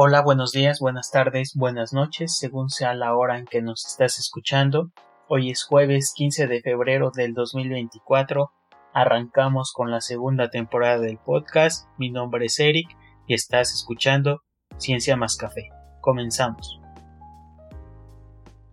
Hola, 0.00 0.22
buenos 0.22 0.52
días, 0.52 0.78
buenas 0.78 1.10
tardes, 1.10 1.56
buenas 1.56 1.92
noches, 1.92 2.38
según 2.38 2.70
sea 2.70 2.94
la 2.94 3.16
hora 3.16 3.36
en 3.36 3.46
que 3.46 3.62
nos 3.62 3.84
estás 3.84 4.20
escuchando. 4.20 4.92
Hoy 5.26 5.50
es 5.50 5.64
jueves 5.64 6.12
15 6.14 6.46
de 6.46 6.60
febrero 6.62 7.10
del 7.12 7.34
2024. 7.34 8.52
Arrancamos 8.92 9.72
con 9.72 9.90
la 9.90 10.00
segunda 10.00 10.50
temporada 10.50 11.00
del 11.00 11.18
podcast. 11.18 11.88
Mi 11.98 12.12
nombre 12.12 12.46
es 12.46 12.60
Eric 12.60 12.86
y 13.26 13.34
estás 13.34 13.74
escuchando 13.74 14.42
Ciencia 14.76 15.16
más 15.16 15.36
Café. 15.36 15.70
Comenzamos. 16.00 16.80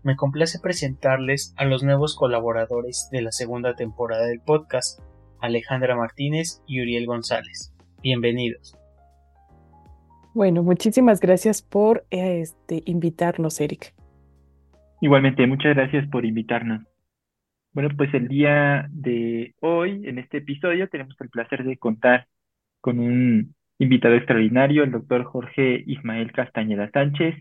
Me 0.04 0.16
complace 0.16 0.60
presentarles 0.60 1.56
a 1.58 1.66
los 1.66 1.82
nuevos 1.82 2.16
colaboradores 2.16 3.10
de 3.12 3.24
la 3.24 3.32
segunda 3.32 3.74
temporada 3.74 4.28
del 4.28 4.42
podcast, 4.42 5.00
Alejandra 5.42 5.96
Martínez 5.96 6.62
y 6.68 6.84
Uriel 6.84 7.08
González. 7.08 7.74
Bienvenidos. 8.04 8.78
Bueno, 10.36 10.64
muchísimas 10.64 11.22
gracias 11.22 11.62
por 11.62 12.06
este, 12.10 12.84
invitarnos, 12.86 13.62
Eric. 13.62 13.94
Igualmente, 15.00 15.48
muchas 15.48 15.74
gracias 15.76 16.06
por 16.10 16.26
invitarnos. 16.26 16.84
Bueno, 17.72 17.88
pues 17.96 18.14
el 18.14 18.28
día 18.28 18.86
de 18.92 19.56
hoy, 19.62 20.02
en 20.06 20.18
este 20.18 20.40
episodio, 20.40 20.90
tenemos 20.90 21.16
el 21.22 21.30
placer 21.30 21.64
de 21.64 21.78
contar 21.78 22.28
con 22.82 23.00
un 23.00 23.56
invitado 23.80 24.16
extraordinario, 24.16 24.84
el 24.84 24.92
doctor 24.92 25.24
Jorge 25.24 25.82
Ismael 25.88 26.34
Castañeda 26.34 26.92
Sánchez, 26.92 27.36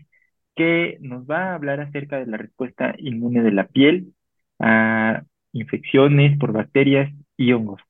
que 0.55 0.97
nos 1.01 1.29
va 1.29 1.51
a 1.51 1.55
hablar 1.55 1.81
acerca 1.81 2.17
de 2.17 2.27
la 2.27 2.37
respuesta 2.37 2.95
inmune 2.97 3.43
de 3.43 3.51
la 3.51 3.67
piel 3.67 4.13
a 4.57 5.21
infecciones 5.51 6.39
por 6.39 6.53
bacterias 6.53 7.13
y 7.35 7.51
hongos. 7.51 7.81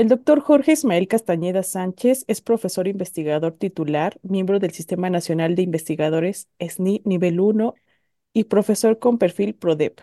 El 0.00 0.08
doctor 0.08 0.40
Jorge 0.40 0.72
Ismael 0.72 1.08
Castañeda 1.08 1.62
Sánchez 1.62 2.24
es 2.26 2.40
profesor 2.40 2.88
investigador 2.88 3.52
titular, 3.52 4.18
miembro 4.22 4.58
del 4.58 4.70
Sistema 4.70 5.10
Nacional 5.10 5.54
de 5.54 5.60
Investigadores 5.60 6.48
SNI 6.58 7.02
Nivel 7.04 7.38
1 7.38 7.74
y 8.32 8.44
profesor 8.44 8.98
con 8.98 9.18
perfil 9.18 9.54
PRODEP. 9.54 10.00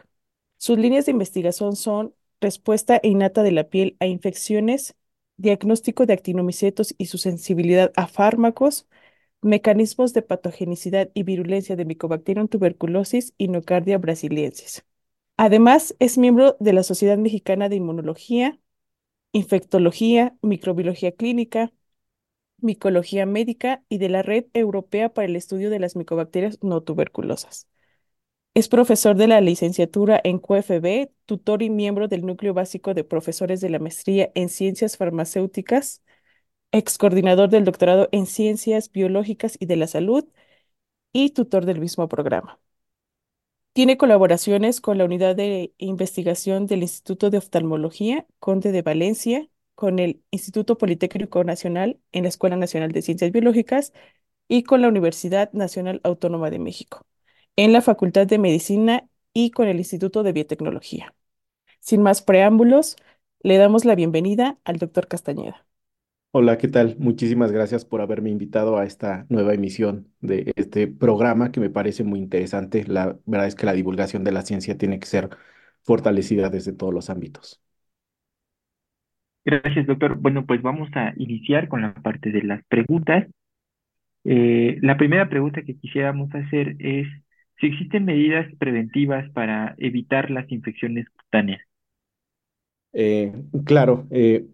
Sus 0.59 0.77
líneas 0.77 1.07
de 1.07 1.13
investigación 1.13 1.75
son 1.75 2.13
respuesta 2.39 2.99
innata 3.01 3.41
de 3.41 3.51
la 3.51 3.69
piel 3.69 3.97
a 3.99 4.05
infecciones, 4.05 4.93
diagnóstico 5.37 6.05
de 6.05 6.13
actinomicetos 6.13 6.93
y 6.99 7.07
su 7.07 7.17
sensibilidad 7.17 7.91
a 7.95 8.05
fármacos, 8.05 8.85
mecanismos 9.41 10.13
de 10.13 10.21
patogenicidad 10.21 11.09
y 11.15 11.23
virulencia 11.23 11.75
de 11.75 11.85
Mycobacterium 11.85 12.49
tuberculosis 12.49 13.33
y 13.39 13.47
Nocardia 13.47 13.97
brasiliensis. 13.97 14.85
Además, 15.37 15.95
es 15.97 16.19
miembro 16.19 16.55
de 16.59 16.73
la 16.73 16.83
Sociedad 16.83 17.17
Mexicana 17.17 17.67
de 17.67 17.77
Inmunología, 17.77 18.59
infectología, 19.37 20.35
microbiología 20.41 21.11
clínica, 21.13 21.71
micología 22.59 23.25
médica 23.25 23.83
y 23.89 23.99
de 23.99 24.09
la 24.09 24.23
Red 24.23 24.45
Europea 24.53 25.13
para 25.13 25.27
el 25.27 25.35
Estudio 25.35 25.69
de 25.69 25.79
las 25.79 25.95
Micobacterias 25.95 26.59
no 26.63 26.81
tuberculosas. 26.81 27.67
Es 28.53 28.69
profesor 28.69 29.15
de 29.17 29.27
la 29.27 29.41
licenciatura 29.41 30.19
en 30.23 30.39
QFB, 30.39 31.11
tutor 31.25 31.61
y 31.63 31.69
miembro 31.69 32.07
del 32.07 32.25
núcleo 32.25 32.53
básico 32.53 32.93
de 32.93 33.03
profesores 33.03 33.61
de 33.61 33.69
la 33.69 33.79
maestría 33.79 34.31
en 34.35 34.49
ciencias 34.49 34.97
farmacéuticas, 34.97 36.03
ex 36.71 36.97
coordinador 36.97 37.49
del 37.49 37.65
doctorado 37.65 38.09
en 38.11 38.25
ciencias 38.27 38.91
biológicas 38.91 39.57
y 39.59 39.67
de 39.67 39.77
la 39.77 39.87
salud 39.87 40.25
y 41.13 41.31
tutor 41.31 41.65
del 41.65 41.79
mismo 41.81 42.07
programa. 42.09 42.59
Tiene 43.77 43.95
colaboraciones 43.95 44.81
con 44.81 44.97
la 44.97 45.05
Unidad 45.05 45.35
de 45.35 45.71
Investigación 45.77 46.65
del 46.65 46.81
Instituto 46.81 47.29
de 47.29 47.37
Oftalmología, 47.37 48.25
Conde 48.39 48.71
de 48.71 48.81
Valencia, 48.81 49.49
con 49.75 49.99
el 49.99 50.23
Instituto 50.31 50.79
Politécnico 50.79 51.43
Nacional 51.43 51.99
en 52.11 52.23
la 52.23 52.29
Escuela 52.29 52.55
Nacional 52.55 52.91
de 52.91 53.03
Ciencias 53.03 53.31
Biológicas 53.31 53.93
y 54.47 54.63
con 54.63 54.81
la 54.81 54.87
Universidad 54.87 55.51
Nacional 55.53 56.01
Autónoma 56.03 56.49
de 56.49 56.57
México, 56.57 57.05
en 57.55 57.71
la 57.71 57.83
Facultad 57.83 58.25
de 58.25 58.39
Medicina 58.39 59.07
y 59.31 59.51
con 59.51 59.67
el 59.67 59.77
Instituto 59.77 60.23
de 60.23 60.33
Biotecnología. 60.33 61.13
Sin 61.79 62.01
más 62.01 62.23
preámbulos, 62.23 62.95
le 63.41 63.57
damos 63.57 63.85
la 63.85 63.93
bienvenida 63.93 64.57
al 64.63 64.77
doctor 64.77 65.07
Castañeda. 65.07 65.66
Hola, 66.39 66.57
¿qué 66.59 66.67
tal? 66.67 66.95
Muchísimas 66.99 67.51
gracias 67.51 67.83
por 67.83 67.99
haberme 67.99 68.29
invitado 68.29 68.77
a 68.77 68.85
esta 68.85 69.25
nueva 69.27 69.55
emisión 69.55 70.13
de 70.21 70.53
este 70.55 70.85
programa 70.87 71.51
que 71.51 71.59
me 71.59 71.71
parece 71.71 72.03
muy 72.03 72.19
interesante. 72.19 72.83
La 72.85 73.17
verdad 73.25 73.47
es 73.47 73.55
que 73.55 73.65
la 73.65 73.73
divulgación 73.73 74.23
de 74.23 74.31
la 74.31 74.43
ciencia 74.43 74.77
tiene 74.77 74.99
que 74.99 75.07
ser 75.07 75.29
fortalecida 75.83 76.49
desde 76.49 76.73
todos 76.73 76.93
los 76.93 77.09
ámbitos. 77.09 77.59
Gracias, 79.45 79.87
doctor. 79.87 80.15
Bueno, 80.19 80.45
pues 80.45 80.61
vamos 80.61 80.89
a 80.93 81.13
iniciar 81.17 81.67
con 81.69 81.81
la 81.81 81.93
parte 81.95 82.31
de 82.31 82.43
las 82.43 82.63
preguntas. 82.67 83.27
Eh, 84.25 84.77
la 84.81 84.97
primera 84.97 85.29
pregunta 85.29 85.63
que 85.63 85.77
quisiéramos 85.77 86.33
hacer 86.35 86.75
es 86.79 87.07
si 87.59 87.67
existen 87.67 88.05
medidas 88.05 88.47
preventivas 88.59 89.29
para 89.31 89.73
evitar 89.79 90.29
las 90.31 90.51
infecciones 90.51 91.07
cutáneas. 91.09 91.61
Eh, 92.93 93.31
claro, 93.65 94.07
eh, 94.11 94.47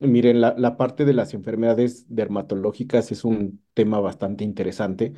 Miren, 0.00 0.40
la, 0.40 0.76
parte 0.76 1.04
de 1.04 1.12
las 1.12 1.34
enfermedades 1.34 2.06
dermatológicas 2.08 3.10
es 3.10 3.24
un 3.24 3.64
tema 3.74 3.98
bastante 3.98 4.44
interesante. 4.44 5.14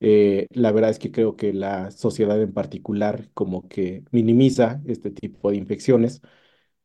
Eh, 0.00 0.46
la 0.52 0.72
verdad 0.72 0.90
es 0.90 0.98
que 0.98 1.12
creo 1.12 1.36
que 1.36 1.52
la 1.52 1.90
sociedad 1.90 2.40
en 2.40 2.54
particular 2.54 3.30
como 3.34 3.68
que 3.68 4.04
minimiza 4.12 4.82
este 4.86 5.10
tipo 5.10 5.50
de 5.50 5.56
infecciones, 5.58 6.22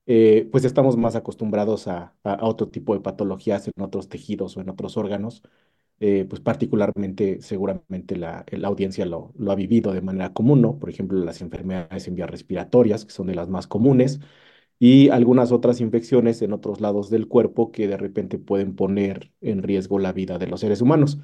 eh, 0.07 0.49
pues 0.51 0.65
estamos 0.65 0.97
más 0.97 1.15
acostumbrados 1.15 1.87
a, 1.87 2.15
otro 2.41 2.69
tipo 2.69 2.93
de 2.95 3.01
patologías 3.01 3.67
en 3.67 3.81
otros 3.83 4.09
tejidos 4.09 4.57
o 4.57 4.61
en 4.61 4.69
otros 4.69 4.97
órganos, 4.97 5.43
eh, 5.99 6.25
pues 6.29 6.41
particularmente 6.41 7.41
seguramente 7.41 8.17
la, 8.17 8.45
la 8.51 8.67
audiencia 8.69 9.05
lo, 9.05 9.33
lo, 9.37 9.51
ha 9.51 9.55
vivido 9.55 9.93
de 9.93 10.01
manera 10.01 10.33
común, 10.33 10.61
¿no? 10.61 10.79
Por 10.79 10.89
ejemplo, 10.89 11.19
las 11.23 11.41
enfermedades 11.41 12.07
en 12.07 12.15
vías 12.15 12.29
respiratorias, 12.29 13.05
que 13.05 13.11
son 13.11 13.27
de 13.27 13.35
las 13.35 13.49
más 13.49 13.67
comunes 13.67 14.19
y 14.81 15.09
algunas 15.09 15.51
otras 15.51 15.79
infecciones 15.79 16.41
en 16.41 16.53
otros 16.53 16.81
lados 16.81 17.11
del 17.11 17.27
cuerpo 17.27 17.71
que 17.71 17.87
de 17.87 17.97
repente 17.97 18.39
pueden 18.39 18.75
poner 18.75 19.31
en 19.39 19.61
riesgo 19.61 19.99
la 19.99 20.11
vida 20.11 20.39
de 20.39 20.47
los 20.47 20.61
seres 20.61 20.81
humanos. 20.81 21.19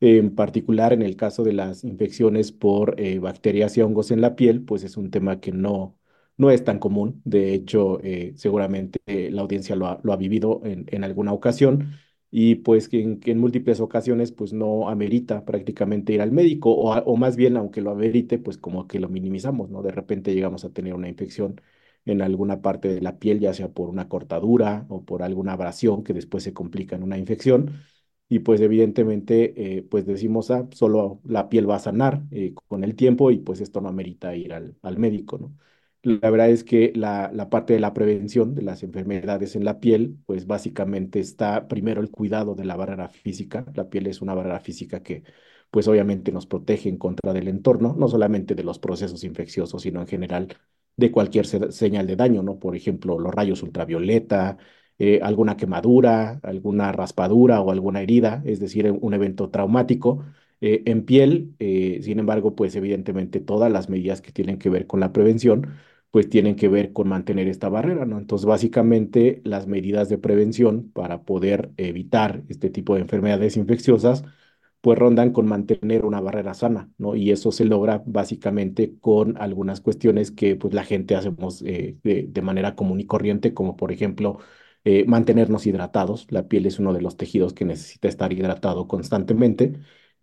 En 0.00 0.34
particular, 0.36 0.92
en 0.92 1.02
el 1.02 1.16
caso 1.16 1.42
de 1.42 1.52
las 1.52 1.82
infecciones 1.84 2.52
por 2.52 3.00
eh, 3.00 3.18
bacterias 3.18 3.76
y 3.76 3.82
hongos 3.82 4.12
en 4.12 4.20
la 4.20 4.36
piel, 4.36 4.62
pues 4.64 4.84
es 4.84 4.96
un 4.96 5.10
tema 5.10 5.40
que 5.40 5.50
no, 5.50 5.98
no 6.36 6.50
es 6.52 6.62
tan 6.64 6.78
común. 6.78 7.20
De 7.24 7.54
hecho, 7.54 7.98
eh, 8.04 8.34
seguramente 8.36 9.00
la 9.32 9.42
audiencia 9.42 9.74
lo 9.76 9.88
ha, 9.88 10.16
vivido 10.16 10.60
en, 10.64 11.04
alguna 11.04 11.32
ocasión 11.32 11.94
y 12.30 12.56
pues 12.56 12.88
que 12.88 13.02
en, 13.02 13.18
que 13.20 13.32
en, 13.32 13.38
múltiples 13.40 13.80
ocasiones 13.80 14.30
pues 14.32 14.52
no 14.52 14.88
amerita 14.88 15.44
prácticamente 15.44 16.12
ir 16.12 16.22
al 16.22 16.30
médico 16.32 16.70
o, 16.70 16.92
o 16.94 17.16
más 17.16 17.36
bien, 17.36 17.56
aunque 17.56 17.80
lo 17.80 17.90
amerite, 17.90 18.38
pues 18.38 18.58
como 18.58 18.86
que 18.86 19.00
lo 19.00 19.08
minimizamos, 19.08 19.70
¿no? 19.70 19.82
De 19.82 19.90
repente 19.90 20.34
llegamos 20.34 20.64
a 20.64 20.70
tener 20.72 20.94
una 20.94 21.08
infección 21.08 21.60
en 22.04 22.22
alguna 22.22 22.62
parte 22.62 22.88
de 22.88 23.00
la 23.00 23.18
piel, 23.18 23.40
ya 23.40 23.54
sea 23.54 23.68
por 23.72 23.88
una 23.88 24.08
cortadura 24.08 24.86
o 24.88 25.04
por 25.04 25.22
alguna 25.22 25.52
abrasión 25.52 26.02
que 26.04 26.12
después 26.14 26.42
se 26.44 26.52
complica 26.52 26.96
en 26.96 27.02
una 27.02 27.18
infección. 27.18 27.82
Y 28.28 28.40
pues 28.40 28.60
evidentemente, 28.62 29.78
eh, 29.78 29.82
pues 29.82 30.06
decimos, 30.06 30.50
ah, 30.50 30.66
solo 30.72 31.20
la 31.24 31.48
piel 31.48 31.68
va 31.68 31.76
a 31.76 31.78
sanar 31.78 32.22
eh, 32.30 32.54
con 32.68 32.82
el 32.82 32.96
tiempo 32.96 33.30
y 33.30 33.38
pues 33.38 33.60
esto 33.60 33.80
no 33.80 33.88
amerita 33.88 34.34
ir 34.34 34.54
al, 34.54 34.76
al 34.82 34.98
médico, 34.98 35.38
¿no? 35.38 35.54
La 36.02 36.30
verdad 36.30 36.50
es 36.50 36.64
que 36.64 36.92
la, 36.96 37.30
la, 37.32 37.48
parte 37.48 37.74
de 37.74 37.80
la 37.80 37.94
prevención 37.94 38.54
de 38.56 38.62
las 38.62 38.82
enfermedades 38.82 39.54
en 39.54 39.64
la 39.64 39.78
piel, 39.78 40.18
pues 40.26 40.48
básicamente 40.48 41.20
está 41.20 41.68
primero 41.68 42.00
el 42.00 42.10
cuidado 42.10 42.56
de 42.56 42.64
la 42.64 42.74
barrera 42.74 43.08
física. 43.08 43.64
La 43.74 43.88
piel 43.88 44.08
es 44.08 44.20
una 44.20 44.34
barrera 44.34 44.58
física 44.58 45.02
que 45.04 45.22
pues 45.70 45.86
obviamente 45.88 46.32
nos 46.32 46.46
protege 46.46 46.88
en 46.88 46.98
contra 46.98 47.32
del 47.32 47.46
entorno, 47.48 47.94
no 47.96 48.08
solamente 48.08 48.54
de 48.56 48.64
los 48.64 48.78
procesos 48.80 49.22
infecciosos, 49.24 49.82
sino 49.82 50.00
en 50.00 50.08
general 50.08 50.48
de 50.96 51.10
cualquier 51.10 51.46
señal 51.46 52.06
de 52.06 52.16
daño, 52.16 52.42
¿no? 52.42 52.58
Por 52.58 52.76
ejemplo, 52.76 53.18
los 53.18 53.34
rayos 53.34 53.62
ultravioleta, 53.62 54.58
eh, 54.98 55.20
alguna 55.22 55.56
quemadura, 55.56 56.40
alguna 56.42 56.92
raspadura 56.92 57.60
o 57.60 57.70
alguna 57.70 58.02
herida, 58.02 58.42
es 58.46 58.60
decir, 58.60 58.90
un 58.90 59.14
evento 59.14 59.50
traumático. 59.50 60.24
Eh, 60.60 60.82
en 60.86 61.04
piel, 61.04 61.54
eh, 61.58 61.98
sin 62.02 62.18
embargo, 62.20 62.54
pues 62.54 62.76
evidentemente 62.76 63.40
todas 63.40 63.72
las 63.72 63.88
medidas 63.88 64.20
que 64.20 64.30
tienen 64.32 64.58
que 64.58 64.70
ver 64.70 64.86
con 64.86 65.00
la 65.00 65.12
prevención, 65.12 65.74
pues 66.10 66.28
tienen 66.28 66.56
que 66.56 66.68
ver 66.68 66.92
con 66.92 67.08
mantener 67.08 67.48
esta 67.48 67.68
barrera, 67.68 68.04
¿no? 68.04 68.18
Entonces, 68.18 68.46
básicamente, 68.46 69.40
las 69.44 69.66
medidas 69.66 70.08
de 70.08 70.18
prevención 70.18 70.90
para 70.92 71.22
poder 71.24 71.72
evitar 71.78 72.42
este 72.48 72.70
tipo 72.70 72.94
de 72.94 73.00
enfermedades 73.00 73.56
infecciosas, 73.56 74.24
pues 74.82 74.98
rondan 74.98 75.32
con 75.32 75.46
mantener 75.46 76.04
una 76.04 76.20
barrera 76.20 76.54
sana, 76.54 76.90
¿no? 76.98 77.16
Y 77.16 77.30
eso 77.30 77.52
se 77.52 77.64
logra 77.64 78.02
básicamente 78.06 78.98
con 79.00 79.36
algunas 79.38 79.80
cuestiones 79.80 80.32
que 80.32 80.56
pues 80.56 80.74
la 80.74 80.84
gente 80.84 81.14
hacemos 81.16 81.62
eh, 81.62 81.98
de, 82.02 82.42
manera 82.42 82.74
común 82.76 83.00
y 83.00 83.06
corriente, 83.06 83.54
como 83.54 83.76
por 83.76 83.92
ejemplo 83.92 84.40
eh, 84.84 85.04
mantenernos 85.06 85.66
hidratados. 85.66 86.26
La 86.30 86.48
piel 86.48 86.66
es 86.66 86.78
uno 86.80 86.92
de 86.92 87.00
los 87.02 87.16
tejidos 87.16 87.54
que 87.54 87.64
necesita 87.64 88.08
estar 88.08 88.32
hidratado 88.32 88.88
constantemente. 88.88 89.74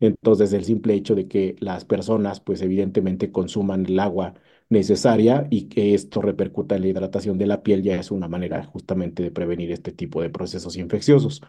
Entonces, 0.01 0.53
el 0.53 0.65
simple 0.65 0.93
hecho 0.93 1.15
de 1.15 1.27
que 1.27 1.55
las 1.59 1.85
personas 1.85 2.39
pues 2.41 2.61
evidentemente 2.61 3.31
consuman 3.31 3.85
el 3.85 3.99
agua 3.99 4.33
necesaria 4.69 5.47
y 5.49 5.67
que 5.67 5.93
esto 5.93 6.21
repercuta 6.21 6.75
en 6.75 6.81
la 6.83 6.87
hidratación 6.89 7.37
de 7.37 7.47
la 7.47 7.63
piel 7.63 7.81
ya 7.83 7.95
es 7.99 8.11
una 8.11 8.27
manera 8.27 8.63
justamente 8.65 9.23
de 9.23 9.31
prevenir 9.31 9.71
este 9.71 9.91
tipo 9.91 10.21
de 10.21 10.29
procesos 10.29 10.77
infecciosos. 10.77 11.41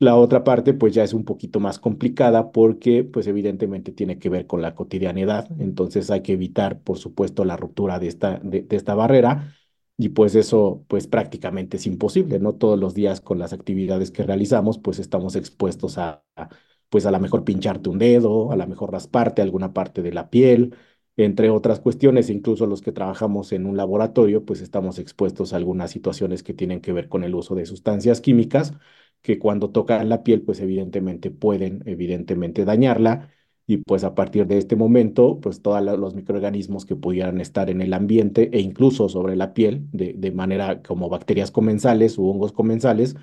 La 0.00 0.14
otra 0.16 0.44
parte, 0.44 0.74
pues 0.74 0.94
ya 0.94 1.02
es 1.02 1.12
un 1.12 1.24
poquito 1.24 1.58
más 1.58 1.80
complicada 1.80 2.52
porque, 2.52 3.02
pues 3.02 3.26
evidentemente 3.26 3.90
tiene 3.90 4.18
que 4.20 4.28
ver 4.28 4.46
con 4.46 4.62
la 4.62 4.74
cotidianidad. 4.76 5.48
Entonces 5.60 6.10
hay 6.12 6.22
que 6.22 6.34
evitar, 6.34 6.80
por 6.82 6.98
supuesto, 6.98 7.44
la 7.44 7.56
ruptura 7.56 7.98
de 7.98 8.06
esta, 8.06 8.38
de, 8.44 8.62
de 8.62 8.76
esta 8.76 8.94
barrera. 8.94 9.54
Y 9.96 10.10
pues 10.10 10.36
eso, 10.36 10.84
pues 10.86 11.08
prácticamente 11.08 11.78
es 11.78 11.86
imposible, 11.86 12.38
¿no? 12.38 12.54
Todos 12.54 12.78
los 12.78 12.94
días 12.94 13.20
con 13.20 13.40
las 13.40 13.52
actividades 13.52 14.12
que 14.12 14.22
realizamos, 14.22 14.78
pues 14.78 15.00
estamos 15.00 15.34
expuestos 15.34 15.98
a, 15.98 16.22
a, 16.36 16.48
pues 16.88 17.04
a 17.04 17.10
lo 17.10 17.18
mejor 17.18 17.42
pincharte 17.44 17.88
un 17.90 17.98
dedo, 17.98 18.52
a 18.52 18.56
lo 18.56 18.66
mejor 18.68 18.92
rasparte 18.92 19.42
alguna 19.42 19.72
parte 19.72 20.02
de 20.02 20.12
la 20.12 20.30
piel, 20.30 20.76
entre 21.16 21.50
otras 21.50 21.80
cuestiones, 21.80 22.30
incluso 22.30 22.66
los 22.66 22.80
que 22.82 22.92
trabajamos 22.92 23.50
en 23.52 23.66
un 23.66 23.76
laboratorio, 23.76 24.44
pues 24.44 24.60
estamos 24.60 25.00
expuestos 25.00 25.52
a 25.52 25.56
algunas 25.56 25.90
situaciones 25.90 26.44
que 26.44 26.54
tienen 26.54 26.80
que 26.80 26.92
ver 26.92 27.08
con 27.08 27.24
el 27.24 27.34
uso 27.34 27.56
de 27.56 27.66
sustancias 27.66 28.20
químicas 28.20 28.74
que 29.22 29.38
cuando 29.38 29.70
tocan 29.70 30.08
la 30.08 30.22
piel, 30.22 30.42
pues 30.42 30.60
evidentemente 30.60 31.30
pueden, 31.30 31.82
evidentemente 31.86 32.64
dañarla. 32.64 33.30
Y 33.66 33.78
pues 33.78 34.02
a 34.04 34.14
partir 34.14 34.46
de 34.46 34.58
este 34.58 34.76
momento, 34.76 35.40
pues 35.40 35.60
todos 35.60 35.82
los 35.98 36.14
microorganismos 36.14 36.86
que 36.86 36.96
pudieran 36.96 37.40
estar 37.40 37.68
en 37.68 37.82
el 37.82 37.92
ambiente 37.92 38.48
e 38.52 38.60
incluso 38.60 39.08
sobre 39.10 39.36
la 39.36 39.52
piel, 39.52 39.86
de, 39.92 40.14
de 40.16 40.32
manera 40.32 40.82
como 40.82 41.08
bacterias 41.10 41.50
comensales 41.50 42.16
u 42.16 42.28
hongos 42.28 42.52
comensales, 42.52 43.16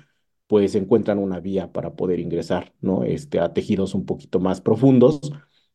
pues 0.46 0.74
encuentran 0.76 1.18
una 1.18 1.40
vía 1.40 1.72
para 1.72 1.96
poder 1.96 2.20
ingresar, 2.20 2.72
¿no? 2.80 3.02
Este, 3.04 3.40
a 3.40 3.52
tejidos 3.52 3.94
un 3.94 4.06
poquito 4.06 4.38
más 4.40 4.60
profundos, 4.60 5.20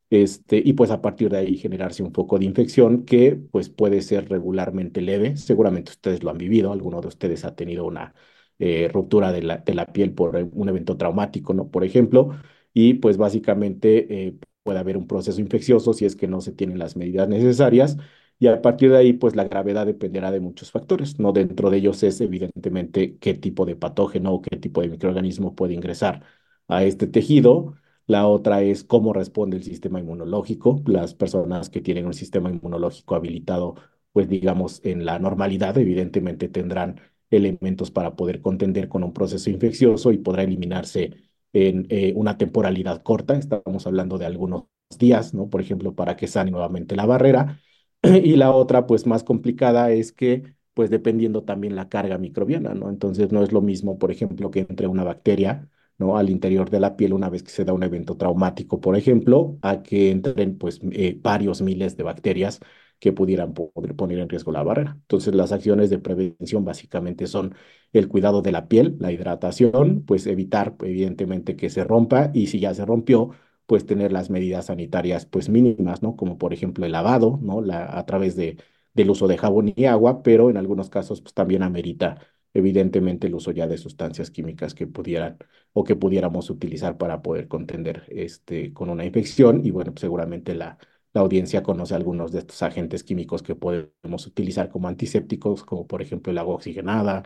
este, 0.09 0.61
y 0.63 0.73
pues 0.73 0.91
a 0.91 1.01
partir 1.01 1.29
de 1.29 1.37
ahí 1.37 1.57
generarse 1.57 2.03
un 2.03 2.13
foco 2.13 2.37
de 2.37 2.45
infección 2.45 3.05
que 3.05 3.35
pues 3.51 3.69
puede 3.69 4.01
ser 4.01 4.29
regularmente 4.29 5.01
leve. 5.01 5.37
Seguramente 5.37 5.91
ustedes 5.91 6.23
lo 6.23 6.29
han 6.29 6.37
vivido, 6.37 6.71
alguno 6.73 7.01
de 7.01 7.07
ustedes 7.07 7.45
ha 7.45 7.55
tenido 7.55 7.85
una 7.85 8.13
eh, 8.61 8.89
ruptura 8.93 9.31
de 9.31 9.41
la, 9.43 9.57
de 9.57 9.73
la 9.75 9.85
piel 9.87 10.13
por 10.13 10.35
un 10.53 10.69
evento 10.69 10.97
traumático, 10.97 11.53
¿no? 11.53 11.69
Por 11.71 11.83
ejemplo, 11.83 12.31
y 12.73 12.95
pues 12.95 13.17
básicamente 13.17 14.27
eh, 14.27 14.35
puede 14.63 14.79
haber 14.79 14.97
un 14.97 15.07
proceso 15.07 15.41
infeccioso 15.41 15.93
si 15.93 16.05
es 16.05 16.15
que 16.15 16.27
no 16.27 16.41
se 16.41 16.51
tienen 16.53 16.79
las 16.79 16.95
medidas 16.95 17.27
necesarias 17.27 17.97
y 18.39 18.47
a 18.47 18.61
partir 18.61 18.91
de 18.91 18.97
ahí 18.97 19.13
pues 19.13 19.35
la 19.35 19.45
gravedad 19.45 19.85
dependerá 19.85 20.31
de 20.31 20.39
muchos 20.39 20.71
factores, 20.71 21.19
¿no? 21.19 21.31
Dentro 21.31 21.69
de 21.69 21.77
ellos 21.77 22.01
es 22.03 22.21
evidentemente 22.21 23.17
qué 23.19 23.33
tipo 23.35 23.65
de 23.65 23.75
patógeno 23.75 24.33
o 24.33 24.41
qué 24.41 24.57
tipo 24.57 24.81
de 24.81 24.89
microorganismo 24.89 25.55
puede 25.55 25.73
ingresar 25.73 26.23
a 26.67 26.83
este 26.83 27.07
tejido. 27.07 27.75
La 28.07 28.27
otra 28.27 28.61
es 28.63 28.83
cómo 28.83 29.13
responde 29.13 29.57
el 29.57 29.63
sistema 29.63 29.99
inmunológico. 29.99 30.81
Las 30.85 31.13
personas 31.13 31.69
que 31.69 31.81
tienen 31.81 32.05
un 32.07 32.13
sistema 32.13 32.49
inmunológico 32.49 33.15
habilitado, 33.15 33.75
pues 34.11 34.27
digamos, 34.27 34.81
en 34.83 35.05
la 35.05 35.19
normalidad, 35.19 35.77
evidentemente 35.77 36.49
tendrán 36.49 36.99
elementos 37.31 37.91
para 37.91 38.15
poder 38.15 38.41
contender 38.41 38.89
con 38.89 39.03
un 39.03 39.13
proceso 39.13 39.49
infeccioso 39.49 40.11
y 40.11 40.17
podrá 40.17 40.43
eliminarse 40.43 41.15
en 41.53 41.87
eh, 41.89 42.13
una 42.15 42.37
temporalidad 42.37 43.01
corta. 43.03 43.35
Estamos 43.35 43.87
hablando 43.87 44.17
de 44.17 44.25
algunos 44.25 44.65
días, 44.99 45.33
¿no? 45.33 45.49
Por 45.49 45.61
ejemplo, 45.61 45.95
para 45.95 46.15
que 46.17 46.27
sane 46.27 46.51
nuevamente 46.51 46.95
la 46.95 47.05
barrera. 47.05 47.59
Y 48.03 48.35
la 48.35 48.51
otra, 48.51 48.87
pues 48.87 49.05
más 49.05 49.23
complicada, 49.23 49.91
es 49.91 50.11
que, 50.11 50.55
pues 50.73 50.89
dependiendo 50.89 51.43
también 51.43 51.75
la 51.75 51.89
carga 51.89 52.17
microbiana, 52.17 52.73
¿no? 52.73 52.89
Entonces 52.89 53.31
no 53.31 53.43
es 53.43 53.51
lo 53.51 53.61
mismo, 53.61 53.97
por 53.99 54.11
ejemplo, 54.11 54.51
que 54.51 54.61
entre 54.61 54.87
una 54.87 55.03
bacteria, 55.03 55.69
¿no? 55.97 56.17
Al 56.17 56.29
interior 56.29 56.69
de 56.69 56.79
la 56.79 56.95
piel 56.97 57.13
una 57.13 57.29
vez 57.29 57.43
que 57.43 57.51
se 57.51 57.63
da 57.65 57.73
un 57.73 57.83
evento 57.83 58.17
traumático, 58.17 58.81
por 58.81 58.95
ejemplo, 58.97 59.57
a 59.61 59.83
que 59.83 60.11
entren, 60.11 60.57
pues, 60.57 60.79
eh, 60.91 61.17
varios 61.21 61.61
miles 61.61 61.95
de 61.97 62.03
bacterias 62.03 62.59
que 63.01 63.13
pudieran 63.13 63.53
poder 63.55 63.95
poner 63.97 64.19
en 64.19 64.29
riesgo 64.29 64.53
la 64.53 64.63
barrera. 64.63 64.93
Entonces, 65.01 65.35
las 65.35 65.51
acciones 65.51 65.89
de 65.89 65.99
prevención 65.99 66.65
básicamente 66.65 67.27
son 67.27 67.55
el 67.93 68.07
cuidado 68.07 68.41
de 68.43 68.51
la 68.51 68.67
piel, 68.67 68.97
la 68.99 69.11
hidratación, 69.11 70.05
pues 70.05 70.27
evitar 70.27 70.75
evidentemente 70.83 71.55
que 71.57 71.69
se 71.71 71.83
rompa 71.83 72.31
y 72.33 72.47
si 72.47 72.59
ya 72.59 72.73
se 72.75 72.85
rompió, 72.85 73.31
pues 73.65 73.85
tener 73.87 74.11
las 74.11 74.29
medidas 74.29 74.67
sanitarias 74.67 75.25
pues 75.25 75.49
mínimas, 75.49 76.03
¿no? 76.03 76.15
Como 76.15 76.37
por 76.37 76.53
ejemplo 76.53 76.85
el 76.85 76.91
lavado, 76.93 77.39
¿no? 77.41 77.61
La, 77.61 77.97
a 77.97 78.05
través 78.05 78.35
de, 78.35 78.57
del 78.93 79.09
uso 79.09 79.27
de 79.27 79.37
jabón 79.37 79.73
y 79.75 79.85
agua, 79.85 80.21
pero 80.23 80.49
en 80.49 80.57
algunos 80.57 80.89
casos 80.89 81.21
pues 81.21 81.33
también 81.33 81.63
amerita 81.63 82.19
evidentemente 82.53 83.27
el 83.27 83.35
uso 83.35 83.51
ya 83.51 83.67
de 83.67 83.77
sustancias 83.77 84.29
químicas 84.29 84.73
que 84.75 84.87
pudieran 84.87 85.37
o 85.73 85.83
que 85.83 85.95
pudiéramos 85.95 86.49
utilizar 86.49 86.97
para 86.97 87.21
poder 87.21 87.47
contender 87.47 88.03
este, 88.09 88.73
con 88.73 88.89
una 88.89 89.05
infección 89.05 89.65
y 89.65 89.71
bueno, 89.71 89.91
pues 89.93 90.01
seguramente 90.01 90.53
la, 90.55 90.77
la 91.13 91.21
audiencia 91.21 91.63
conoce 91.63 91.95
algunos 91.95 92.31
de 92.31 92.39
estos 92.39 92.61
agentes 92.63 93.03
químicos 93.03 93.43
que 93.43 93.55
podemos 93.55 94.27
utilizar 94.27 94.69
como 94.69 94.87
antisépticos, 94.87 95.63
como 95.63 95.87
por 95.87 96.01
ejemplo 96.01 96.31
el 96.31 96.37
agua 96.37 96.55
oxigenada, 96.55 97.23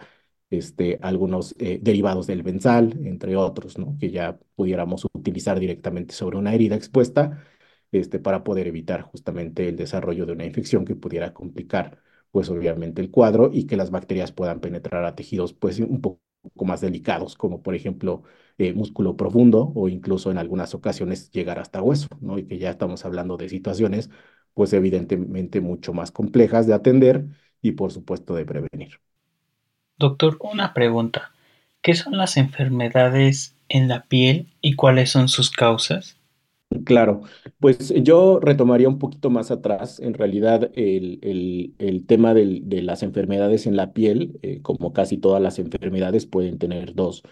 este, 0.49 0.99
algunos 1.01 1.55
eh, 1.59 1.79
derivados 1.81 2.27
del 2.27 2.43
benzal, 2.43 2.93
entre 3.05 3.35
otros, 3.35 3.77
¿no? 3.77 3.97
que 3.99 4.11
ya 4.11 4.39
pudiéramos 4.55 5.05
utilizar 5.13 5.59
directamente 5.59 6.13
sobre 6.15 6.37
una 6.37 6.53
herida 6.53 6.75
expuesta 6.75 7.43
este, 7.91 8.19
para 8.19 8.43
poder 8.43 8.67
evitar 8.67 9.01
justamente 9.03 9.67
el 9.69 9.75
desarrollo 9.75 10.25
de 10.25 10.33
una 10.33 10.45
infección 10.45 10.85
que 10.85 10.95
pudiera 10.95 11.33
complicar, 11.33 12.01
pues 12.31 12.49
obviamente 12.49 13.01
el 13.01 13.11
cuadro 13.11 13.49
y 13.53 13.65
que 13.67 13.77
las 13.77 13.91
bacterias 13.91 14.31
puedan 14.31 14.59
penetrar 14.59 15.05
a 15.05 15.15
tejidos 15.15 15.53
pues 15.53 15.79
un 15.79 16.01
poco 16.01 16.21
más 16.65 16.81
delicados, 16.81 17.35
como 17.35 17.61
por 17.63 17.75
ejemplo 17.75 18.23
eh, 18.57 18.73
músculo 18.73 19.15
profundo 19.17 19.71
o 19.75 19.89
incluso 19.89 20.31
en 20.31 20.37
algunas 20.37 20.73
ocasiones 20.75 21.31
llegar 21.31 21.59
hasta 21.59 21.81
hueso, 21.81 22.07
¿no? 22.21 22.37
Y 22.39 22.45
que 22.47 22.57
ya 22.59 22.69
estamos 22.71 23.05
hablando 23.05 23.37
de 23.37 23.49
situaciones 23.49 24.09
pues 24.53 24.71
evidentemente 24.73 25.59
mucho 25.61 25.93
más 25.93 26.11
complejas 26.11 26.65
de 26.67 26.73
atender 26.73 27.25
y 27.61 27.73
por 27.73 27.91
supuesto 27.91 28.35
de 28.35 28.45
prevenir. 28.45 28.99
Doctor, 29.99 30.37
una 30.39 30.73
pregunta. 30.73 31.33
¿Qué 31.81 31.95
son 31.95 32.17
las 32.17 32.37
enfermedades 32.37 33.57
en 33.67 33.89
la 33.89 34.03
piel 34.05 34.53
y 34.61 34.75
cuáles 34.75 35.09
son 35.09 35.27
sus 35.27 35.51
causas? 35.51 36.15
Claro, 36.83 37.21
pues 37.59 37.93
yo 38.03 38.39
retomaría 38.39 38.89
un 38.89 38.99
poquito 38.99 39.29
más 39.29 39.49
atrás, 39.51 39.99
en 39.99 40.13
realidad 40.13 40.71
el, 40.75 41.19
el, 41.21 41.75
el 41.77 42.05
tema 42.05 42.33
del- 42.33 42.67
de 42.67 42.81
las 42.81 43.01
enfermedades 43.03 43.65
en 43.67 43.77
la 43.77 43.93
piel, 43.93 44.39
eh, 44.41 44.61
como 44.61 44.91
casi 44.91 45.17
todas 45.17 45.41
las 45.41 45.57
enfermedades, 45.59 46.25
pueden 46.25 46.57
tener 46.57 46.93
dos 46.95 47.23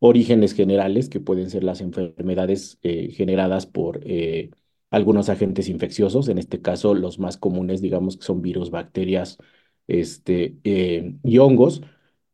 orígenes 0.00 0.54
generales, 0.54 1.08
que 1.08 1.20
pueden 1.20 1.50
ser 1.50 1.64
las 1.64 1.80
enfermedades 1.80 2.78
eh, 2.82 3.10
generadas 3.12 3.66
por 3.66 4.00
eh, 4.04 4.50
algunos 4.90 5.28
agentes 5.28 5.68
infecciosos, 5.68 6.28
en 6.28 6.38
este 6.38 6.60
caso 6.62 6.94
los 6.94 7.18
más 7.18 7.36
comunes, 7.38 7.80
digamos 7.82 8.16
que 8.16 8.24
son 8.24 8.42
virus, 8.42 8.70
bacterias, 8.70 9.38
este, 9.86 10.58
eh, 10.64 11.14
y 11.24 11.38
hongos 11.38 11.82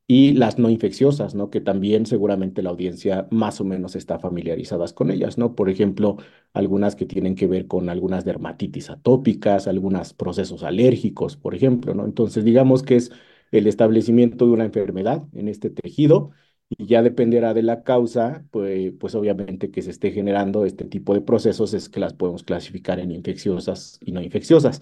y 0.08 0.34
las 0.34 0.58
no 0.58 0.70
infecciosas, 0.70 1.34
¿no? 1.34 1.50
Que 1.50 1.60
también 1.60 2.06
seguramente 2.06 2.62
la 2.62 2.70
audiencia 2.70 3.26
más 3.30 3.60
o 3.60 3.64
menos 3.64 3.96
está 3.96 4.18
familiarizadas 4.20 4.92
con 4.92 5.10
ellas, 5.10 5.36
¿no? 5.38 5.54
Por 5.56 5.68
ejemplo, 5.68 6.16
algunas 6.52 6.94
que 6.96 7.06
tienen 7.06 7.34
que 7.34 7.46
ver 7.48 7.66
con 7.66 7.88
algunas 7.88 8.24
dermatitis 8.24 8.88
atópicas, 8.90 9.66
algunos 9.66 10.14
procesos 10.14 10.62
alérgicos, 10.62 11.36
por 11.36 11.54
ejemplo, 11.56 11.94
¿no? 11.94 12.04
Entonces, 12.04 12.44
digamos 12.44 12.82
que 12.84 12.96
es 12.96 13.10
el 13.50 13.66
establecimiento 13.66 14.46
de 14.46 14.52
una 14.52 14.64
enfermedad 14.64 15.24
en 15.34 15.48
este 15.48 15.70
tejido 15.70 16.30
y 16.68 16.86
ya 16.86 17.02
dependerá 17.02 17.54
de 17.54 17.62
la 17.62 17.82
causa, 17.84 18.44
pues, 18.50 18.92
pues 18.98 19.14
obviamente 19.14 19.70
que 19.70 19.82
se 19.82 19.90
esté 19.90 20.10
generando 20.12 20.64
este 20.64 20.84
tipo 20.84 21.14
de 21.14 21.20
procesos 21.20 21.74
es 21.74 21.88
que 21.88 22.00
las 22.00 22.14
podemos 22.14 22.42
clasificar 22.42 22.98
en 23.00 23.12
infecciosas 23.12 23.98
y 24.04 24.12
no 24.12 24.20
infecciosas. 24.22 24.80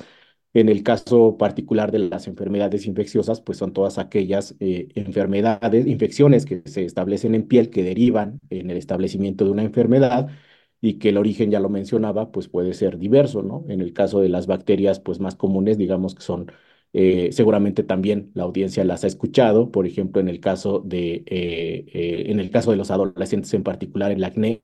En 0.55 0.69
el 0.69 0.83
caso 0.85 1.37
particular 1.37 1.91
de 1.91 1.99
las 1.99 2.29
enfermedades 2.29 2.87
infecciosas, 2.87 3.41
pues 3.41 3.59
son 3.59 3.73
todas 3.73 3.99
aquellas 3.99 4.55
eh, 4.61 4.89
enfermedades, 4.95 5.87
infecciones 5.87 6.47
que 6.47 6.63
se 6.65 6.85
establecen 6.85 7.35
en 7.35 7.49
piel 7.49 7.71
que 7.71 7.83
derivan 7.83 8.41
en 8.51 8.71
el 8.71 8.77
establecimiento 8.77 9.45
de 9.45 9.51
una 9.51 9.65
enfermedad 9.65 10.29
y 10.81 10.99
que 10.99 11.09
el 11.11 11.17
origen, 11.19 11.51
ya 11.51 11.61
lo 11.61 11.71
mencionaba, 11.71 12.31
pues 12.31 12.49
puede 12.49 12.75
ser 12.75 12.99
diverso, 12.99 13.43
¿no? 13.43 13.65
En 13.69 13.81
el 13.81 13.93
caso 13.93 14.21
de 14.21 14.29
las 14.29 14.47
bacterias, 14.47 15.01
pues 15.01 15.19
más 15.19 15.35
comunes, 15.35 15.79
digamos 15.79 16.15
que 16.15 16.23
son, 16.23 16.53
eh, 16.97 17.33
seguramente 17.33 17.83
también 17.83 18.31
la 18.35 18.45
audiencia 18.45 18.85
las 18.85 19.03
ha 19.03 19.09
escuchado, 19.09 19.73
por 19.73 19.85
ejemplo, 19.85 20.21
en 20.21 20.29
el 20.29 20.39
caso 20.39 20.79
de, 20.79 21.25
eh, 21.27 21.87
eh, 21.93 22.25
en 22.29 22.39
el 22.39 22.51
caso 22.51 22.71
de 22.71 22.77
los 22.77 22.93
adolescentes 22.93 23.53
en 23.53 23.65
particular, 23.65 24.13
el 24.13 24.23
acné, 24.23 24.63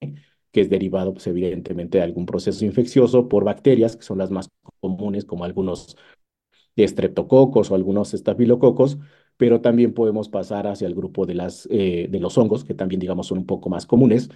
que 0.53 0.61
es 0.61 0.71
derivado, 0.71 1.13
pues 1.13 1.27
evidentemente, 1.27 1.99
de 1.99 2.05
algún 2.05 2.27
proceso 2.27 2.65
infeccioso 2.65 3.29
por 3.29 3.43
bacterias, 3.45 3.97
que 3.97 4.05
son 4.05 4.19
las 4.19 4.31
más 4.31 4.49
comunes, 4.79 5.25
como 5.25 5.45
algunos 5.45 5.97
estreptococos 6.77 7.71
o 7.71 7.75
algunos 7.75 8.15
estafilococos, 8.15 8.99
pero 9.37 9.61
también 9.61 9.93
podemos 9.93 10.29
pasar 10.29 10.67
hacia 10.69 10.87
el 10.87 10.95
grupo 10.95 11.27
de, 11.27 11.35
las, 11.35 11.69
de 11.69 12.19
los 12.21 12.39
hongos, 12.39 12.65
que 12.65 12.75
también, 12.75 13.01
digamos, 13.01 13.29
son 13.29 13.39
un 13.39 13.47
poco 13.47 13.71
más 13.71 13.87
comunes. 13.87 14.31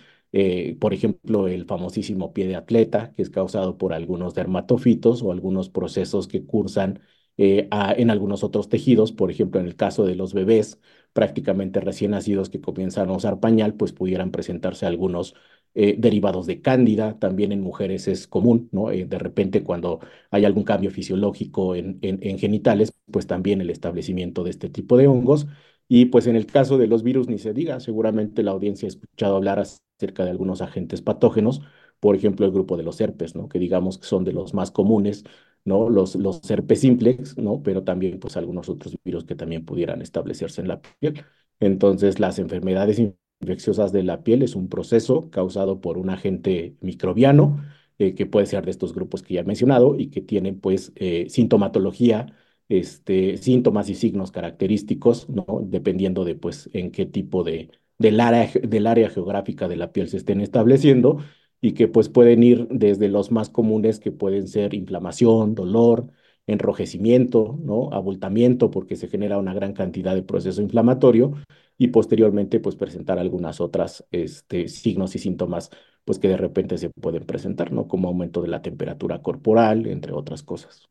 Por 0.81 0.95
ejemplo, 0.95 1.49
el 1.49 1.65
famosísimo 1.67 2.33
pie 2.33 2.47
de 2.49 2.57
atleta, 2.57 3.13
que 3.13 3.23
es 3.23 3.31
causado 3.31 3.79
por 3.79 3.93
algunos 3.93 4.35
dermatofitos 4.35 5.23
o 5.23 5.33
algunos 5.33 5.69
procesos 5.69 6.27
que 6.29 6.45
cursan 6.45 7.01
eh, 7.37 7.69
en 7.71 8.11
algunos 8.11 8.45
otros 8.45 8.69
tejidos. 8.69 9.13
Por 9.13 9.31
ejemplo, 9.31 9.61
en 9.61 9.67
el 9.67 9.77
caso 9.77 10.05
de 10.05 10.15
los 10.15 10.35
bebés 10.35 10.79
prácticamente 11.13 11.81
recién 11.81 12.11
nacidos 12.11 12.51
que 12.51 12.61
comienzan 12.61 13.09
a 13.09 13.13
usar 13.13 13.41
pañal, 13.41 13.75
pues 13.75 13.93
pudieran 13.93 14.31
presentarse 14.33 14.85
algunos 14.85 15.35
eh, 15.77 15.97
derivados 15.99 16.47
de 16.47 16.61
cándida, 16.61 17.19
también 17.19 17.53
en 17.53 17.61
mujeres 17.61 18.07
es 18.09 18.29
común, 18.29 18.69
¿no? 18.73 18.91
Eh, 18.93 19.07
de 19.07 19.19
repente 19.19 19.63
cuando 19.65 20.01
hay 20.31 20.45
algún 20.45 20.65
cambio 20.65 20.91
fisiológico 20.91 21.75
en, 21.75 21.99
en, 22.03 22.39
genitales, 22.39 22.93
pues 23.11 23.27
también 23.27 23.61
el 23.61 23.71
establecimiento 23.71 24.45
de 24.45 24.51
este 24.51 24.69
tipo 24.69 24.97
de 24.97 25.09
hongos. 25.09 25.47
Y 25.89 26.07
pues 26.07 26.27
en 26.27 26.37
el 26.37 26.47
caso 26.47 26.79
de 26.79 26.87
los 26.87 27.03
virus 27.03 27.29
ni 27.29 27.39
se 27.39 27.53
diga, 27.53 27.81
seguramente 27.81 28.43
la 28.43 28.53
audiencia 28.53 28.87
ha 28.87 28.89
escuchado 28.89 29.37
hablar 29.37 29.59
acerca 29.59 30.25
de 30.25 30.31
algunos 30.31 30.63
agentes 30.63 31.03
patógenos, 31.03 31.61
por 32.05 32.17
ejemplo 32.17 32.45
el 32.45 32.53
grupo 32.53 32.77
de 32.77 32.83
los 32.83 33.01
herpes, 33.01 33.35
¿no? 33.35 33.49
Que 33.49 33.59
digamos 33.59 33.97
que 33.99 34.05
son 34.07 34.25
de 34.25 34.33
los 34.35 34.53
más 34.53 34.71
comunes, 34.71 35.25
¿no? 35.65 35.89
Los, 35.89 36.17
los 36.17 36.51
herpes 36.51 36.81
simplex, 36.81 37.39
¿no? 37.39 37.63
Pero 37.63 37.83
también 37.83 38.21
pues 38.21 38.37
algunos 38.37 38.69
otros 38.69 38.95
virus 39.03 39.25
que 39.25 39.35
también 39.35 39.65
pudieran 39.65 40.03
establecerse 40.03 40.61
en 40.61 40.69
la 40.69 40.83
piel. 40.83 41.25
Entonces 41.61 42.21
las 42.21 42.39
enfermedades 42.39 42.99
infecciosas 43.41 43.91
de 43.91 44.03
la 44.03 44.23
piel 44.23 44.43
es 44.43 44.55
un 44.55 44.69
proceso 44.69 45.31
causado 45.31 45.81
por 45.81 45.97
un 45.97 46.11
agente 46.11 46.77
microbiano 46.83 47.65
eh, 47.99 48.15
que 48.15 48.27
puede 48.27 48.45
ser 48.47 48.67
de 48.67 48.71
estos 48.73 48.95
grupos 48.95 49.23
que 49.23 49.35
ya 49.35 49.41
he 49.41 49.45
mencionado 49.45 49.97
y 49.99 50.11
que 50.11 50.21
tienen 50.21 50.61
pues 50.61 50.93
eh, 50.97 51.27
sintomatología 51.31 52.27
este, 52.69 53.39
síntomas 53.39 53.89
y 53.89 53.95
signos 53.95 54.31
característicos, 54.31 55.29
¿no? 55.31 55.47
Dependiendo 55.65 56.25
de, 56.25 56.35
pues, 56.35 56.69
en 56.75 56.91
qué 56.91 57.07
tipo 57.07 57.45
de, 57.45 57.71
del 57.99 58.21
área, 58.21 58.51
del 58.63 58.87
área 58.87 59.09
geográfica 59.11 59.69
de 59.69 59.77
la 59.77 59.93
piel 59.93 60.09
se 60.09 60.17
estén 60.19 60.41
estableciendo 60.41 61.19
y 61.65 61.73
que, 61.73 61.89
pues, 61.89 62.11
pueden 62.11 62.43
ir 62.43 62.69
desde 62.69 63.09
los 63.09 63.31
más 63.33 63.49
comunes 63.49 63.99
que 63.99 64.13
pueden 64.13 64.49
ser 64.49 64.75
inflamación, 64.75 65.55
dolor, 65.55 66.11
enrojecimiento, 66.47 67.59
¿no? 67.63 67.89
Abultamiento, 67.91 68.71
porque 68.71 68.97
se 68.97 69.09
genera 69.09 69.39
una 69.39 69.55
gran 69.55 69.73
cantidad 69.73 70.15
de 70.15 70.23
proceso 70.23 70.61
inflamatorio 70.61 71.33
y 71.79 71.89
posteriormente, 71.89 72.61
pues, 72.61 72.77
presentar 72.77 73.19
algunas 73.19 73.63
otras, 73.63 74.05
este, 74.11 74.69
signos 74.69 75.17
y 75.17 75.19
síntomas, 75.21 75.71
pues, 76.05 76.19
que 76.19 76.29
de 76.29 76.37
repente 76.37 76.77
se 76.77 76.91
pueden 76.91 77.25
presentar, 77.25 77.73
¿no? 77.73 77.89
Como 77.89 78.09
aumento 78.09 78.43
de 78.43 78.49
la 78.49 78.61
temperatura 78.61 79.23
corporal, 79.23 79.87
entre 79.87 80.13
otras 80.13 80.43
cosas. 80.43 80.91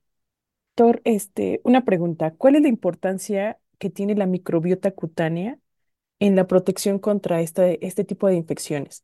Doctor, 0.76 1.02
este, 1.04 1.62
una 1.66 1.86
pregunta. 1.86 2.34
¿Cuál 2.36 2.56
es 2.56 2.64
la 2.64 2.68
importancia 2.70 3.60
que 3.78 3.92
tiene 3.92 4.16
la 4.16 4.26
microbiota 4.26 4.90
cutánea 4.90 5.60
en 6.20 6.36
la 6.36 6.48
protección 6.48 6.98
contra 6.98 7.42
este, 7.42 7.86
este 7.86 8.04
tipo 8.04 8.28
de 8.28 8.38
infecciones? 8.38 9.04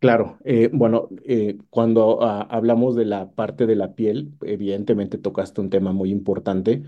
Claro, 0.00 0.38
eh, 0.44 0.68
bueno, 0.70 1.08
eh, 1.24 1.56
cuando 1.70 2.22
ah, 2.22 2.42
hablamos 2.50 2.94
de 2.94 3.06
la 3.06 3.30
parte 3.30 3.64
de 3.66 3.74
la 3.74 3.94
piel, 3.94 4.34
evidentemente 4.42 5.16
tocaste 5.16 5.62
un 5.62 5.70
tema 5.70 5.92
muy 5.92 6.10
importante. 6.10 6.82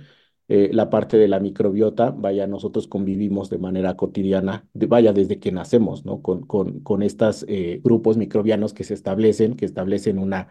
Eh, 0.49 0.69
la 0.75 0.91
parte 0.91 1.17
de 1.17 1.27
la 1.29 1.41
microbiota, 1.41 2.11
vaya, 2.11 2.47
nosotros 2.47 2.89
convivimos 2.89 3.49
de 3.49 3.57
manera 3.59 3.97
cotidiana, 3.97 4.69
vaya, 4.75 5.15
desde 5.15 5.39
que 5.39 5.51
nacemos, 5.51 6.05
¿no? 6.05 6.21
Con, 6.21 6.43
con, 6.47 6.81
con 6.81 7.03
estos 7.03 7.47
grupos 7.83 8.17
microbianos 8.19 8.75
que 8.75 8.85
se 8.85 8.93
establecen, 8.95 9.57
que 9.57 9.65
establecen 9.65 10.19
una 10.19 10.49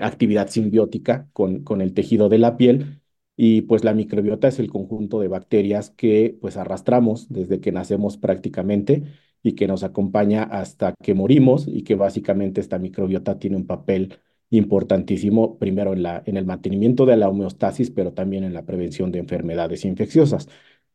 actividad 0.00 0.48
simbiótica 0.48 1.28
con, 1.34 1.62
con 1.64 1.80
el 1.82 1.92
tejido 1.94 2.28
de 2.28 2.38
la 2.38 2.56
piel. 2.56 3.02
Y 3.38 3.62
pues 3.62 3.84
la 3.84 3.92
microbiota 3.92 4.48
es 4.48 4.58
el 4.58 4.70
conjunto 4.70 5.20
de 5.20 5.28
bacterias 5.28 5.90
que 5.90 6.38
pues 6.40 6.56
arrastramos 6.56 7.28
desde 7.28 7.60
que 7.60 7.70
nacemos 7.72 8.16
prácticamente 8.16 9.02
y 9.46 9.54
que 9.54 9.66
nos 9.68 9.84
acompaña 9.84 10.42
hasta 10.44 10.94
que 11.02 11.14
morimos 11.14 11.66
y 11.68 11.82
que 11.82 11.94
básicamente 11.94 12.60
esta 12.60 12.78
microbiota 12.78 13.38
tiene 13.38 13.56
un 13.56 13.66
papel 13.66 14.18
importantísimo 14.50 15.58
primero 15.58 15.92
en, 15.92 16.02
la, 16.02 16.22
en 16.26 16.36
el 16.36 16.46
mantenimiento 16.46 17.06
de 17.06 17.16
la 17.16 17.28
homeostasis, 17.28 17.90
pero 17.90 18.12
también 18.12 18.44
en 18.44 18.54
la 18.54 18.64
prevención 18.64 19.12
de 19.12 19.18
enfermedades 19.20 19.84
infecciosas. 19.84 20.48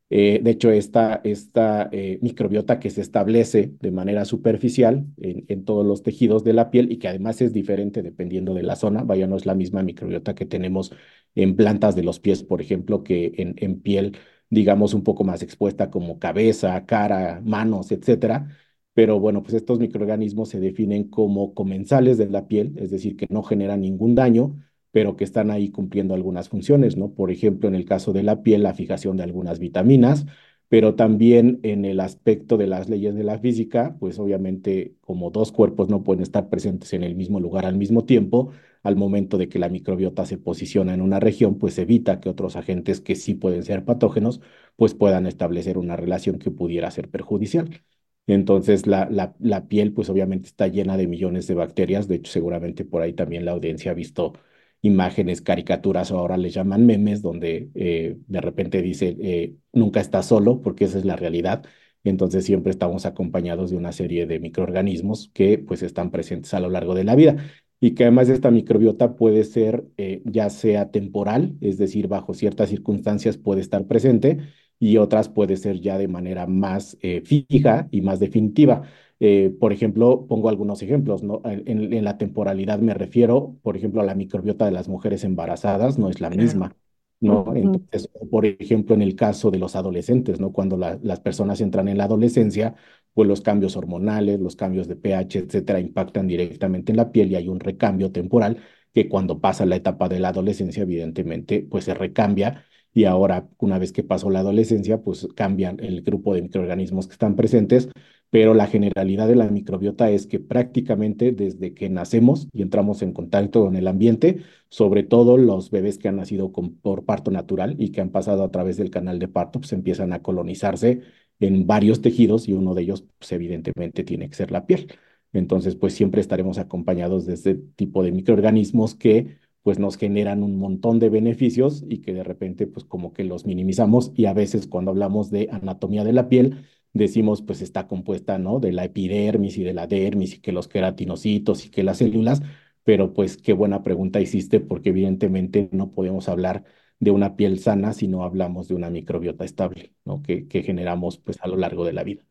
Eh, 0.09 0.41
de 0.43 0.51
hecho, 0.51 0.71
esta, 0.71 1.21
esta 1.23 1.87
eh, 1.93 2.19
microbiota 2.21 2.79
que 2.79 2.89
se 2.89 2.99
establece 2.99 3.73
de 3.79 3.91
manera 3.91 4.25
superficial 4.25 5.05
en, 5.17 5.45
en, 5.47 5.63
todos 5.63 5.85
los 5.85 6.03
tejidos 6.03 6.43
de 6.43 6.51
la 6.51 6.69
piel 6.69 6.91
y 6.91 6.97
que 6.97 7.07
además 7.07 7.41
es 7.41 7.53
diferente 7.53 8.01
dependiendo 8.03 8.53
de 8.53 8.63
la 8.63 8.75
zona, 8.75 9.03
vaya, 9.03 9.27
no 9.27 9.37
es 9.37 9.45
la 9.45 9.55
misma 9.55 9.83
microbiota 9.83 10.35
que 10.35 10.45
tenemos 10.45 10.93
en 11.35 11.55
plantas 11.55 11.95
de 11.95 12.03
los 12.03 12.19
pies, 12.19 12.43
por 12.43 12.61
ejemplo, 12.61 13.03
que 13.03 13.31
en, 13.37 13.55
en 13.57 13.79
piel, 13.81 14.17
digamos, 14.51 14.93
un 14.93 15.03
poco 15.03 15.23
más 15.25 15.43
expuesta 15.43 15.89
como 15.91 16.19
cabeza, 16.19 16.85
cara, 16.85 17.41
manos, 17.43 17.91
etcétera. 17.91 18.49
Pero 18.93 19.19
bueno, 19.19 19.41
pues 19.43 19.55
estos 19.55 19.79
microorganismos 19.79 20.49
se 20.49 20.59
definen 20.59 21.09
como 21.09 21.53
comensales 21.55 22.19
de 22.19 22.29
la 22.29 22.47
piel, 22.47 22.73
es 22.77 22.91
decir, 22.91 23.17
que 23.17 23.27
no 23.31 23.43
generan 23.43 23.81
ningún 23.81 24.15
daño, 24.15 24.59
pero 24.91 25.15
que 25.17 25.23
están 25.23 25.49
ahí 25.51 25.71
cumpliendo 25.71 26.13
algunas 26.13 26.49
funciones, 26.49 26.97
¿no? 26.97 27.13
Por 27.15 27.31
ejemplo, 27.31 27.69
en 27.69 27.75
el 27.75 27.85
caso 27.85 28.13
de 28.13 28.23
la 28.23 28.43
piel, 28.43 28.63
la 28.63 28.75
fijación 28.75 29.17
de 29.17 29.23
algunas 29.23 29.59
vitaminas, 29.59 30.25
pero 30.71 30.95
también 30.95 31.59
en 31.63 31.85
el 31.85 31.99
aspecto 32.01 32.57
de 32.57 32.67
las 32.67 32.89
leyes 32.89 33.15
de 33.15 33.25
la 33.25 33.39
física, 33.39 33.97
pues 33.99 34.19
obviamente 34.19 34.95
como 35.01 35.29
dos 35.31 35.51
cuerpos 35.53 35.89
no 35.89 36.03
pueden 36.03 36.23
estar 36.23 36.49
presentes 36.49 36.93
en 36.93 37.03
el 37.03 37.15
mismo 37.15 37.39
lugar 37.41 37.65
al 37.67 37.75
mismo 37.77 38.05
tiempo, 38.05 38.51
al 38.83 38.95
momento 38.95 39.37
de 39.37 39.49
que 39.49 39.59
la 39.59 39.69
microbiota 39.69 40.25
se 40.25 40.37
posiciona 40.39 40.93
en 40.93 41.01
una 41.01 41.19
región, 41.19 41.59
pues 41.59 41.77
evita 41.77 42.21
que 42.21 42.29
otros 42.29 42.55
agentes 42.55 43.01
que 43.01 43.15
sí 43.15 43.35
pueden 43.35 43.63
ser 43.63 43.85
patógenos, 43.85 44.41
pues 44.77 44.95
puedan 44.95 45.27
establecer 45.27 45.77
una 45.77 45.97
relación 45.97 46.39
que 46.39 46.51
pudiera 46.51 46.89
ser 46.91 47.09
perjudicial. 47.11 47.83
Entonces, 48.27 48.87
la, 48.87 49.09
la, 49.09 49.35
la 49.39 49.67
piel, 49.67 49.93
pues 49.93 50.09
obviamente 50.09 50.47
está 50.47 50.67
llena 50.67 50.95
de 50.97 51.07
millones 51.07 51.47
de 51.47 51.55
bacterias. 51.55 52.07
De 52.07 52.15
hecho, 52.15 52.31
seguramente 52.31 52.85
por 52.85 53.01
ahí 53.01 53.13
también 53.13 53.45
la 53.45 53.51
audiencia 53.51 53.91
ha 53.91 53.93
visto 53.93 54.33
imágenes, 54.81 55.41
caricaturas 55.41 56.11
o 56.11 56.17
ahora 56.17 56.37
les 56.37 56.53
llaman 56.53 56.85
memes, 56.85 57.21
donde 57.21 57.69
eh, 57.75 58.17
de 58.27 58.41
repente 58.41 58.81
dice, 58.81 59.15
eh, 59.21 59.55
nunca 59.73 59.99
estás 60.01 60.25
solo, 60.27 60.61
porque 60.61 60.85
esa 60.85 60.97
es 60.97 61.05
la 61.05 61.15
realidad. 61.15 61.63
Entonces 62.03 62.45
siempre 62.45 62.71
estamos 62.71 63.05
acompañados 63.05 63.69
de 63.71 63.77
una 63.77 63.91
serie 63.91 64.25
de 64.25 64.39
microorganismos 64.39 65.29
que 65.33 65.59
pues 65.59 65.83
están 65.83 66.09
presentes 66.11 66.53
a 66.53 66.59
lo 66.59 66.69
largo 66.69 66.95
de 66.95 67.03
la 67.03 67.15
vida 67.15 67.37
y 67.79 67.91
que 67.91 68.03
además 68.03 68.29
esta 68.29 68.49
microbiota 68.51 69.15
puede 69.15 69.43
ser 69.43 69.85
eh, 69.97 70.21
ya 70.25 70.49
sea 70.49 70.89
temporal, 70.91 71.55
es 71.61 71.77
decir, 71.77 72.07
bajo 72.07 72.33
ciertas 72.33 72.69
circunstancias 72.69 73.37
puede 73.37 73.61
estar 73.61 73.85
presente 73.87 74.39
y 74.79 74.97
otras 74.97 75.29
puede 75.29 75.57
ser 75.57 75.79
ya 75.79 75.97
de 75.99 76.07
manera 76.07 76.47
más 76.47 76.97
fija 77.23 77.87
y 77.91 78.01
más 78.01 78.19
definitiva. 78.19 78.83
Eh, 79.23 79.55
por 79.59 79.71
ejemplo, 79.71 80.25
pongo 80.27 80.49
algunos 80.49 80.81
ejemplos, 80.81 81.21
¿no? 81.21 81.43
En, 81.45 82.03
la 82.03 82.17
temporalidad 82.17 82.79
me 82.79 82.95
refiero, 82.95 83.55
por 83.61 83.77
ejemplo, 83.77 84.01
a 84.01 84.03
la 84.03 84.15
microbiota 84.15 84.65
de 84.65 84.71
las 84.71 84.89
mujeres 84.89 85.23
embarazadas, 85.23 85.99
no 85.99 86.09
es 86.09 86.19
la 86.19 86.31
misma, 86.31 86.75
¿no? 87.19 87.53
Entonces, 87.55 88.09
por 88.31 88.47
ejemplo, 88.47 88.95
en 88.95 89.03
el 89.03 89.15
caso 89.15 89.51
de 89.51 89.59
los 89.59 89.75
adolescentes, 89.75 90.39
¿no? 90.39 90.51
Cuando 90.51 90.75
las 90.75 91.19
personas 91.19 91.61
entran 91.61 91.87
en 91.87 91.99
la 91.99 92.05
adolescencia, 92.05 92.73
pues 93.13 93.27
los 93.27 93.41
cambios 93.41 93.77
hormonales, 93.77 94.39
los 94.39 94.55
cambios 94.55 94.87
de 94.87 94.95
pH, 94.95 95.37
etcétera, 95.37 95.79
impactan 95.79 96.25
directamente 96.25 96.91
en 96.91 96.97
la 96.97 97.11
piel 97.11 97.31
y 97.31 97.35
hay 97.35 97.47
un 97.47 97.59
recambio 97.59 98.11
temporal 98.11 98.57
que 98.91 99.07
cuando 99.07 99.39
pasa 99.39 99.67
la 99.67 99.75
etapa 99.75 100.09
de 100.09 100.19
la 100.19 100.29
adolescencia, 100.29 100.81
evidentemente, 100.81 101.67
pues 101.69 101.85
se 101.85 101.93
recambia 101.93 102.65
y 102.91 103.05
ahora, 103.05 103.47
una 103.59 103.77
vez 103.77 103.91
que 103.91 104.03
pasó 104.03 104.31
la 104.31 104.39
adolescencia, 104.39 105.01
pues 105.01 105.27
cambian 105.35 105.79
el 105.79 106.01
grupo 106.01 106.33
de 106.33 106.41
microorganismos 106.41 107.05
que 107.07 107.13
están 107.13 107.35
presentes 107.35 107.89
pero 108.31 108.53
la 108.55 108.67
generalidad 108.67 109.27
de 109.27 109.35
la 109.35 109.49
microbiota 109.49 110.09
es 110.09 110.25
que 110.27 110.39
prácticamente 110.39 111.33
desde 111.33 111.73
que 111.75 111.89
nacemos 111.89 112.47
y 112.53 112.63
entramos 112.63 113.01
en 113.03 113.13
contacto 113.13 113.65
con 113.65 113.75
el 113.75 113.87
ambiente, 113.87 114.43
sobre 114.69 115.03
todo 115.03 115.37
los 115.37 115.69
bebés 115.71 115.99
que 115.99 116.07
han 116.07 116.15
nacido 116.17 116.51
por 116.51 117.05
parto 117.05 117.29
natural 117.31 117.75
y 117.77 117.91
que 117.91 118.01
han 118.01 118.09
pasado 118.11 118.43
a 118.43 118.51
través 118.51 118.77
del 118.77 118.89
canal 118.89 119.19
de 119.19 119.27
parto, 119.27 119.59
pues 119.59 119.73
empiezan 119.73 120.13
a 120.13 120.23
colonizarse 120.23 121.01
en 121.39 121.67
varios 121.67 122.01
tejidos 122.01 122.47
y 122.47 122.53
uno 122.53 122.73
de 122.73 122.83
ellos, 122.83 123.05
pues 123.19 123.31
evidentemente 123.33 124.03
tiene 124.03 124.29
que 124.29 124.35
ser 124.35 124.51
la 124.51 124.65
piel. 124.65 124.87
Entonces, 125.33 125.75
pues 125.75 125.93
siempre 125.93 126.21
estaremos 126.21 126.57
acompañados 126.57 127.25
de 127.25 127.33
este 127.33 127.55
tipo 127.55 128.03
de 128.03 128.11
microorganismos 128.11 128.95
que 128.95 129.39
pues 129.63 129.77
nos 129.79 129.97
generan 129.97 130.43
un 130.43 130.57
montón 130.57 130.99
de 130.99 131.09
beneficios 131.09 131.83
y 131.87 131.99
que 131.99 132.13
de 132.13 132.23
repente 132.23 132.65
pues 132.67 132.83
como 132.85 133.13
que 133.13 133.23
los 133.23 133.45
minimizamos 133.45 134.11
y 134.15 134.25
a 134.25 134.33
veces 134.33 134.67
cuando 134.67 134.91
hablamos 134.91 135.29
de 135.29 135.49
anatomía 135.51 136.03
de 136.03 136.13
la 136.13 136.29
piel, 136.29 136.65
decimos, 136.93 137.41
pues 137.41 137.61
está 137.61 137.87
compuesta, 137.87 138.37
¿no? 138.37 138.59
De 138.59 138.71
la 138.71 138.85
epidermis 138.85 139.57
y 139.57 139.63
de 139.63 139.73
la 139.73 139.87
dermis 139.87 140.35
y 140.35 140.39
que 140.41 140.51
los 140.51 140.67
queratinocitos 140.67 141.65
y 141.65 141.69
que 141.69 141.83
las 141.83 141.97
células, 141.99 142.41
pero 142.83 143.13
pues 143.13 143.37
qué 143.37 143.53
buena 143.53 143.83
pregunta 143.83 144.21
hiciste 144.21 144.59
porque 144.59 144.89
evidentemente 144.89 145.69
no 145.71 145.91
podemos 145.91 146.29
hablar 146.29 146.63
de 146.99 147.11
una 147.11 147.35
piel 147.35 147.59
sana 147.59 147.93
si 147.93 148.07
no 148.07 148.23
hablamos 148.23 148.67
de 148.67 148.75
una 148.75 148.89
microbiota 148.89 149.45
estable, 149.45 149.93
¿no? 150.05 150.21
Que, 150.21 150.47
que 150.47 150.63
generamos 150.63 151.17
pues 151.17 151.39
a 151.41 151.47
lo 151.47 151.57
largo 151.57 151.85
de 151.85 151.93
la 151.93 152.03
vida. 152.03 152.23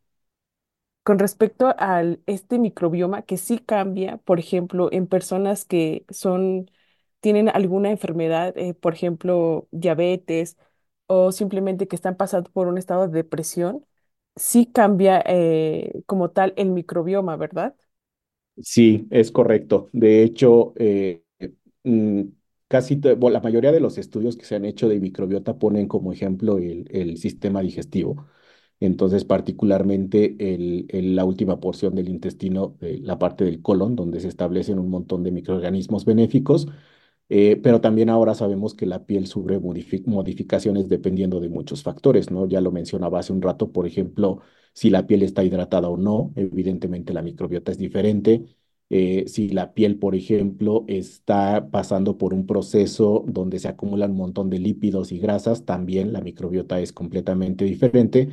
Con 1.03 1.17
respecto 1.19 1.73
a 1.79 2.03
este 2.27 2.59
microbioma 2.59 3.23
que 3.23 3.37
sí 3.37 3.57
cambia, 3.59 4.17
por 4.17 4.37
ejemplo, 4.39 4.89
en 4.91 5.07
personas 5.07 5.65
que 5.65 6.05
son, 6.11 6.69
tienen 7.21 7.49
alguna 7.49 7.89
enfermedad, 7.89 8.55
eh, 8.57 8.75
por 8.75 8.93
ejemplo, 8.93 9.67
diabetes 9.71 10.57
o 11.07 11.31
simplemente 11.31 11.87
que 11.87 11.95
están 11.95 12.17
pasando 12.17 12.51
por 12.51 12.67
un 12.67 12.77
estado 12.77 13.07
de 13.07 13.13
depresión, 13.17 13.83
sí 14.35 14.65
cambia 14.71 15.23
eh, 15.25 16.03
como 16.05 16.31
tal 16.31 16.53
el 16.57 16.69
microbioma, 16.71 17.35
¿verdad? 17.37 17.75
Sí, 18.61 19.07
es 19.11 19.31
correcto. 19.31 19.89
De 19.93 20.23
hecho, 20.23 20.73
eh, 20.77 21.23
mm, 21.83 22.21
casi 22.67 22.99
la 23.01 23.39
mayoría 23.41 23.71
de 23.71 23.79
los 23.79 23.97
estudios 23.97 24.37
que 24.37 24.45
se 24.45 24.55
han 24.55 24.65
hecho 24.65 24.87
de 24.89 24.99
microbiota 24.99 25.57
ponen 25.57 25.87
como 25.87 26.13
ejemplo 26.13 26.57
el, 26.57 26.87
el 26.91 27.17
sistema 27.17 27.61
digestivo. 27.61 28.27
Entonces, 28.79 29.25
particularmente 29.25 30.35
el, 30.39 30.87
la 31.15 31.25
última 31.25 31.59
porción 31.59 31.95
del 31.95 32.09
intestino, 32.09 32.77
la 32.81 33.19
parte 33.19 33.45
del 33.45 33.61
colon, 33.61 33.95
donde 33.95 34.19
se 34.21 34.27
establecen 34.27 34.79
un 34.79 34.89
montón 34.89 35.23
de 35.23 35.31
microorganismos 35.31 36.05
benéficos, 36.05 36.67
Eh, 37.33 37.55
pero 37.63 37.79
también 37.79 38.09
ahora 38.09 38.35
sabemos 38.35 38.73
que 38.75 38.85
la 38.85 39.05
piel 39.05 39.25
sufre 39.27 39.57
modifi- 39.61 40.03
modificaciones 40.05 40.89
dependiendo 40.89 41.39
de 41.39 41.47
muchos 41.49 41.81
factores, 41.81 42.29
¿no? 42.29 42.45
Ya 42.47 42.59
lo 42.61 42.71
mencionaba 42.73 43.19
hace 43.19 43.31
un 43.31 43.41
rato, 43.41 43.71
por 43.71 43.87
ejemplo, 43.87 44.41
si 44.73 44.89
la 44.89 45.07
piel 45.07 45.23
está 45.23 45.43
hidratada 45.43 45.87
o 45.89 45.95
no, 45.97 46.33
evidentemente 46.35 47.13
la 47.13 47.21
microbiota 47.21 47.71
es 47.71 47.77
diferente. 47.77 48.43
Eh, 48.89 49.23
si 49.27 49.47
la 49.49 49.73
piel, 49.73 49.97
por 49.97 50.15
ejemplo, 50.15 50.83
está 50.89 51.69
pasando 51.71 52.17
por 52.17 52.33
un 52.33 52.45
proceso 52.45 53.23
donde 53.27 53.59
se 53.59 53.69
acumulan 53.69 54.11
un 54.11 54.17
montón 54.17 54.49
de 54.49 54.59
lípidos 54.59 55.13
y 55.13 55.19
grasas, 55.19 55.63
también 55.65 56.11
la 56.11 56.19
microbiota 56.21 56.81
es 56.81 56.91
completamente 56.91 57.63
diferente. 57.65 58.27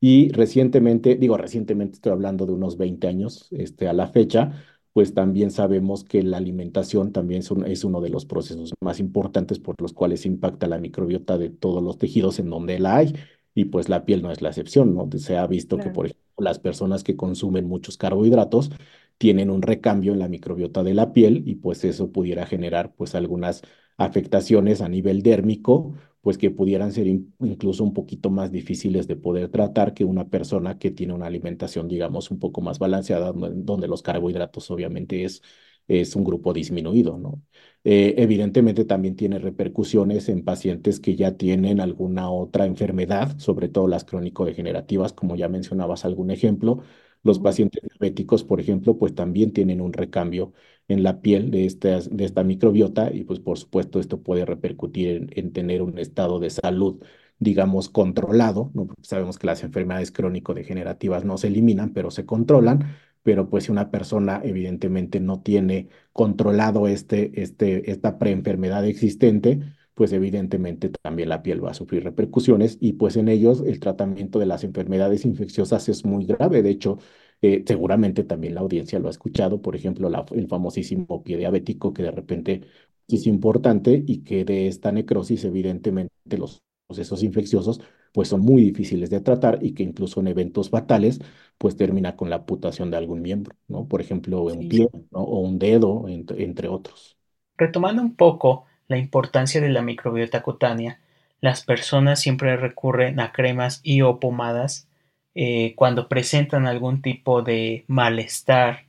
Y 0.00 0.30
recientemente, 0.32 1.14
digo 1.16 1.36
recientemente, 1.36 1.94
estoy 1.94 2.12
hablando 2.12 2.44
de 2.46 2.52
unos 2.52 2.76
20 2.76 3.06
años, 3.08 3.48
este, 3.52 3.88
a 3.88 3.92
la 3.92 4.08
fecha, 4.08 4.52
pues 4.92 5.14
también 5.14 5.50
sabemos 5.50 6.04
que 6.04 6.22
la 6.22 6.36
alimentación 6.38 7.12
también 7.12 7.40
es, 7.40 7.50
un- 7.50 7.66
es 7.66 7.84
uno 7.84 8.00
de 8.00 8.10
los 8.10 8.26
procesos 8.26 8.72
más 8.80 9.00
importantes 9.00 9.58
por 9.58 9.74
los 9.80 9.92
cuales 9.92 10.26
impacta 10.26 10.66
la 10.66 10.78
microbiota 10.78 11.38
de 11.38 11.50
todos 11.50 11.82
los 11.82 11.98
tejidos 11.98 12.38
en 12.38 12.50
donde 12.50 12.78
la 12.78 12.96
hay. 12.96 13.14
Y 13.54 13.66
pues 13.66 13.88
la 13.88 14.04
piel 14.04 14.22
no 14.22 14.30
es 14.32 14.40
la 14.42 14.48
excepción, 14.50 14.94
¿no? 14.94 15.08
Se 15.18 15.36
ha 15.36 15.46
visto 15.46 15.78
que, 15.78 15.90
por 15.90 16.06
ejemplo, 16.06 16.22
las 16.38 16.58
personas 16.58 17.04
que 17.04 17.16
consumen 17.16 17.66
muchos 17.68 17.96
carbohidratos 17.98 18.70
tienen 19.18 19.50
un 19.50 19.62
recambio 19.62 20.12
en 20.12 20.18
la 20.18 20.28
microbiota 20.28 20.82
de 20.82 20.94
la 20.94 21.12
piel 21.12 21.42
y 21.46 21.56
pues 21.56 21.84
eso 21.84 22.10
pudiera 22.12 22.46
generar 22.46 22.94
pues 22.94 23.14
algunas 23.14 23.62
afectaciones 23.96 24.80
a 24.80 24.88
nivel 24.88 25.22
dérmico, 25.22 25.94
pues 26.22 26.38
que 26.38 26.50
pudieran 26.50 26.92
ser 26.92 27.06
in- 27.08 27.34
incluso 27.40 27.84
un 27.84 27.92
poquito 27.94 28.30
más 28.30 28.52
difíciles 28.52 29.06
de 29.08 29.16
poder 29.16 29.50
tratar 29.50 29.94
que 29.94 30.04
una 30.04 30.28
persona 30.28 30.78
que 30.78 30.90
tiene 30.92 31.12
una 31.14 31.26
alimentación, 31.26 31.88
digamos, 31.88 32.30
un 32.30 32.38
poco 32.40 32.62
más 32.62 32.78
balanceada, 32.78 33.32
donde 33.32 33.52
donde 33.64 33.88
los 33.88 34.02
carbohidratos 34.02 34.70
obviamente 34.70 35.24
es, 35.24 35.42
es 35.88 36.16
un 36.16 36.24
grupo 36.24 36.52
disminuido, 36.52 37.18
¿no? 37.18 37.42
Eh, 37.84 38.14
evidentemente 38.18 38.84
también 38.84 39.16
tiene 39.16 39.38
repercusiones 39.40 40.28
en 40.28 40.44
pacientes 40.44 41.00
que 41.00 41.16
ya 41.16 41.36
tienen 41.36 41.80
alguna 41.80 42.30
otra 42.30 42.66
enfermedad, 42.66 43.36
sobre 43.38 43.68
todo 43.68 43.88
las 43.88 44.04
crónico-degenerativas, 44.04 45.12
como 45.12 45.34
ya 45.36 45.48
mencionabas 45.48 46.04
algún 46.04 46.30
ejemplo. 46.30 46.82
Los 47.22 47.38
pacientes 47.38 47.82
diabéticos, 47.82 48.44
por 48.44 48.60
ejemplo, 48.60 48.98
pues 48.98 49.14
también 49.14 49.52
tienen 49.52 49.80
un 49.80 49.92
recambio 49.92 50.52
en 50.88 51.02
la 51.02 51.20
piel 51.20 51.50
de 51.50 51.66
esta, 51.66 52.00
de 52.00 52.24
esta 52.24 52.42
microbiota 52.44 53.12
y 53.12 53.24
pues 53.24 53.38
por 53.40 53.58
supuesto 53.58 54.00
esto 54.00 54.22
puede 54.22 54.44
repercutir 54.44 55.08
en, 55.08 55.30
en 55.34 55.52
tener 55.52 55.82
un 55.82 55.98
estado 55.98 56.38
de 56.40 56.50
salud, 56.50 57.00
digamos, 57.38 57.88
controlado, 57.88 58.70
¿no? 58.74 58.86
Porque 58.86 59.04
sabemos 59.04 59.38
que 59.38 59.46
las 59.46 59.62
enfermedades 59.62 60.10
crónico-degenerativas 60.12 61.24
no 61.24 61.38
se 61.38 61.48
eliminan, 61.48 61.92
pero 61.92 62.10
se 62.10 62.26
controlan, 62.26 62.96
pero 63.22 63.48
pues 63.48 63.64
si 63.64 63.72
una 63.72 63.90
persona 63.90 64.40
evidentemente 64.44 65.20
no 65.20 65.40
tiene 65.42 65.88
controlado 66.12 66.88
este, 66.88 67.40
este, 67.42 67.90
esta 67.90 68.18
preenfermedad 68.18 68.84
existente, 68.86 69.60
pues 69.94 70.12
evidentemente 70.12 70.88
también 70.90 71.28
la 71.28 71.42
piel 71.42 71.64
va 71.64 71.70
a 71.70 71.74
sufrir 71.74 72.04
repercusiones 72.04 72.78
y 72.80 72.94
pues 72.94 73.16
en 73.16 73.28
ellos 73.28 73.62
el 73.66 73.80
tratamiento 73.80 74.38
de 74.38 74.46
las 74.46 74.64
enfermedades 74.64 75.24
infecciosas 75.24 75.88
es 75.88 76.04
muy 76.04 76.24
grave. 76.26 76.62
De 76.62 76.70
hecho, 76.70 76.98
eh, 77.42 77.64
seguramente 77.66 78.24
también 78.24 78.54
la 78.54 78.60
audiencia 78.62 78.98
lo 78.98 79.08
ha 79.08 79.10
escuchado, 79.10 79.60
por 79.62 79.76
ejemplo, 79.76 80.08
la- 80.10 80.24
el 80.32 80.48
famosísimo 80.48 81.22
pie 81.22 81.36
diabético 81.38 81.92
que 81.92 82.02
de 82.04 82.10
repente 82.10 82.62
es 83.08 83.26
importante 83.26 84.02
y 84.06 84.22
que 84.24 84.44
de 84.44 84.66
esta 84.68 84.92
necrosis 84.92 85.44
evidentemente 85.44 86.12
los 86.38 86.62
procesos 86.86 87.22
infecciosos 87.22 87.80
pues 88.12 88.28
son 88.28 88.40
muy 88.40 88.62
difíciles 88.62 89.08
de 89.10 89.20
tratar 89.20 89.58
y 89.62 89.72
que 89.74 89.82
incluso 89.82 90.20
en 90.20 90.28
eventos 90.28 90.68
fatales 90.70 91.20
pues 91.58 91.76
termina 91.76 92.14
con 92.16 92.28
la 92.30 92.36
amputación 92.36 92.90
de 92.90 92.96
algún 92.98 93.22
miembro, 93.22 93.56
¿no? 93.68 93.88
Por 93.88 94.00
ejemplo, 94.02 94.42
un 94.42 94.66
Sí. 94.68 94.68
pie, 94.68 94.88
¿no? 95.10 95.20
O 95.22 95.40
un 95.40 95.58
dedo, 95.58 96.08
entre, 96.08 96.44
entre 96.44 96.68
otros. 96.68 97.16
Retomando 97.56 98.02
un 98.02 98.14
poco 98.16 98.66
la 98.92 98.98
importancia 98.98 99.62
de 99.62 99.70
la 99.70 99.80
microbiota 99.80 100.42
cutánea, 100.42 101.00
las 101.40 101.64
personas 101.64 102.20
siempre 102.20 102.56
recurren 102.58 103.20
a 103.20 103.32
cremas 103.32 103.80
y 103.82 104.02
o 104.02 104.20
pomadas 104.20 104.86
eh, 105.34 105.72
cuando 105.76 106.08
presentan 106.08 106.66
algún 106.66 107.00
tipo 107.00 107.40
de 107.40 107.84
malestar 107.88 108.84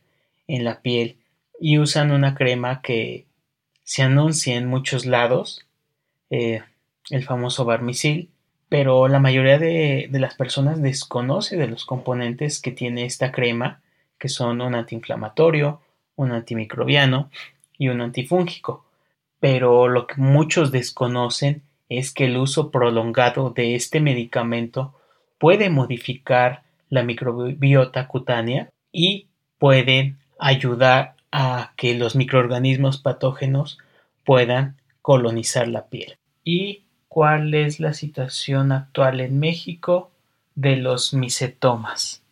en 0.45 0.65
la 0.65 0.81
piel 0.81 1.15
y 1.57 1.79
usan 1.79 2.11
una 2.11 2.35
crema 2.35 2.81
que 2.81 3.27
se 3.85 4.03
anuncia 4.03 4.55
en 4.55 4.67
muchos 4.67 5.05
lados, 5.05 5.65
eh, 6.29 6.63
el 7.09 7.23
famoso 7.23 7.63
Barmisil, 7.63 8.29
pero 8.67 9.07
la 9.07 9.19
mayoría 9.19 9.57
de, 9.57 10.09
de 10.11 10.19
las 10.19 10.35
personas 10.35 10.81
desconoce 10.81 11.55
de 11.55 11.67
los 11.67 11.85
componentes 11.85 12.59
que 12.59 12.71
tiene 12.71 13.05
esta 13.05 13.31
crema, 13.31 13.81
que 14.19 14.27
son 14.27 14.59
un 14.59 14.75
antiinflamatorio, 14.75 15.79
un 16.17 16.33
antimicrobiano 16.33 17.31
y 17.77 17.87
un 17.87 18.01
antifúngico. 18.01 18.85
Pero 19.43 19.89
lo 19.89 20.07
que 20.07 20.15
muchos 20.21 20.71
desconocen 20.71 21.63
es 21.89 22.13
que 22.13 22.25
el 22.25 22.37
uso 22.37 22.71
prolongado 22.71 23.49
de 23.51 23.75
este 23.75 23.99
medicamento 23.99 24.95
puede 25.37 25.69
modificar 25.69 26.63
la 26.89 27.03
microbiota 27.03 28.07
cutánea 28.07 28.69
y 28.93 29.27
pueden 29.59 30.17
ayudar 30.39 31.15
a 31.31 31.73
que 31.77 31.93
los 31.95 32.15
microorganismos 32.15 32.97
patógenos 32.99 33.79
puedan 34.23 34.77
colonizar 35.01 35.67
la 35.67 35.87
piel. 35.89 36.17
¿Y 36.43 36.85
cuál 37.09 37.53
es 37.53 37.79
la 37.81 37.93
situación 37.93 38.71
actual 38.71 39.19
en 39.19 39.39
México 39.39 40.11
de 40.55 40.77
los 40.77 41.13
misetomas? 41.13 42.23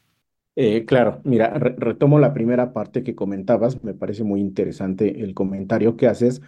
Eh, 0.55 0.85
claro, 0.85 1.21
mira, 1.23 1.49
re- 1.57 1.75
retomo 1.77 2.19
la 2.19 2.33
primera 2.33 2.73
parte 2.73 3.03
que 3.03 3.15
comentabas, 3.15 3.83
me 3.83 3.93
parece 3.93 4.23
muy 4.23 4.41
interesante 4.41 5.21
el 5.23 5.33
comentario 5.33 5.95
que 5.95 6.07
haces, 6.07 6.41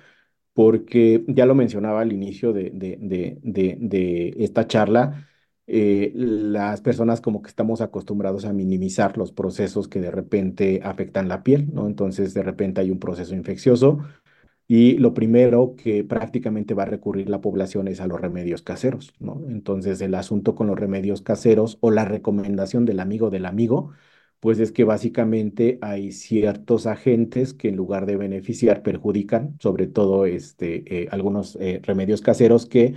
porque 0.53 1.23
ya 1.27 1.45
lo 1.45 1.55
mencionaba 1.55 2.01
al 2.01 2.13
inicio 2.13 2.53
de, 2.53 2.69
de, 2.71 2.97
de, 3.41 4.35
esta 4.39 4.67
charla, 4.67 5.27
eh, 5.67 6.11
las 6.15 6.81
personas 6.81 7.21
como 7.21 7.41
que 7.41 7.49
estamos 7.49 7.81
acostumbrados 7.81 8.45
a 8.45 8.53
minimizar 8.53 9.17
los 9.17 9.31
procesos 9.31 9.87
que 9.87 9.99
de 10.01 10.11
repente 10.11 10.81
afectan 10.83 11.27
la 11.29 11.43
piel, 11.43 11.73
¿no? 11.73 11.87
Entonces, 11.87 12.33
de 12.33 12.43
repente 12.43 12.81
hay 12.81 12.91
un 12.91 12.99
proceso 12.99 13.33
infeccioso 13.35 13.99
y 14.67 14.97
lo 14.97 15.13
primero 15.13 15.75
que 15.75 16.03
prácticamente 16.03 16.73
va 16.73 16.83
a 16.83 16.85
recurrir 16.85 17.29
la 17.29 17.41
población 17.41 17.87
es 17.87 17.99
a 18.01 18.07
los 18.07 18.19
remedios 18.21 18.61
caseros, 18.61 19.13
¿no? 19.19 19.41
Entonces, 19.49 20.01
el 20.01 20.15
asunto 20.15 20.55
con 20.55 20.67
los 20.67 20.79
remedios 20.79 21.21
caseros 21.21 21.77
o 21.81 21.91
la 21.91 22.05
recomendación 22.05 22.85
del 22.85 22.99
amigo 22.99 23.29
del 23.29 23.45
amigo, 23.45 23.91
pues 24.43 24.59
es 24.59 24.73
que 24.73 24.83
básicamente 24.83 25.79
hay 25.81 26.11
ciertos 26.11 26.85
agentes 26.85 27.53
que 27.53 27.69
en 27.69 27.77
lugar 27.77 28.05
de 28.05 28.17
beneficiar 28.17 28.83
perjudican, 28.83 29.55
sobre 29.61 29.87
todo 29.87 30.25
este, 30.25 31.03
eh, 31.03 31.07
algunos 31.11 31.55
eh, 31.61 31.79
remedios 31.83 32.21
caseros 32.21 32.65
que 32.65 32.93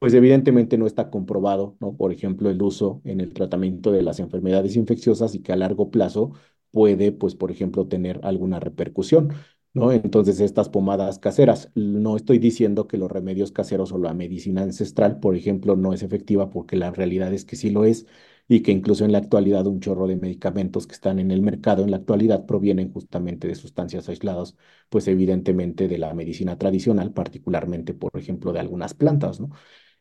pues 0.00 0.12
evidentemente 0.14 0.76
no 0.76 0.86
está 0.86 1.08
comprobado, 1.10 1.76
¿no? 1.80 1.96
Por 1.96 2.12
ejemplo, 2.12 2.50
el 2.50 2.60
uso 2.62 3.00
en 3.04 3.20
el 3.20 3.32
tratamiento 3.32 3.92
de 3.92 4.02
las 4.02 4.18
enfermedades 4.20 4.76
infecciosas 4.76 5.34
y 5.34 5.40
que 5.42 5.52
a 5.52 5.56
largo 5.56 5.90
plazo 5.90 6.32
puede, 6.72 7.12
pues, 7.12 7.34
por 7.36 7.50
ejemplo, 7.52 7.86
tener 7.88 8.20
alguna 8.24 8.60
repercusión. 8.60 9.32
¿no? 9.74 9.92
Entonces, 9.92 10.40
estas 10.40 10.68
pomadas 10.68 11.18
caseras, 11.18 11.70
no 11.74 12.16
estoy 12.16 12.38
diciendo 12.38 12.88
que 12.88 12.98
los 12.98 13.10
remedios 13.10 13.52
caseros 13.52 13.92
o 13.92 13.98
la 13.98 14.14
medicina 14.14 14.62
ancestral, 14.62 15.20
por 15.20 15.36
ejemplo, 15.36 15.76
no 15.76 15.92
es 15.92 16.02
efectiva, 16.02 16.50
porque 16.50 16.76
la 16.76 16.90
realidad 16.90 17.32
es 17.32 17.44
que 17.44 17.56
sí 17.56 17.70
lo 17.70 17.84
es, 17.84 18.06
y 18.48 18.62
que 18.62 18.72
incluso 18.72 19.04
en 19.04 19.12
la 19.12 19.18
actualidad 19.18 19.66
un 19.66 19.80
chorro 19.80 20.06
de 20.06 20.16
medicamentos 20.16 20.86
que 20.86 20.94
están 20.94 21.18
en 21.18 21.30
el 21.30 21.42
mercado 21.42 21.84
en 21.84 21.90
la 21.90 21.98
actualidad 21.98 22.46
provienen 22.46 22.92
justamente 22.92 23.46
de 23.48 23.54
sustancias 23.54 24.08
aisladas, 24.08 24.56
pues 24.88 25.06
evidentemente 25.08 25.86
de 25.88 25.98
la 25.98 26.14
medicina 26.14 26.56
tradicional, 26.58 27.12
particularmente, 27.12 27.94
por 27.94 28.10
ejemplo, 28.18 28.52
de 28.52 28.60
algunas 28.60 28.94
plantas, 28.94 29.40
¿no? 29.40 29.50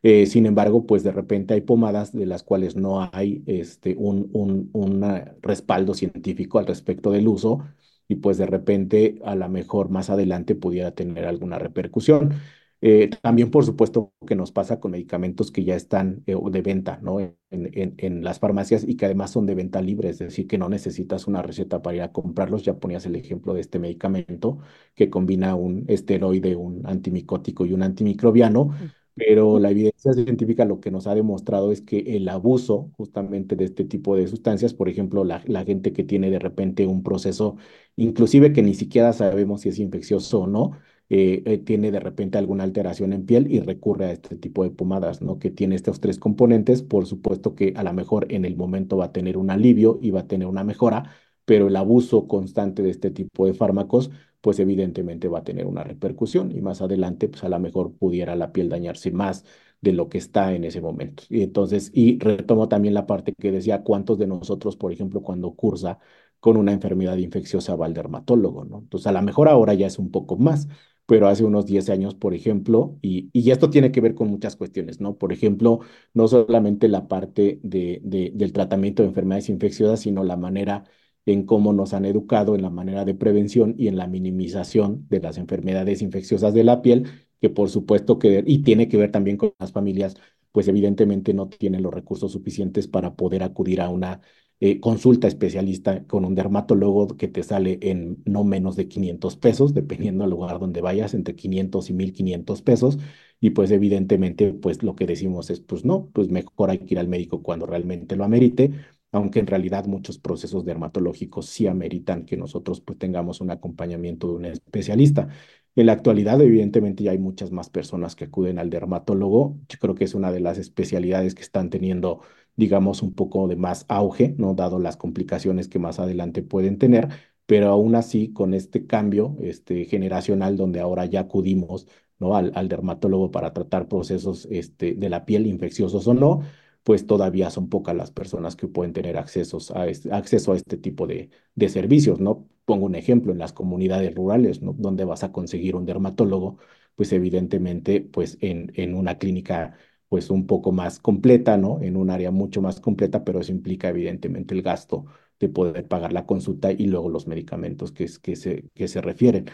Eh, 0.04 0.26
sin 0.28 0.46
embargo, 0.46 0.86
pues 0.86 1.04
de 1.04 1.12
repente 1.12 1.54
hay 1.56 1.62
pomadas 1.62 2.12
de 2.14 2.26
las 2.26 2.44
cuales 2.44 2.76
no 2.76 3.10
hay 3.12 3.44
este, 3.48 3.96
un, 3.98 4.30
un, 4.34 4.70
un 4.74 5.04
respaldo 5.42 5.94
científico 5.96 6.60
al 6.60 6.68
respecto 6.68 7.12
del 7.12 7.28
uso 7.28 7.64
y 8.08 8.16
pues 8.18 8.38
de 8.38 8.46
repente 8.46 9.20
a 9.26 9.36
lo 9.36 9.50
mejor 9.50 9.90
más 9.90 10.10
adelante 10.10 10.56
pudiera 10.56 10.92
tener 10.92 11.26
alguna 11.26 11.60
repercusión. 11.60 12.34
Eh, 12.82 13.10
también, 13.22 13.50
por 13.52 13.66
supuesto, 13.66 14.14
que 14.28 14.36
nos 14.36 14.52
pasa 14.52 14.80
con 14.80 14.92
medicamentos 14.92 15.52
que 15.52 15.64
ya 15.64 15.76
están 15.76 16.24
eh, 16.28 16.36
de 16.52 16.62
venta, 16.62 17.00
¿no? 17.02 17.20
En, 17.20 17.36
en, 17.50 17.96
en 17.98 18.24
las 18.24 18.40
farmacias 18.40 18.84
y 18.88 18.96
que 18.98 19.06
además 19.06 19.32
son 19.32 19.46
de 19.48 19.56
venta 19.56 19.82
libre, 19.82 20.10
es 20.10 20.20
decir, 20.20 20.48
que 20.48 20.58
no 20.60 20.70
necesitas 20.70 21.28
una 21.28 21.42
receta 21.42 21.82
para 21.82 21.96
ir 21.98 22.02
a 22.04 22.12
comprarlos. 22.12 22.64
Ya 22.64 22.78
ponías 22.80 23.06
el 23.06 23.16
ejemplo 23.16 23.54
de 23.54 23.62
este 23.62 23.80
medicamento 23.80 24.60
que 24.96 25.10
combina 25.10 25.56
un 25.56 25.86
esteroide, 25.88 26.56
un 26.56 26.86
antimicótico 26.86 27.66
y 27.66 27.74
un 27.74 27.82
antimicrobiano, 27.84 28.72
pero 29.16 29.58
la 29.60 29.72
evidencia 29.72 30.14
científica 30.14 30.64
lo 30.66 30.80
que 30.80 30.92
nos 30.92 31.08
ha 31.08 31.16
demostrado 31.16 31.72
es 31.72 31.82
que 31.82 32.00
el 32.18 32.30
abuso 32.30 32.92
justamente 32.98 33.56
de 33.56 33.66
este 33.66 33.84
tipo 33.86 34.16
de 34.16 34.28
sustancias, 34.28 34.74
por 34.76 34.90
ejemplo, 34.90 35.24
la, 35.24 35.42
la 35.48 35.66
gente 35.66 35.92
que 35.94 36.04
tiene 36.04 36.30
de 36.30 36.38
repente 36.40 36.86
un 36.86 37.02
proceso, 37.04 37.58
inclusive 37.96 38.54
que 38.54 38.62
ni 38.62 38.76
siquiera 38.76 39.14
sabemos 39.14 39.62
si 39.62 39.70
es 39.70 39.80
infeccioso 39.80 40.42
o 40.42 40.48
no, 40.48 40.72
eh, 41.10 41.44
eh, 41.46 41.58
tiene 41.60 41.92
de 41.92 42.00
repente 42.00 42.38
alguna 42.38 42.64
alteración 42.64 43.14
en 43.14 43.26
piel 43.26 43.52
y 43.52 43.60
recurre 43.62 44.06
a 44.06 44.12
este 44.12 44.36
tipo 44.36 44.64
de 44.64 44.72
pomadas, 44.72 45.22
¿no? 45.22 45.40
Que 45.40 45.50
tiene 45.52 45.76
estos 45.76 46.02
tres 46.02 46.20
componentes, 46.20 46.84
por 46.84 47.06
supuesto 47.06 47.56
que 47.56 47.74
a 47.78 47.84
lo 47.84 47.94
mejor 47.94 48.28
en 48.32 48.44
el 48.46 48.56
momento 48.58 48.98
va 48.98 49.06
a 49.06 49.12
tener 49.14 49.38
un 49.38 49.50
alivio 49.50 50.00
y 50.02 50.12
va 50.12 50.22
a 50.22 50.28
tener 50.28 50.48
una 50.48 50.64
mejora, 50.64 51.12
pero 51.46 51.68
el 51.68 51.76
abuso 51.78 52.28
constante 52.28 52.82
de 52.84 52.90
este 52.90 53.10
tipo 53.12 53.46
de 53.46 53.54
fármacos, 53.54 54.12
pues 54.42 54.60
evidentemente 54.60 55.28
va 55.30 55.40
a 55.40 55.44
tener 55.44 55.66
una 55.66 55.84
repercusión 55.84 56.52
y 56.52 56.62
más 56.62 56.82
adelante, 56.82 57.30
pues 57.30 57.44
a 57.44 57.50
lo 57.50 57.60
mejor 57.60 57.94
pudiera 57.96 58.36
la 58.36 58.52
piel 58.52 58.70
dañarse 58.70 59.12
más 59.12 59.46
de 59.82 59.94
lo 59.94 60.10
que 60.10 60.18
está 60.18 60.54
en 60.54 60.64
ese 60.64 60.82
momento. 60.82 61.24
Y 61.30 61.44
entonces, 61.44 61.92
y 61.94 62.20
retomo 62.20 62.68
también 62.68 62.94
la 62.94 63.06
parte 63.08 63.34
que 63.34 63.52
decía, 63.52 63.84
¿cuántos 63.84 64.18
de 64.18 64.28
nosotros, 64.28 64.76
por 64.76 64.92
ejemplo, 64.92 65.22
cuando 65.22 65.54
cursa 65.54 66.00
con 66.40 66.58
una 66.58 66.72
enfermedad 66.74 67.18
infecciosa 67.18 67.76
va 67.76 67.86
al 67.86 67.94
dermatólogo, 67.94 68.66
¿no? 68.66 68.80
Entonces, 68.80 69.08
a 69.08 69.12
lo 69.12 69.22
mejor 69.22 69.48
ahora 69.48 69.74
ya 69.74 69.88
es 69.88 70.00
un 70.00 70.12
poco 70.12 70.38
más, 70.38 70.68
pero 71.08 71.28
hace 71.30 71.46
unos 71.46 71.66
10 71.68 71.90
años, 71.90 72.16
por 72.16 72.36
ejemplo, 72.36 73.00
y, 73.02 73.30
y 73.34 73.52
esto 73.52 73.72
tiene 73.72 73.92
que 73.94 74.02
ver 74.02 74.16
con 74.16 74.30
muchas 74.30 74.58
cuestiones, 74.58 75.02
¿no? 75.02 75.18
Por 75.18 75.34
ejemplo, 75.34 75.82
no 76.14 76.28
solamente 76.30 76.90
la 76.90 77.08
parte 77.10 77.60
de, 77.64 78.02
de, 78.04 78.32
del 78.36 78.54
tratamiento 78.54 79.04
de 79.04 79.10
enfermedades 79.10 79.50
infecciosas, 79.50 80.02
sino 80.02 80.24
la 80.26 80.38
manera 80.38 80.86
en 81.26 81.46
cómo 81.46 81.74
nos 81.74 81.94
han 81.94 82.06
educado 82.06 82.56
en 82.56 82.62
la 82.62 82.70
manera 82.70 83.06
de 83.06 83.14
prevención 83.16 83.76
y 83.78 83.88
en 83.88 83.98
la 83.98 84.08
minimización 84.08 85.08
de 85.10 85.20
las 85.22 85.38
enfermedades 85.38 86.02
infecciosas 86.02 86.54
de 86.54 86.64
la 86.66 86.82
piel, 86.82 87.08
que 87.42 87.50
por 87.50 87.70
supuesto 87.70 88.20
que, 88.20 88.44
y 88.46 88.60
tiene 88.64 88.88
que 88.90 88.98
ver 88.98 89.12
también 89.12 89.38
con 89.38 89.54
las 89.60 89.72
familias, 89.74 90.16
pues 90.52 90.68
evidentemente 90.68 91.34
no 91.34 91.50
tienen 91.50 91.84
los 91.84 91.94
recursos 91.94 92.32
suficientes 92.32 92.88
para 92.88 93.16
poder 93.16 93.44
acudir 93.44 93.82
a 93.82 93.90
una 93.90 94.22
eh, 94.60 94.80
consulta 94.80 95.28
especialista 95.28 96.06
con 96.06 96.26
un 96.26 96.36
dermatólogo 96.36 97.08
que 97.18 97.28
te 97.28 97.44
sale 97.44 97.78
en 97.82 98.22
no 98.26 98.44
menos 98.44 98.76
de 98.76 98.88
500 98.88 99.38
pesos, 99.38 99.74
dependiendo 99.74 100.24
del 100.24 100.32
lugar 100.32 100.60
donde 100.60 100.82
vayas, 100.82 101.14
entre 101.14 101.36
500 101.36 101.90
y 101.90 101.94
1500 101.94 102.62
pesos. 102.62 102.98
Y 103.40 103.52
pues 103.52 103.72
evidentemente, 103.72 104.54
pues 104.54 104.82
lo 104.84 104.96
que 104.96 105.06
decimos 105.06 105.50
es, 105.50 105.60
pues 105.60 105.86
no, 105.86 106.10
pues 106.14 106.30
mejor 106.30 106.70
hay 106.72 106.80
que 106.80 106.96
ir 106.96 107.00
al 107.00 107.08
médico 107.08 107.44
cuando 107.44 107.66
realmente 107.66 108.16
lo 108.16 108.24
amerite 108.24 108.72
aunque 109.12 109.40
en 109.40 109.48
realidad 109.48 109.86
muchos 109.86 110.20
procesos 110.20 110.66
dermatológicos 110.66 111.48
sí 111.48 111.66
ameritan 111.68 112.26
que 112.26 112.38
nosotros 112.38 112.82
pues 112.82 113.00
tengamos 113.00 113.42
un 113.42 113.52
acompañamiento 113.52 114.28
de 114.28 114.34
un 114.34 114.46
especialista. 114.46 115.30
En 115.76 115.86
la 115.86 115.94
actualidad, 115.94 116.42
evidentemente, 116.42 117.04
ya 117.04 117.12
hay 117.12 117.20
muchas 117.20 117.52
más 117.52 117.70
personas 117.70 118.16
que 118.16 118.26
acuden 118.26 118.60
al 118.60 118.70
dermatólogo. 118.70 119.60
Yo 119.70 119.78
creo 119.80 119.96
que 119.96 120.06
es 120.06 120.16
una 120.16 120.32
de 120.32 120.40
las 120.40 120.58
especialidades 120.58 121.36
que 121.36 121.44
están 121.44 121.70
teniendo, 121.70 122.22
digamos, 122.58 123.02
un 123.04 123.14
poco 123.14 123.48
de 123.48 123.56
más 123.56 123.86
auge, 123.88 124.36
¿no? 124.38 124.54
Dado 124.56 124.80
las 124.80 124.98
complicaciones 124.98 125.70
que 125.70 125.80
más 125.80 126.00
adelante 126.00 126.44
pueden 126.44 126.78
tener, 126.78 127.10
pero 127.46 127.70
aún 127.70 127.96
así, 127.96 128.34
con 128.34 128.54
este 128.54 128.86
cambio 128.88 129.38
este, 129.42 129.86
generacional, 129.86 130.58
donde 130.58 130.82
ahora 130.82 131.06
ya 131.06 131.22
acudimos, 131.22 131.88
¿no? 132.20 132.36
Al, 132.36 132.52
al 132.56 132.68
dermatólogo 132.68 133.32
para 133.32 133.54
tratar 133.54 133.88
procesos 133.88 134.48
este, 134.52 134.96
de 134.96 135.10
la 135.10 135.26
piel 135.26 135.48
infecciosos 135.48 136.08
o 136.08 136.14
no, 136.14 136.42
pues 136.84 137.06
todavía 137.06 137.50
son 137.50 137.70
pocas 137.70 137.96
las 137.96 138.12
personas 138.12 138.56
que 138.56 138.68
pueden 138.68 138.94
tener 138.94 139.18
accesos 139.18 139.72
a 139.72 139.88
este, 139.88 140.12
acceso 140.14 140.54
a 140.54 140.56
este 140.56 140.78
tipo 140.78 141.06
de, 141.06 141.30
de, 141.56 141.70
servicios, 141.70 142.20
¿no? 142.22 142.48
Pongo 142.66 142.86
un 142.86 142.96
ejemplo, 142.96 143.34
en 143.34 143.40
las 143.40 143.54
comunidades 143.54 144.16
rurales, 144.16 144.62
¿no? 144.62 144.74
Donde 144.74 145.04
vas 145.06 145.24
a 145.24 145.32
conseguir 145.34 145.76
un 145.76 145.86
dermatólogo, 145.86 146.58
pues 146.96 147.12
evidentemente, 147.12 148.02
pues 148.02 148.38
en, 148.42 148.72
en 148.76 148.96
una 148.96 149.18
clínica 149.18 149.76
pues 150.10 150.30
un 150.30 150.48
poco 150.48 150.72
más 150.72 151.00
completa, 151.00 151.58
¿no? 151.58 151.80
En 151.82 151.98
un 151.98 152.10
área 152.10 152.32
mucho 152.32 152.62
más 152.62 152.80
completa, 152.80 153.24
pero 153.24 153.40
eso 153.42 153.52
implica 153.52 153.90
evidentemente 153.90 154.54
el 154.56 154.62
gasto 154.62 155.06
de 155.40 155.50
poder 155.50 155.88
pagar 155.88 156.14
la 156.14 156.26
consulta 156.26 156.72
y 156.72 156.88
luego 156.88 157.10
los 157.10 157.28
medicamentos 157.28 157.92
que, 157.92 158.08
se, 158.08 158.70
que 158.74 158.88
se 158.88 159.02
refieren. 159.02 159.46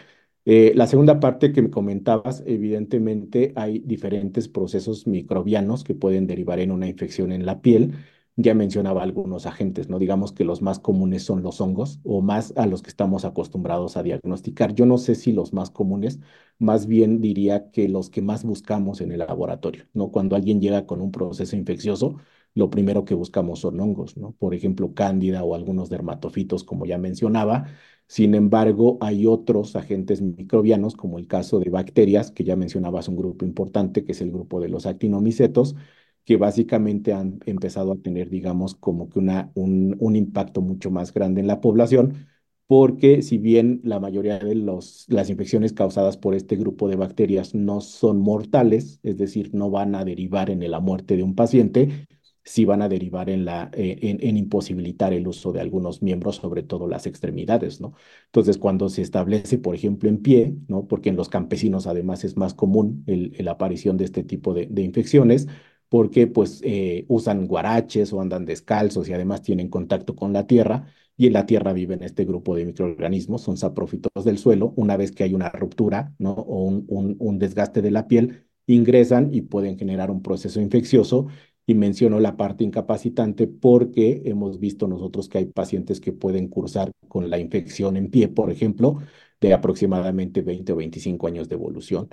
Eh, 0.46 0.72
la 0.74 0.86
segunda 0.86 1.20
parte 1.20 1.52
que 1.52 1.62
me 1.62 1.70
comentabas, 1.70 2.42
evidentemente 2.46 3.52
hay 3.56 3.78
diferentes 3.80 4.48
procesos 4.48 5.06
microbianos 5.06 5.84
que 5.84 5.94
pueden 5.94 6.26
derivar 6.26 6.58
en 6.60 6.70
una 6.70 6.86
infección 6.86 7.32
en 7.32 7.46
la 7.46 7.60
piel. 7.62 7.94
Ya 8.36 8.52
mencionaba 8.54 9.02
algunos 9.04 9.46
agentes, 9.46 9.88
¿no? 9.88 10.00
Digamos 10.00 10.32
que 10.32 10.44
los 10.44 10.60
más 10.60 10.80
comunes 10.80 11.22
son 11.22 11.42
los 11.44 11.60
hongos 11.60 12.00
o 12.02 12.20
más 12.20 12.52
a 12.56 12.66
los 12.66 12.82
que 12.82 12.90
estamos 12.90 13.24
acostumbrados 13.24 13.96
a 13.96 14.02
diagnosticar. 14.02 14.74
Yo 14.74 14.86
no 14.86 14.98
sé 14.98 15.14
si 15.14 15.32
los 15.32 15.52
más 15.52 15.70
comunes, 15.70 16.18
más 16.58 16.86
bien 16.86 17.20
diría 17.20 17.70
que 17.70 17.88
los 17.88 18.10
que 18.10 18.22
más 18.22 18.42
buscamos 18.44 19.00
en 19.00 19.12
el 19.12 19.20
laboratorio, 19.20 19.84
¿no? 19.92 20.10
Cuando 20.10 20.34
alguien 20.34 20.60
llega 20.60 20.84
con 20.84 21.00
un 21.00 21.12
proceso 21.12 21.54
infeccioso, 21.56 22.16
lo 22.54 22.70
primero 22.70 23.04
que 23.04 23.14
buscamos 23.14 23.60
son 23.60 23.78
hongos, 23.80 24.16
¿no? 24.16 24.32
Por 24.32 24.52
ejemplo, 24.54 24.94
cándida 24.94 25.44
o 25.44 25.54
algunos 25.54 25.88
dermatofitos, 25.88 26.64
como 26.64 26.86
ya 26.86 26.98
mencionaba, 26.98 27.66
sin 28.08 28.34
embargo, 28.34 28.98
hay 29.00 29.26
otros 29.26 29.76
agentes 29.76 30.20
microbianos, 30.22 30.94
como 30.96 31.18
el 31.18 31.26
caso 31.28 31.58
de 31.60 31.70
bacterias, 31.70 32.30
que 32.32 32.44
ya 32.44 32.56
mencionabas 32.56 33.08
un 33.08 33.16
grupo 33.16 33.44
importante, 33.44 34.04
que 34.04 34.12
es 34.12 34.20
el 34.20 34.30
grupo 34.32 34.60
de 34.60 34.68
los 34.68 34.86
actinomicetos, 34.86 35.74
que 36.24 36.36
básicamente 36.36 37.12
han 37.12 37.40
empezado 37.46 37.92
a 37.92 37.96
tener, 37.96 38.30
digamos, 38.30 38.74
como 38.74 39.08
que 39.08 39.18
una, 39.18 39.50
un, 39.54 39.96
un 40.00 40.16
impacto 40.16 40.60
mucho 40.62 40.90
más 40.90 41.12
grande 41.12 41.40
en 41.40 41.46
la 41.46 41.60
población, 41.60 42.26
porque 42.66 43.22
si 43.22 43.38
bien 43.38 43.80
la 43.84 44.00
mayoría 44.00 44.38
de 44.38 44.54
los, 44.54 45.04
las 45.08 45.28
infecciones 45.30 45.72
causadas 45.74 46.16
por 46.16 46.34
este 46.34 46.56
grupo 46.56 46.88
de 46.88 46.96
bacterias 46.96 47.54
no 47.54 47.80
son 47.80 48.18
mortales, 48.20 49.00
es 49.02 49.18
decir, 49.18 49.50
no 49.54 49.70
van 49.70 49.94
a 49.94 50.04
derivar 50.04 50.50
en 50.50 50.68
la 50.70 50.80
muerte 50.80 51.16
de 51.16 51.22
un 51.22 51.34
paciente, 51.34 52.06
sí 52.42 52.64
van 52.64 52.82
a 52.82 52.88
derivar 52.88 53.30
en, 53.30 53.44
la, 53.44 53.70
eh, 53.74 53.98
en, 54.02 54.36
imposibilitar 54.36 55.12
el 55.12 55.26
uso 55.26 55.52
de 55.52 55.60
algunos 55.60 56.02
miembros, 56.02 56.36
sobre 56.36 56.62
todo 56.62 56.86
las 56.88 57.06
extremidades, 57.06 57.80
¿no? 57.80 57.94
Entonces, 58.26 58.58
cuando 58.58 58.88
se 58.88 59.02
establece, 59.02 59.58
por 59.58 59.74
ejemplo, 59.74 60.08
en 60.08 60.18
pie, 60.22 60.54
¿no? 60.68 60.86
Porque 60.86 61.08
en 61.10 61.16
los 61.16 61.28
campesinos 61.28 61.86
además 61.86 62.24
es 62.24 62.36
más 62.36 62.54
común 62.54 63.04
la 63.06 63.52
aparición 63.52 63.96
de 63.96 64.04
este 64.04 64.24
tipo 64.24 64.54
de 64.54 64.82
infecciones, 64.82 65.48
porque 65.94 66.26
pues 66.26 66.60
eh, 66.64 67.04
usan 67.08 67.46
guaraches 67.46 68.12
o 68.12 68.20
andan 68.20 68.44
descalzos 68.44 69.08
y 69.08 69.12
además 69.12 69.42
tienen 69.42 69.68
contacto 69.68 70.16
con 70.16 70.32
la 70.32 70.46
tierra, 70.46 70.86
y 71.16 71.28
en 71.28 71.32
la 71.34 71.46
tierra 71.46 71.72
viven 71.72 72.02
este 72.02 72.24
grupo 72.24 72.56
de 72.56 72.64
microorganismos, 72.66 73.42
son 73.42 73.56
saprófitos 73.56 74.24
del 74.24 74.38
suelo, 74.38 74.72
una 74.76 74.96
vez 74.96 75.12
que 75.12 75.22
hay 75.22 75.32
una 75.34 75.48
ruptura. 75.50 76.12
O 76.24 76.64
un, 76.64 76.84
un, 76.88 77.16
un 77.20 77.38
desgaste 77.38 77.82
de 77.82 77.92
la 77.92 78.08
piel, 78.08 78.46
ingresan 78.66 79.32
y 79.32 79.42
pueden 79.42 79.78
generar 79.78 80.10
un 80.10 80.22
proceso 80.22 80.60
infeccioso 80.60 81.28
y 81.66 81.74
menciono 81.74 82.18
la 82.20 82.36
parte 82.36 82.64
incapacitante 82.64 83.46
porque 83.46 84.22
hemos 84.24 84.58
visto 84.60 84.86
nosotros 84.88 85.28
que 85.28 85.38
hay 85.38 85.46
pacientes 85.46 86.00
que 86.00 86.12
pueden 86.12 86.48
cursar 86.48 86.90
con 87.08 87.30
la 87.30 87.38
infección 87.38 87.96
en 87.96 88.10
pie, 88.10 88.28
por 88.28 88.50
ejemplo, 88.50 88.98
de 89.40 89.52
aproximadamente 89.54 90.42
20 90.42 90.72
o 90.72 90.76
25 90.76 91.26
años 91.28 91.48
de 91.48 91.54
evolución. 91.54 92.08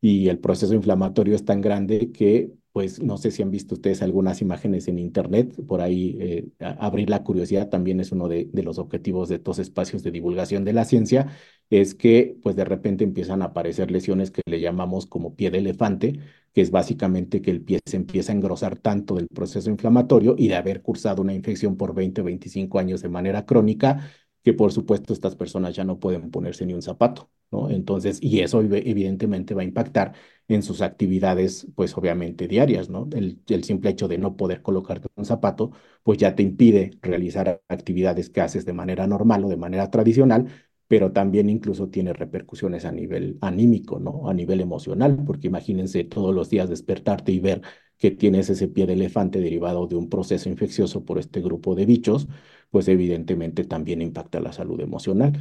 Y 0.00 0.28
el 0.28 0.38
proceso 0.38 0.74
inflamatorio 0.74 1.34
es 1.34 1.44
tan 1.44 1.60
grande 1.60 2.12
que 2.12 2.52
pues 2.76 3.00
no 3.02 3.16
sé 3.16 3.30
si 3.30 3.42
han 3.42 3.50
visto 3.50 3.74
ustedes 3.74 4.02
algunas 4.02 4.42
imágenes 4.42 4.86
en 4.86 4.98
internet, 4.98 5.54
por 5.66 5.80
ahí 5.80 6.18
eh, 6.20 6.48
abrir 6.58 7.08
la 7.08 7.24
curiosidad 7.24 7.70
también 7.70 8.00
es 8.00 8.12
uno 8.12 8.28
de, 8.28 8.50
de, 8.52 8.62
los 8.62 8.76
objetivos 8.78 9.30
de 9.30 9.36
estos 9.36 9.58
espacios 9.58 10.02
de 10.02 10.10
divulgación 10.10 10.62
de 10.62 10.74
la 10.74 10.84
ciencia, 10.84 11.28
es 11.70 11.94
que 11.94 12.36
pues 12.42 12.54
de 12.54 12.66
repente 12.66 13.02
empiezan 13.02 13.40
a 13.40 13.46
aparecer 13.46 13.90
lesiones 13.90 14.30
que 14.30 14.42
le 14.44 14.60
llamamos 14.60 15.06
como 15.06 15.34
pie 15.34 15.50
de 15.50 15.56
elefante, 15.56 16.20
que 16.52 16.60
es 16.60 16.70
básicamente 16.70 17.40
que 17.40 17.50
el 17.50 17.62
pie 17.62 17.80
se 17.86 17.96
empieza 17.96 18.32
a 18.32 18.36
engrosar 18.36 18.78
tanto 18.78 19.14
del 19.14 19.28
proceso 19.28 19.70
inflamatorio 19.70 20.34
y 20.36 20.48
de 20.48 20.56
haber 20.56 20.82
cursado 20.82 21.22
una 21.22 21.32
infección 21.32 21.78
por 21.78 21.94
20 21.94 22.20
o 22.20 22.24
25 22.24 22.78
años 22.78 23.00
de 23.00 23.08
manera 23.08 23.46
crónica, 23.46 24.10
que 24.46 24.54
por 24.54 24.70
supuesto 24.72 25.12
estas 25.12 25.34
personas 25.34 25.74
ya 25.74 25.82
no 25.82 25.98
pueden 25.98 26.30
ponerse 26.30 26.64
ni 26.64 26.72
un 26.72 26.80
zapato, 26.80 27.28
¿no? 27.50 27.68
Entonces, 27.68 28.20
y 28.22 28.42
eso 28.42 28.60
evidentemente 28.62 29.54
va 29.54 29.62
a 29.62 29.64
impactar 29.64 30.12
en 30.46 30.62
sus 30.62 30.82
actividades, 30.82 31.66
pues 31.74 31.96
obviamente 31.98 32.46
diarias, 32.46 32.88
¿no? 32.88 33.08
El, 33.12 33.40
simple 33.64 33.90
hecho 33.90 34.06
de 34.06 34.18
no 34.18 34.36
poder 34.36 34.62
colocarte 34.62 35.08
un 35.16 35.24
zapato, 35.24 35.72
pues 36.04 36.18
ya 36.18 36.36
te 36.36 36.44
impide 36.44 36.92
realizar 37.02 37.60
actividades 37.68 38.30
que 38.30 38.40
haces 38.40 38.64
de 38.64 38.72
manera 38.72 39.08
normal 39.08 39.44
o 39.44 39.48
de 39.48 39.56
manera 39.56 39.90
tradicional, 39.90 40.46
pero 40.88 41.12
también 41.12 41.50
incluso 41.50 41.88
tiene 41.88 42.12
repercusiones 42.12 42.84
a 42.84 42.92
nivel 42.92 43.38
anímico, 43.40 43.98
¿no? 43.98 44.28
A 44.28 44.34
nivel 44.34 44.60
emocional, 44.60 45.24
porque 45.26 45.48
imagínense 45.48 46.04
todos 46.04 46.34
los 46.34 46.48
días 46.50 46.68
despertarte 46.68 47.32
y 47.32 47.40
ver 47.40 47.62
que 47.98 48.10
tienes 48.10 48.50
ese 48.50 48.68
pie 48.68 48.86
de 48.86 48.92
elefante 48.94 49.40
derivado 49.40 49.86
de 49.86 49.96
un 49.96 50.08
proceso 50.08 50.48
infeccioso 50.48 51.04
por 51.04 51.18
este 51.18 51.40
grupo 51.40 51.74
de 51.74 51.86
bichos, 51.86 52.28
pues 52.70 52.88
evidentemente 52.88 53.64
también 53.64 54.02
impacta 54.02 54.40
la 54.40 54.52
salud 54.52 54.80
emocional. 54.80 55.32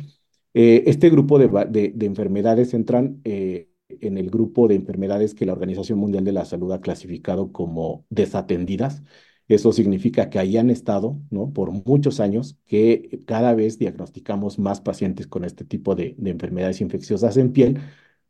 Eh, 0.54 0.84
este 0.88 1.10
grupo 1.10 1.38
de, 1.38 1.48
de, 1.70 1.92
de 1.94 2.06
enfermedades 2.06 2.74
entran 2.74 3.20
eh, 3.26 3.70
en 3.90 4.18
el 4.18 4.30
grupo 4.30 4.68
de 4.68 4.76
enfermedades 4.76 5.36
que 5.36 5.46
la 5.46 5.54
Organización 5.54 6.00
Mundial 6.00 6.24
de 6.24 6.32
la 6.32 6.46
Salud 6.46 6.72
ha 6.72 6.82
clasificado 6.82 7.52
como 7.52 8.06
desatendidas. 8.10 9.04
Eso 9.48 9.72
significa 9.74 10.30
que 10.30 10.40
ahí 10.40 10.58
han 10.58 10.70
estado 10.72 11.20
¿no? 11.30 11.52
por 11.54 11.72
muchos 11.72 12.20
años, 12.20 12.58
que 12.66 13.22
cada 13.28 13.54
vez 13.54 13.78
diagnosticamos 13.78 14.58
más 14.60 14.82
pacientes 14.82 15.28
con 15.28 15.46
este 15.46 15.66
tipo 15.66 15.96
de, 15.96 16.16
de 16.18 16.32
enfermedades 16.32 16.82
infecciosas 16.82 17.38
en 17.38 17.52
piel, 17.54 17.80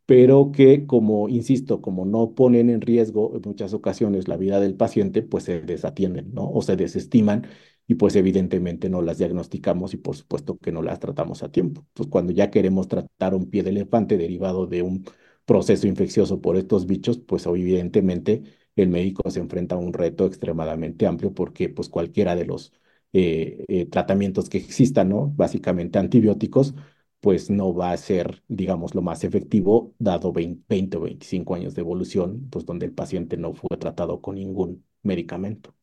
pero 0.06 0.52
que, 0.52 0.86
como 0.86 1.28
insisto, 1.28 1.80
como 1.82 2.04
no 2.04 2.34
ponen 2.34 2.70
en 2.70 2.80
riesgo 2.80 3.32
en 3.34 3.42
muchas 3.44 3.72
ocasiones 3.74 4.28
la 4.28 4.36
vida 4.36 4.60
del 4.60 4.76
paciente, 4.76 5.22
pues 5.22 5.44
se 5.44 5.60
desatienden, 5.62 6.32
¿no? 6.34 6.48
O 6.50 6.62
se 6.62 6.76
desestiman 6.76 7.46
y 7.88 7.94
pues 7.96 8.14
evidentemente 8.16 8.88
no 8.88 9.02
las 9.02 9.18
diagnosticamos 9.18 9.94
y 9.94 9.96
por 9.98 10.16
supuesto 10.16 10.58
que 10.58 10.72
no 10.72 10.82
las 10.82 11.00
tratamos 11.00 11.42
a 11.42 11.50
tiempo. 11.50 11.82
Entonces, 11.88 12.10
cuando 12.10 12.32
ya 12.32 12.50
queremos 12.50 12.88
tratar 12.88 13.34
un 13.34 13.48
pie 13.50 13.62
de 13.62 13.70
elefante 13.70 14.16
derivado 14.16 14.66
de 14.66 14.82
un 14.82 15.04
proceso 15.44 15.86
infeccioso 15.86 16.40
por 16.40 16.56
estos 16.56 16.86
bichos, 16.86 17.18
pues 17.18 17.46
evidentemente 17.46 18.42
el 18.76 18.88
médico 18.88 19.28
se 19.30 19.40
enfrenta 19.40 19.74
a 19.74 19.78
un 19.78 19.92
reto 19.92 20.26
extremadamente 20.26 21.06
amplio 21.06 21.32
porque 21.34 21.68
pues 21.68 21.88
cualquiera 21.88 22.36
de 22.36 22.46
los 22.46 22.72
eh, 23.12 23.64
eh, 23.68 23.86
tratamientos 23.86 24.48
que 24.48 24.58
existan, 24.58 25.08
¿no? 25.10 25.28
Básicamente 25.36 25.98
antibióticos, 25.98 26.74
pues 27.20 27.50
no 27.50 27.74
va 27.74 27.92
a 27.92 27.96
ser, 27.96 28.42
digamos, 28.48 28.94
lo 28.94 29.02
más 29.02 29.24
efectivo, 29.24 29.94
dado 29.98 30.32
20, 30.32 30.96
o 30.96 31.00
25 31.00 31.54
años 31.54 31.74
de 31.74 31.80
evolución, 31.82 32.48
pues 32.50 32.66
donde 32.66 32.86
el 32.86 32.92
paciente 32.92 33.36
no 33.36 33.54
fue 33.54 33.76
tratado 33.78 34.20
con 34.20 34.36
ningún 34.36 34.84
medicamento. 35.02 35.74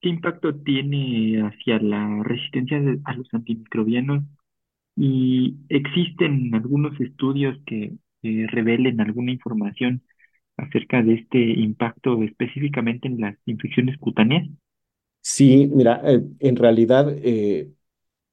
¿Qué 0.00 0.08
impacto 0.08 0.54
tiene 0.54 1.40
hacia 1.42 1.78
la 1.80 2.22
resistencia 2.22 2.78
a 3.04 3.14
los 3.14 3.28
antimicrobianos? 3.32 4.24
¿Y 4.96 5.56
existen 5.70 6.54
algunos 6.54 7.00
estudios 7.00 7.58
que 7.66 7.94
revelen 8.22 9.00
alguna 9.00 9.32
información 9.32 10.02
acerca 10.58 11.02
de 11.02 11.14
este 11.14 11.38
impacto 11.40 12.22
específicamente 12.22 13.08
en 13.08 13.20
las 13.20 13.36
infecciones 13.46 13.98
cutáneas? 13.98 14.48
Sí, 15.20 15.66
mira, 15.72 16.00
eh, 16.04 16.22
en 16.38 16.56
realidad 16.56 17.08
eh, 17.10 17.72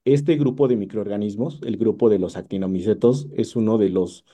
este 0.05 0.35
grupo 0.37 0.67
de 0.67 0.77
microorganismos, 0.77 1.61
el 1.63 1.77
grupo 1.77 2.09
de 2.09 2.19
los 2.19 2.37
actinomicetos, 2.37 3.27
es 3.35 3.55
uno 3.55 3.77
de 3.77 3.89
los 3.89 4.25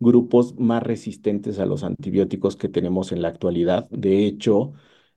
grupos 0.00 0.56
más 0.58 0.82
resistentes 0.82 1.58
a 1.60 1.66
los 1.66 1.84
antibióticos 1.84 2.56
que 2.56 2.68
tenemos 2.68 3.12
en 3.12 3.22
la 3.22 3.28
actualidad. 3.28 3.88
De 3.90 4.26
hecho, 4.26 4.74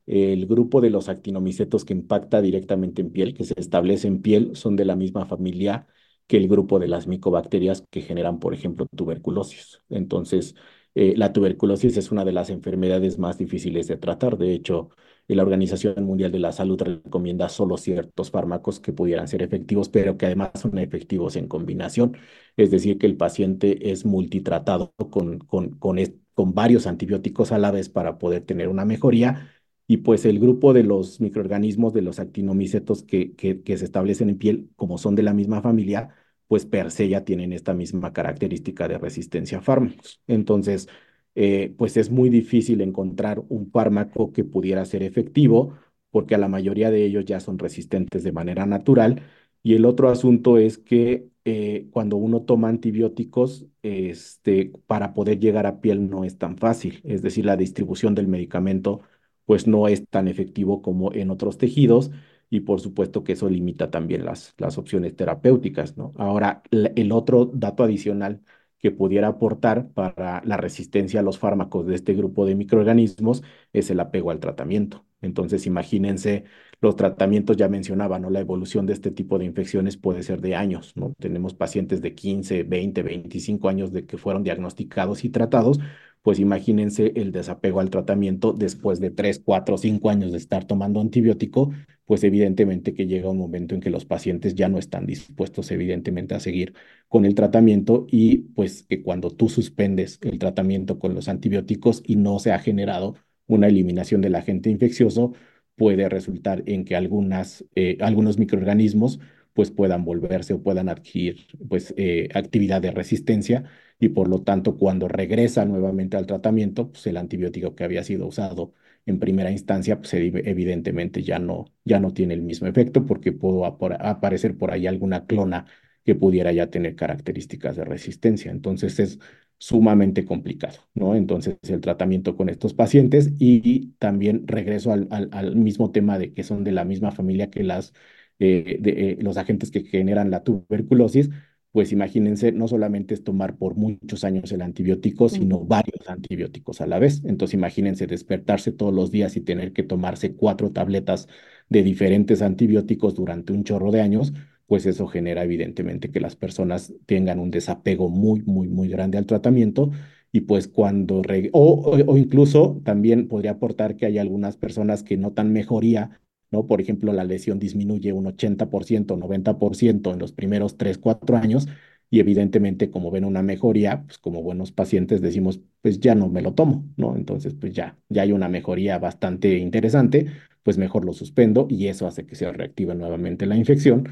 el 0.08 0.48
grupo 0.48 0.82
de 0.82 0.92
los 0.92 1.10
actinomicetos 1.10 1.86
que 1.86 1.94
impacta 1.94 2.42
directamente 2.42 3.02
en 3.02 3.12
piel, 3.12 3.34
que 3.36 3.46
se 3.46 3.56
establece 3.60 4.08
en 4.08 4.22
piel, 4.22 4.56
son 4.56 4.76
de 4.76 4.86
la 4.86 4.96
misma 4.98 5.26
familia 5.26 5.88
que 6.28 6.38
el 6.38 6.48
grupo 6.50 6.80
de 6.80 6.88
las 6.90 7.08
micobacterias 7.08 7.86
que 7.92 8.02
generan, 8.02 8.40
por 8.40 8.54
ejemplo, 8.54 8.88
tuberculosis. 8.96 9.82
Entonces, 9.90 10.56
eh, 10.96 11.14
la 11.18 11.32
tuberculosis 11.34 11.98
es 11.98 12.12
una 12.12 12.26
de 12.26 12.32
las 12.34 12.50
enfermedades 12.50 13.18
más 13.20 13.38
difíciles 13.38 13.88
de 13.88 13.98
tratar. 13.98 14.38
De 14.38 14.54
hecho, 14.54 14.90
la 15.28 15.44
Organización 15.44 16.04
Mundial 16.04 16.32
de 16.32 16.40
la 16.40 16.52
Salud 16.52 16.82
recomienda 16.82 17.50
solo 17.50 17.78
ciertos 17.78 18.32
fármacos 18.32 18.80
que 18.80 18.94
pudieran 18.94 19.28
ser 19.28 19.42
efectivos, 19.44 19.90
pero 19.90 20.18
que 20.18 20.26
además 20.26 20.52
son 20.56 20.78
efectivos 20.80 21.36
en 21.36 21.48
combinación. 21.48 22.18
Es 22.58 22.72
decir, 22.72 22.98
que 22.98 23.06
el 23.08 23.18
paciente 23.18 23.92
es 23.92 24.06
multitratado 24.06 24.94
con, 25.12 25.40
con, 25.40 25.72
con, 25.80 25.98
con 26.34 26.54
varios 26.54 26.88
antibióticos 26.88 27.52
a 27.52 27.60
la 27.60 27.72
vez 27.72 27.90
para 27.90 28.18
poder 28.18 28.44
tener 28.46 28.68
una 28.68 28.86
mejoría. 28.86 29.52
Y 29.88 29.98
pues 29.98 30.26
el 30.26 30.40
grupo 30.40 30.74
de 30.74 30.84
los 30.84 31.20
microorganismos, 31.20 31.94
de 31.94 32.02
los 32.04 32.20
actinomicetos 32.20 33.04
que, 33.04 33.36
que 33.36 33.78
se 33.78 33.86
establecen 33.86 34.30
en 34.30 34.38
piel, 34.38 34.70
como 34.76 34.98
son 35.00 35.16
de 35.16 35.24
la 35.24 35.34
misma 35.34 35.62
familia, 35.62 36.10
pues 36.50 36.66
per 36.66 36.92
se 36.92 37.10
ya 37.10 37.26
tienen 37.26 37.54
esta 37.54 37.76
misma 37.76 38.14
característica 38.14 38.88
de 38.90 38.98
resistencia 38.98 39.60
a 39.60 39.62
fármacos. 39.62 40.22
Entonces, 40.28 40.90
eh, 41.36 41.74
pues 41.78 41.98
es 41.98 42.12
muy 42.12 42.30
difícil 42.30 42.82
encontrar 42.82 43.44
un 43.50 43.72
fármaco 43.72 44.34
que 44.34 44.44
pudiera 44.44 44.84
ser 44.86 45.04
efectivo 45.04 45.76
porque 46.12 46.36
a 46.36 46.40
la 46.40 46.48
mayoría 46.50 46.92
de 46.92 47.06
ellos 47.06 47.26
ya 47.26 47.40
son 47.40 47.60
resistentes 47.60 48.24
de 48.24 48.32
manera 48.32 48.66
natural. 48.66 49.24
Y 49.62 49.76
el 49.76 49.86
otro 49.86 50.10
asunto 50.10 50.58
es 50.58 50.78
que 50.80 51.30
eh, 51.46 51.88
cuando 51.92 52.18
uno 52.18 52.42
toma 52.44 52.70
antibióticos, 52.70 53.68
este, 53.84 54.72
para 54.88 55.14
poder 55.14 55.40
llegar 55.40 55.68
a 55.68 55.82
piel 55.82 56.10
no 56.10 56.24
es 56.24 56.38
tan 56.38 56.58
fácil. 56.58 57.02
Es 57.04 57.22
decir, 57.22 57.46
la 57.46 57.58
distribución 57.58 58.16
del 58.16 58.28
medicamento 58.28 59.02
pues 59.46 59.68
no 59.68 59.88
es 59.88 60.08
tan 60.08 60.28
efectivo 60.28 60.82
como 60.82 61.14
en 61.14 61.32
otros 61.32 61.58
tejidos 61.58 62.12
y 62.50 62.62
por 62.62 62.80
supuesto 62.82 63.24
que 63.24 63.34
eso 63.34 63.50
limita 63.50 63.92
también 63.92 64.26
las, 64.26 64.54
las 64.58 64.78
opciones 64.78 65.16
terapéuticas, 65.16 65.98
¿no? 65.98 66.14
Ahora, 66.18 66.64
el 66.72 67.12
otro 67.12 67.46
dato 67.54 67.84
adicional 67.84 68.42
que 68.80 68.92
pudiera 68.92 69.28
aportar 69.28 69.90
para 69.92 70.42
la 70.46 70.58
resistencia 70.58 71.20
a 71.20 71.24
los 71.24 71.38
fármacos 71.38 71.86
de 71.88 71.96
este 71.96 72.14
grupo 72.14 72.46
de 72.46 72.56
microorganismos 72.56 73.44
es 73.74 73.90
el 73.90 74.00
apego 74.00 74.32
al 74.32 74.40
tratamiento. 74.40 75.06
Entonces, 75.22 75.66
imagínense 75.66 76.46
los 76.82 76.96
tratamientos, 76.96 77.58
ya 77.58 77.68
mencionaba, 77.70 78.20
¿no? 78.20 78.30
La 78.30 78.40
evolución 78.40 78.86
de 78.86 78.94
este 78.94 79.12
tipo 79.12 79.38
de 79.38 79.46
infecciones 79.46 79.98
puede 79.98 80.24
ser 80.24 80.42
de 80.42 80.56
años, 80.56 80.94
¿no? 80.96 81.14
Tenemos 81.20 81.54
pacientes 81.54 82.02
de 82.02 82.16
15, 82.16 82.64
20, 82.64 83.04
25 83.04 83.70
años 83.70 83.92
de 83.92 84.06
que 84.06 84.18
fueron 84.18 84.44
diagnosticados 84.44 85.26
y 85.26 85.30
tratados, 85.30 85.80
pues 86.22 86.40
imagínense 86.40 87.14
el 87.16 87.32
desapego 87.32 87.80
al 87.80 87.90
tratamiento 87.90 88.54
después 88.54 89.00
de 89.00 89.10
3, 89.12 89.42
4, 89.44 89.78
5 89.78 90.10
años 90.10 90.32
de 90.32 90.38
estar 90.38 90.66
tomando 90.66 91.00
antibiótico, 91.02 91.72
pues 92.06 92.24
evidentemente 92.24 92.94
que 92.94 93.08
llega 93.08 93.30
un 93.30 93.38
momento 93.38 93.76
en 93.76 93.82
que 93.82 93.90
los 93.90 94.06
pacientes 94.06 94.56
ya 94.56 94.68
no 94.68 94.80
están 94.80 95.06
dispuestos 95.06 95.72
evidentemente 95.72 96.36
a 96.36 96.40
seguir 96.40 96.74
con 97.08 97.26
el 97.26 97.36
tratamiento 97.36 98.06
y 98.10 98.40
pues 98.56 98.84
que 98.84 99.02
cuando 99.02 99.32
tú 99.32 99.48
suspendes 99.50 100.20
el 100.22 100.40
tratamiento 100.40 101.00
con 101.00 101.14
los 101.16 101.28
antibióticos 101.30 102.04
y 102.06 102.16
no 102.16 102.40
se 102.40 102.52
ha 102.52 102.60
generado 102.60 103.16
una 103.48 103.68
eliminación 103.68 104.22
del 104.22 104.36
agente 104.36 104.70
infeccioso, 104.70 105.34
puede 105.80 106.10
resultar 106.10 106.64
en 106.68 106.86
que 106.86 106.96
algunas, 106.96 107.66
eh, 107.76 107.98
algunos 108.02 108.38
microorganismos 108.38 109.20
pues 109.54 109.72
puedan 109.72 110.06
volverse 110.06 110.54
o 110.54 110.62
puedan 110.64 110.90
adquirir 110.90 111.48
pues 111.68 111.94
eh, 111.98 112.30
actividad 112.36 112.82
de 112.82 112.92
resistencia 112.92 113.66
y 114.00 114.10
por 114.10 114.28
lo 114.30 114.44
tanto 114.44 114.78
cuando 114.78 115.08
regresa 115.08 115.66
nuevamente 115.66 116.18
al 116.18 116.28
tratamiento, 116.28 116.92
pues 116.92 117.08
el 117.08 117.18
antibiótico 117.18 117.76
que 117.76 117.84
había 117.86 118.04
sido 118.04 118.28
usado 118.28 118.74
en 119.06 119.20
primera 119.20 119.52
instancia, 119.52 119.98
pues 120.00 120.14
evidentemente 120.14 121.24
ya 121.24 121.40
no, 121.40 121.66
ya 121.86 122.00
no 122.00 122.14
tiene 122.14 122.36
el 122.36 122.42
mismo 122.44 122.68
efecto 122.68 123.06
porque 123.06 123.32
pudo 123.32 123.66
aparecer 123.66 124.58
por 124.58 124.72
ahí 124.72 124.88
alguna 124.88 125.26
clona 125.26 125.66
que 126.06 126.16
pudiera 126.16 126.52
ya 126.52 126.70
tener 126.70 126.96
características 126.96 127.76
de 127.76 127.86
resistencia. 127.86 128.52
Entonces 128.52 129.00
es 129.00 129.20
sumamente 129.60 130.26
complicado, 130.26 130.80
¿no? 130.94 131.16
Entonces 131.16 131.58
el 131.68 131.82
tratamiento 131.82 132.36
con 132.36 132.50
estos 132.50 132.74
pacientes 132.74 133.32
y, 133.40 133.94
también 134.00 134.48
regreso 134.48 134.92
al, 134.94 135.08
al, 135.12 135.56
mismo 135.56 135.92
tema 135.92 136.18
de 136.18 136.34
que 136.34 136.44
son 136.44 136.64
de 136.64 136.72
la 136.72 136.86
misma 136.86 137.12
familia 137.12 137.50
que 137.50 137.64
las, 137.64 137.94
eh, 138.40 138.78
de, 138.80 139.12
eh, 139.12 139.18
los 139.22 139.38
agentes 139.38 139.70
que 139.72 139.84
generan 139.84 140.32
la 140.32 140.44
tuberculosis, 140.44 141.30
pues 141.72 141.92
imagínense, 141.92 142.52
no 142.52 142.68
solamente 142.68 143.14
es 143.14 143.24
tomar 143.24 143.58
por 143.58 143.76
muchos 143.76 144.24
años 144.24 144.52
el 144.52 144.62
antibiótico, 144.62 145.30
sino 145.30 145.64
varios 145.66 146.10
antibióticos 146.10 146.82
a 146.82 146.88
la 146.88 146.98
vez. 146.98 147.22
Entonces 147.26 147.54
imagínense 147.54 148.08
despertarse 148.08 148.72
todos 148.72 148.94
los 148.94 149.12
días 149.12 149.36
y 149.38 149.42
tener 149.42 149.74
que 149.74 149.84
tomarse 149.84 150.36
cuatro 150.36 150.72
tabletas 150.72 151.28
de 151.70 151.84
diferentes 151.84 152.42
antibióticos 152.42 153.14
durante 153.14 153.54
un 153.54 153.64
chorro 153.64 153.92
de 153.92 154.02
años, 154.02 154.34
pues 154.70 154.86
eso 154.86 155.08
genera 155.08 155.44
evidentemente 155.44 156.12
que 156.12 156.22
las 156.22 156.38
personas 156.38 156.94
tengan 157.08 157.40
un 157.40 157.52
desapego 157.52 158.10
muy, 158.10 158.42
muy, 158.44 158.70
muy 158.70 158.88
grande 158.90 159.18
al 159.18 159.26
tratamiento 159.28 159.92
y 160.32 160.42
pues 160.42 160.68
cuando, 160.70 161.22
o, 161.54 161.98
o, 162.08 162.18
incluso 162.18 162.82
también 162.86 163.28
podría 163.28 163.52
aportar 163.52 163.98
que 163.98 164.06
hay 164.06 164.20
algunas 164.20 164.58
personas 164.58 165.04
que 165.04 165.18
notan 165.18 165.52
mejoría 165.52 166.22
¿no? 166.52 166.66
Por 166.66 166.82
ejemplo, 166.82 167.14
la 167.14 167.24
lesión 167.26 167.60
disminuye 167.60 168.12
un 168.14 168.26
80%, 168.28 169.18
90% 169.18 170.12
en 170.14 170.20
los 170.20 170.32
primeros 170.34 170.78
3, 170.78 170.98
4 170.98 171.38
años 171.38 171.68
y 172.10 172.20
evidentemente 172.20 172.90
como 172.90 173.12
ven 173.12 173.24
una 173.26 173.44
mejoría, 173.44 174.04
pues 174.06 174.18
como 174.18 174.42
buenos 174.42 174.72
pacientes 174.72 175.22
decimos, 175.22 175.62
pues 175.82 176.00
ya 176.00 176.16
no 176.16 176.28
me 176.30 176.42
lo 176.42 176.54
tomo, 176.56 176.86
¿no? 176.98 177.16
Entonces, 177.16 177.54
pues 177.54 177.74
ya, 177.74 177.98
ya 178.10 178.24
hay 178.24 178.32
una 178.32 178.50
mejoría 178.50 178.98
bastante 178.98 179.58
interesante, 179.60 180.26
pues 180.64 180.78
mejor 180.80 181.06
lo 181.06 181.14
suspendo 181.14 181.68
y 181.70 181.88
eso 181.88 182.08
hace 182.08 182.26
que 182.26 182.36
se 182.36 182.52
reactive 182.52 182.96
nuevamente 182.96 183.46
la 183.46 183.56
infección. 183.56 184.08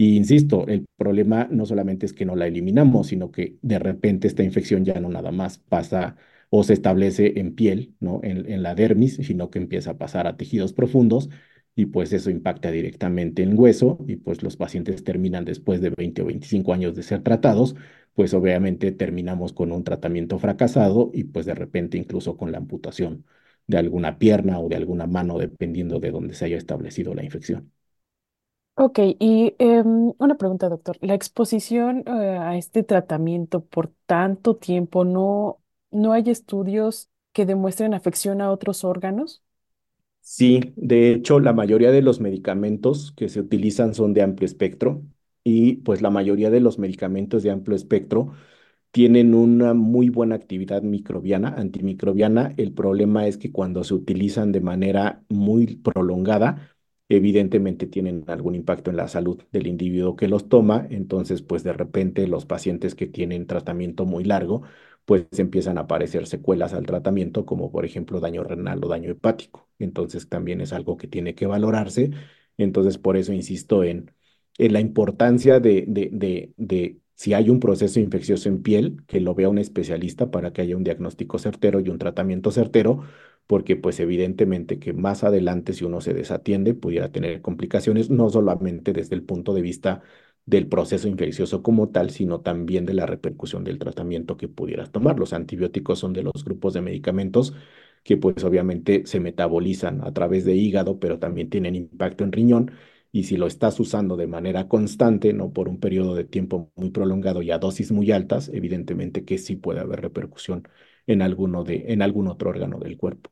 Y 0.00 0.16
insisto, 0.16 0.66
el 0.68 0.86
problema 0.96 1.48
no 1.50 1.66
solamente 1.66 2.06
es 2.06 2.12
que 2.12 2.24
no 2.24 2.36
la 2.36 2.46
eliminamos, 2.46 3.08
sino 3.08 3.32
que 3.32 3.58
de 3.62 3.78
repente 3.80 4.28
esta 4.28 4.44
infección 4.44 4.84
ya 4.84 5.00
no 5.00 5.08
nada 5.08 5.32
más 5.32 5.58
pasa 5.58 6.16
o 6.50 6.62
se 6.62 6.72
establece 6.74 7.40
en 7.40 7.54
piel, 7.56 7.96
¿no? 8.00 8.20
En, 8.22 8.48
en 8.50 8.62
la 8.62 8.74
dermis, 8.76 9.16
sino 9.16 9.50
que 9.50 9.58
empieza 9.58 9.90
a 9.92 9.98
pasar 9.98 10.26
a 10.28 10.36
tejidos 10.36 10.72
profundos 10.72 11.30
y 11.74 11.86
pues 11.86 12.12
eso 12.12 12.30
impacta 12.30 12.70
directamente 12.70 13.42
en 13.42 13.58
hueso 13.58 13.98
y 14.06 14.16
pues 14.16 14.42
los 14.44 14.56
pacientes 14.56 15.02
terminan 15.04 15.44
después 15.44 15.80
de 15.80 15.90
20 15.90 16.22
o 16.22 16.26
25 16.26 16.72
años 16.72 16.94
de 16.94 17.02
ser 17.02 17.22
tratados, 17.24 17.74
pues 18.14 18.34
obviamente 18.34 18.92
terminamos 18.92 19.52
con 19.52 19.72
un 19.72 19.82
tratamiento 19.84 20.38
fracasado 20.38 21.10
y 21.12 21.24
pues 21.24 21.44
de 21.46 21.54
repente 21.54 21.98
incluso 21.98 22.36
con 22.36 22.52
la 22.52 22.58
amputación 22.58 23.24
de 23.66 23.78
alguna 23.78 24.18
pierna 24.18 24.60
o 24.60 24.68
de 24.68 24.76
alguna 24.76 25.06
mano 25.08 25.38
dependiendo 25.38 25.98
de 26.00 26.10
dónde 26.12 26.34
se 26.34 26.44
haya 26.46 26.56
establecido 26.56 27.14
la 27.14 27.24
infección. 27.24 27.72
Ok, 28.80 28.98
y 29.18 29.54
em, 29.58 30.12
una 30.18 30.36
pregunta, 30.36 30.68
doctor. 30.68 30.96
¿La 31.00 31.14
exposición 31.14 32.04
eh, 32.06 32.10
a 32.38 32.56
este 32.56 32.84
tratamiento 32.84 33.64
por 33.64 33.88
tanto 34.06 34.56
tiempo, 34.56 35.04
no, 35.04 35.60
no 35.90 36.12
hay 36.12 36.30
estudios 36.30 37.10
que 37.32 37.44
demuestren 37.44 37.92
afección 37.94 38.40
a 38.40 38.52
otros 38.52 38.84
órganos? 38.84 39.42
Sí, 40.20 40.72
de 40.76 41.12
hecho, 41.12 41.40
la 41.40 41.52
mayoría 41.54 41.90
de 41.90 42.02
los 42.02 42.20
medicamentos 42.20 43.12
que 43.16 43.28
se 43.30 43.40
utilizan 43.40 43.94
son 43.94 44.12
de 44.12 44.22
amplio 44.22 44.44
espectro 44.46 45.02
y 45.42 45.76
pues 45.76 46.02
la 46.02 46.10
mayoría 46.10 46.50
de 46.50 46.60
los 46.60 46.78
medicamentos 46.78 47.42
de 47.42 47.50
amplio 47.50 47.74
espectro 47.76 48.32
tienen 48.92 49.34
una 49.34 49.74
muy 49.74 50.10
buena 50.10 50.34
actividad 50.36 50.82
microbiana, 50.82 51.50
antimicrobiana. 51.56 52.54
El 52.58 52.72
problema 52.74 53.26
es 53.28 53.38
que 53.38 53.52
cuando 53.52 53.84
se 53.84 53.94
utilizan 53.94 54.52
de 54.52 54.60
manera 54.62 55.24
muy 55.30 55.76
prolongada, 55.76 56.77
evidentemente 57.08 57.86
tienen 57.86 58.24
algún 58.28 58.54
impacto 58.54 58.90
en 58.90 58.96
la 58.96 59.08
salud 59.08 59.42
del 59.52 59.66
individuo 59.66 60.16
que 60.16 60.28
los 60.28 60.48
toma. 60.48 60.86
Entonces, 60.90 61.42
pues 61.42 61.62
de 61.64 61.72
repente 61.72 62.26
los 62.28 62.46
pacientes 62.46 62.94
que 62.94 63.06
tienen 63.06 63.46
tratamiento 63.46 64.04
muy 64.06 64.24
largo, 64.24 64.62
pues 65.04 65.26
empiezan 65.38 65.78
a 65.78 65.82
aparecer 65.82 66.26
secuelas 66.26 66.74
al 66.74 66.84
tratamiento, 66.86 67.46
como 67.46 67.70
por 67.72 67.84
ejemplo 67.86 68.20
daño 68.20 68.44
renal 68.44 68.84
o 68.84 68.88
daño 68.88 69.10
hepático. 69.10 69.68
Entonces 69.78 70.28
también 70.28 70.60
es 70.60 70.72
algo 70.72 70.96
que 70.98 71.06
tiene 71.08 71.34
que 71.34 71.46
valorarse 71.46 72.10
Entonces, 72.56 72.98
por 72.98 73.16
eso 73.16 73.32
insisto 73.32 73.84
en, 73.84 74.10
en 74.58 74.72
la 74.72 74.80
importancia 74.80 75.60
de, 75.60 75.84
de, 75.88 76.10
de, 76.12 76.52
de 76.56 77.00
si 77.14 77.34
hay 77.34 77.50
un 77.50 77.60
proceso 77.60 78.00
infeccioso 78.00 78.48
en 78.48 78.62
piel, 78.62 79.02
que 79.06 79.20
lo 79.20 79.34
vea 79.34 79.48
un 79.48 79.58
especialista 79.58 80.30
para 80.30 80.52
que 80.52 80.62
haya 80.62 80.76
un 80.76 80.84
diagnóstico 80.84 81.38
certero 81.38 81.80
y 81.80 81.88
un 81.88 81.98
tratamiento 81.98 82.50
certero, 82.50 83.02
porque 83.48 83.76
pues 83.76 84.00
evidentemente 84.00 84.78
que 84.80 84.94
más 84.94 85.24
adelante 85.24 85.74
si 85.74 85.84
uno 85.86 86.00
se 86.02 86.14
desatiende 86.14 86.74
pudiera 86.74 87.12
tener 87.12 87.42
complicaciones, 87.42 88.10
no 88.10 88.30
solamente 88.30 88.94
desde 88.94 89.16
el 89.16 89.24
punto 89.24 89.54
de 89.54 89.62
vista 89.62 90.02
del 90.46 90.68
proceso 90.68 91.08
infeccioso 91.08 91.62
como 91.64 91.90
tal, 91.90 92.10
sino 92.10 92.42
también 92.42 92.86
de 92.86 92.94
la 92.94 93.06
repercusión 93.06 93.64
del 93.64 93.78
tratamiento 93.80 94.36
que 94.38 94.48
pudieras 94.48 94.92
tomar. 94.92 95.18
Los 95.18 95.32
antibióticos 95.34 95.98
son 96.00 96.14
de 96.14 96.24
los 96.24 96.44
grupos 96.44 96.74
de 96.74 96.82
medicamentos 96.82 97.54
que 98.04 98.16
pues 98.16 98.42
obviamente 98.44 99.02
se 99.06 99.20
metabolizan 99.20 100.02
a 100.04 100.12
través 100.12 100.44
de 100.44 100.54
hígado, 100.54 100.98
pero 100.98 101.18
también 101.18 101.50
tienen 101.50 101.74
impacto 101.74 102.24
en 102.24 102.32
riñón. 102.32 102.72
Y 103.12 103.24
si 103.24 103.36
lo 103.36 103.46
estás 103.46 103.80
usando 103.80 104.16
de 104.16 104.26
manera 104.26 104.68
constante, 104.68 105.32
no 105.32 105.52
por 105.52 105.68
un 105.68 105.80
periodo 105.80 106.14
de 106.14 106.24
tiempo 106.24 106.70
muy 106.76 106.90
prolongado 106.90 107.42
y 107.42 107.50
a 107.50 107.58
dosis 107.58 107.90
muy 107.92 108.12
altas, 108.12 108.50
evidentemente 108.52 109.24
que 109.24 109.38
sí 109.38 109.56
puede 109.56 109.80
haber 109.80 110.00
repercusión 110.02 110.68
en 111.06 111.22
alguno 111.22 111.64
de, 111.64 111.86
en 111.92 112.02
algún 112.02 112.28
otro 112.28 112.50
órgano 112.50 112.78
del 112.78 112.96
cuerpo. 112.98 113.30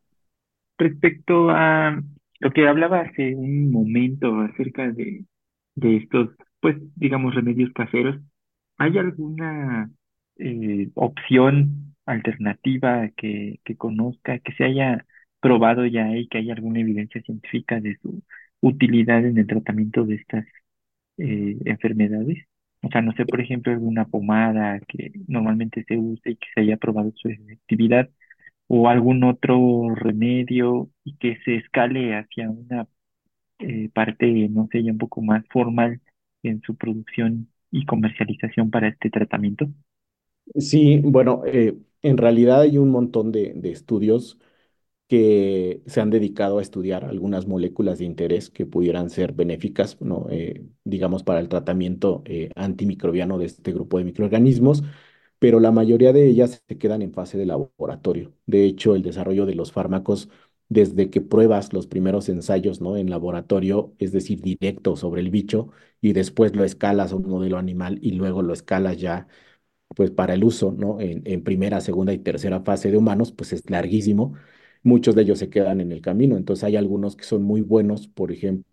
Respecto 0.79 1.51
a 1.51 2.01
lo 2.41 2.51
que 2.53 2.69
hablaba 2.69 3.01
hace 3.01 3.35
un 3.35 3.71
momento 3.71 4.41
acerca 4.41 4.91
de, 4.93 5.25
de 5.75 5.97
estos, 5.97 6.31
pues, 6.61 6.77
digamos, 6.97 7.35
remedios 7.35 7.73
caseros, 7.73 8.17
¿hay 8.79 8.99
alguna 8.99 9.91
eh, 10.39 10.91
opción 10.95 11.97
alternativa 12.07 13.09
que, 13.17 13.61
que 13.65 13.77
conozca, 13.77 14.39
que 14.41 14.53
se 14.55 14.65
haya 14.65 15.07
probado 15.41 15.87
ya 15.87 16.15
y 16.17 16.29
que 16.29 16.39
haya 16.39 16.55
alguna 16.55 16.81
evidencia 16.81 17.23
científica 17.23 17.81
de 17.81 17.97
su 18.03 18.23
utilidad 18.61 19.25
en 19.27 19.39
el 19.39 19.47
tratamiento 19.47 20.05
de 20.05 20.17
estas 20.17 20.47
eh, 21.19 21.57
enfermedades? 21.65 22.47
O 22.83 22.89
sea, 22.91 23.03
no 23.03 23.13
sé, 23.15 23.27
por 23.27 23.41
ejemplo, 23.41 23.73
alguna 23.73 24.07
pomada 24.07 24.81
que 24.89 25.13
normalmente 25.29 25.85
se 25.89 25.97
use 25.99 26.31
y 26.33 26.37
que 26.37 26.47
se 26.55 26.61
haya 26.61 26.77
probado 26.77 27.13
su 27.17 27.29
efectividad 27.29 28.09
o 28.69 28.89
algún 28.89 29.25
otro 29.25 29.95
remedio 29.95 30.91
y 31.05 31.17
que 31.19 31.39
se 31.45 31.57
escale 31.57 32.17
hacia 32.17 32.51
una 32.51 32.89
eh, 33.61 33.91
parte, 33.95 34.27
no 34.51 34.69
sé, 34.73 34.83
ya 34.85 34.93
un 34.93 34.99
poco 34.99 35.23
más 35.23 35.45
formal 35.51 36.01
en 36.43 36.63
su 36.63 36.77
producción 36.77 37.49
y 37.71 37.87
comercialización 37.87 38.71
para 38.71 38.89
este 38.89 39.11
tratamiento? 39.11 39.69
Sí, 40.57 41.01
bueno, 41.05 41.43
eh, 41.45 41.77
en 42.03 42.17
realidad 42.17 42.61
hay 42.63 42.79
un 42.79 42.91
montón 42.91 43.33
de, 43.33 43.53
de 43.55 43.73
estudios 43.73 44.39
que 45.09 45.83
se 45.87 46.01
han 46.01 46.11
dedicado 46.11 46.59
a 46.59 46.63
estudiar 46.63 47.05
algunas 47.05 47.47
moléculas 47.47 47.99
de 47.99 48.07
interés 48.07 48.51
que 48.51 48.67
pudieran 48.67 49.11
ser 49.11 49.33
benéficas, 49.35 50.01
¿no? 50.03 50.27
Eh, 50.31 50.67
digamos, 50.85 51.25
para 51.25 51.41
el 51.41 51.49
tratamiento 51.49 52.25
antimicrobiano 52.57 53.39
de 53.39 53.47
este 53.47 53.73
grupo 53.73 53.99
de 53.99 54.05
microorganismos, 54.05 54.83
pero 55.39 55.61
la 55.61 55.71
mayoría 55.73 56.13
de 56.13 56.27
ellas 56.29 56.63
se 56.69 56.79
quedan 56.79 57.03
en 57.03 57.13
fase 57.13 57.39
de 57.39 57.47
laboratorio. 57.47 58.33
De 58.47 58.65
hecho, 58.65 58.95
el 58.95 59.03
desarrollo 59.03 59.47
de 59.47 59.55
los 59.55 59.73
fármacos, 59.73 60.29
desde 60.69 61.11
que 61.11 61.21
pruebas 61.21 61.73
los 61.73 61.87
primeros 61.87 62.29
ensayos, 62.29 62.81
¿no? 62.81 62.97
en 62.97 63.11
laboratorio, 63.11 63.95
es 63.99 64.13
decir, 64.13 64.41
directo 64.43 64.97
sobre 64.97 65.21
el 65.21 65.31
bicho, 65.31 65.71
y 66.01 66.13
después 66.13 66.55
lo 66.57 66.65
escalas 66.65 67.13
a 67.13 67.17
un 67.17 67.29
modelo 67.29 67.59
animal 67.59 67.99
y 68.03 68.13
luego 68.13 68.43
lo 68.43 68.53
escalas 68.53 68.97
ya 68.99 69.29
pues 69.97 70.11
para 70.11 70.35
el 70.35 70.45
uso, 70.45 70.73
¿no? 70.73 71.01
En, 71.01 71.23
en 71.27 71.43
primera, 71.45 71.81
segunda 71.81 72.13
y 72.13 72.19
tercera 72.19 72.61
fase 72.63 72.91
de 72.91 72.97
humanos, 72.99 73.33
pues 73.33 73.53
es 73.53 73.69
larguísimo 73.71 74.35
muchos 74.83 75.15
de 75.17 75.23
ellos 75.23 75.39
se 75.41 75.51
quedan 75.51 75.81
en 75.81 75.91
el 75.93 76.01
camino. 76.01 76.37
Entonces 76.37 76.65
hay 76.65 76.77
algunos 76.77 77.17
que 77.17 77.25
son 77.25 77.43
muy 77.43 77.61
buenos, 77.61 78.07
por 78.09 78.31
ejemplo, 78.33 78.65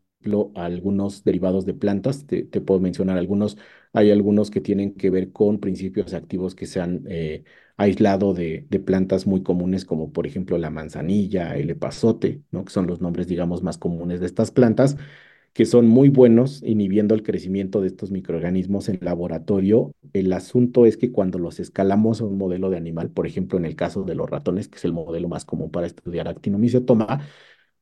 algunos 0.55 1.23
derivados 1.23 1.65
de 1.65 1.73
plantas, 1.73 2.25
te, 2.25 2.43
puedo 2.61 2.79
mencionar 2.79 3.17
algunos, 3.17 3.57
hay 3.93 4.11
algunos 4.11 4.51
que 4.51 4.61
tienen 4.61 4.93
que 4.95 5.09
ver 5.09 5.31
con 5.31 5.59
principios 5.59 6.13
activos 6.13 6.55
que 6.55 6.65
se 6.65 6.79
han 6.79 7.03
eh, 7.07 7.43
aislado 7.77 8.33
de, 8.33 8.65
de, 8.69 8.79
plantas 8.79 9.27
muy 9.27 9.43
comunes, 9.43 9.85
como 9.85 10.11
por 10.11 10.27
ejemplo 10.27 10.57
la 10.57 10.69
manzanilla, 10.69 11.55
el 11.57 11.69
epazote, 11.69 12.41
¿no? 12.51 12.65
que 12.65 12.71
son 12.71 12.87
los 12.87 13.01
nombres, 13.01 13.27
digamos, 13.27 13.63
más 13.63 13.77
comunes 13.77 14.19
de 14.19 14.25
estas 14.27 14.51
plantas 14.51 14.97
que 15.53 15.65
son 15.65 15.87
muy 15.87 16.09
buenos 16.09 16.63
inhibiendo 16.63 17.13
el 17.13 17.23
crecimiento 17.23 17.79
de 17.81 17.87
estos 17.87 18.11
microorganismos 18.11 18.89
en 18.89 18.97
laboratorio. 19.01 19.93
El 20.13 20.33
asunto 20.33 20.85
es 20.87 20.97
que 20.97 21.11
cuando 21.11 21.37
los 21.37 21.59
escalamos 21.59 22.21
a 22.21 22.25
un 22.25 22.37
modelo 22.37 22.69
de 22.71 22.77
animal, 22.77 23.11
por 23.11 23.27
ejemplo, 23.27 23.59
en 23.59 23.65
el 23.65 23.75
caso 23.75 24.03
de 24.03 24.15
los 24.15 24.29
ratones, 24.29 24.67
que 24.67 24.77
es 24.77 24.85
el 24.85 24.93
modelo 24.93 25.29
más 25.29 25.45
común 25.45 25.69
para 25.71 25.85
estudiar 25.87 26.27
actinomicetoma, 26.27 27.21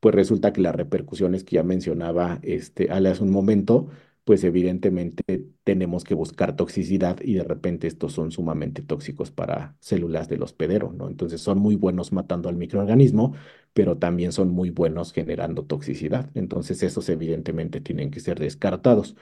pues 0.02 0.16
resulta 0.16 0.52
que 0.52 0.60
las 0.62 0.74
repercusiones 0.74 1.44
que 1.44 1.56
ya 1.56 1.62
mencionaba 1.62 2.40
este, 2.42 2.90
Ale 2.90 3.10
hace 3.10 3.22
un 3.22 3.30
momento, 3.30 3.86
pues 4.24 4.42
evidentemente 4.42 5.22
tenemos 5.62 6.02
que 6.02 6.14
buscar 6.14 6.56
toxicidad 6.56 7.20
y 7.22 7.34
de 7.34 7.44
repente 7.44 7.86
estos 7.86 8.12
son 8.12 8.32
sumamente 8.32 8.82
tóxicos 8.82 9.30
para 9.30 9.76
células 9.78 10.28
del 10.28 10.42
hospedero, 10.42 10.92
¿no? 10.92 11.08
Entonces 11.08 11.40
son 11.40 11.58
muy 11.60 11.76
buenos 11.76 12.10
matando 12.12 12.48
al 12.48 12.56
microorganismo, 12.56 13.34
pero 13.74 13.96
también 13.98 14.32
son 14.32 14.50
muy 14.50 14.70
buenos 14.70 15.12
generando 15.12 15.66
toxicidad. 15.66 16.30
Entonces 16.34 16.82
esos 16.82 17.08
evidentemente 17.08 17.80
tienen 17.80 18.10
que 18.10 18.18
ser 18.18 18.40
descartados. 18.40 19.14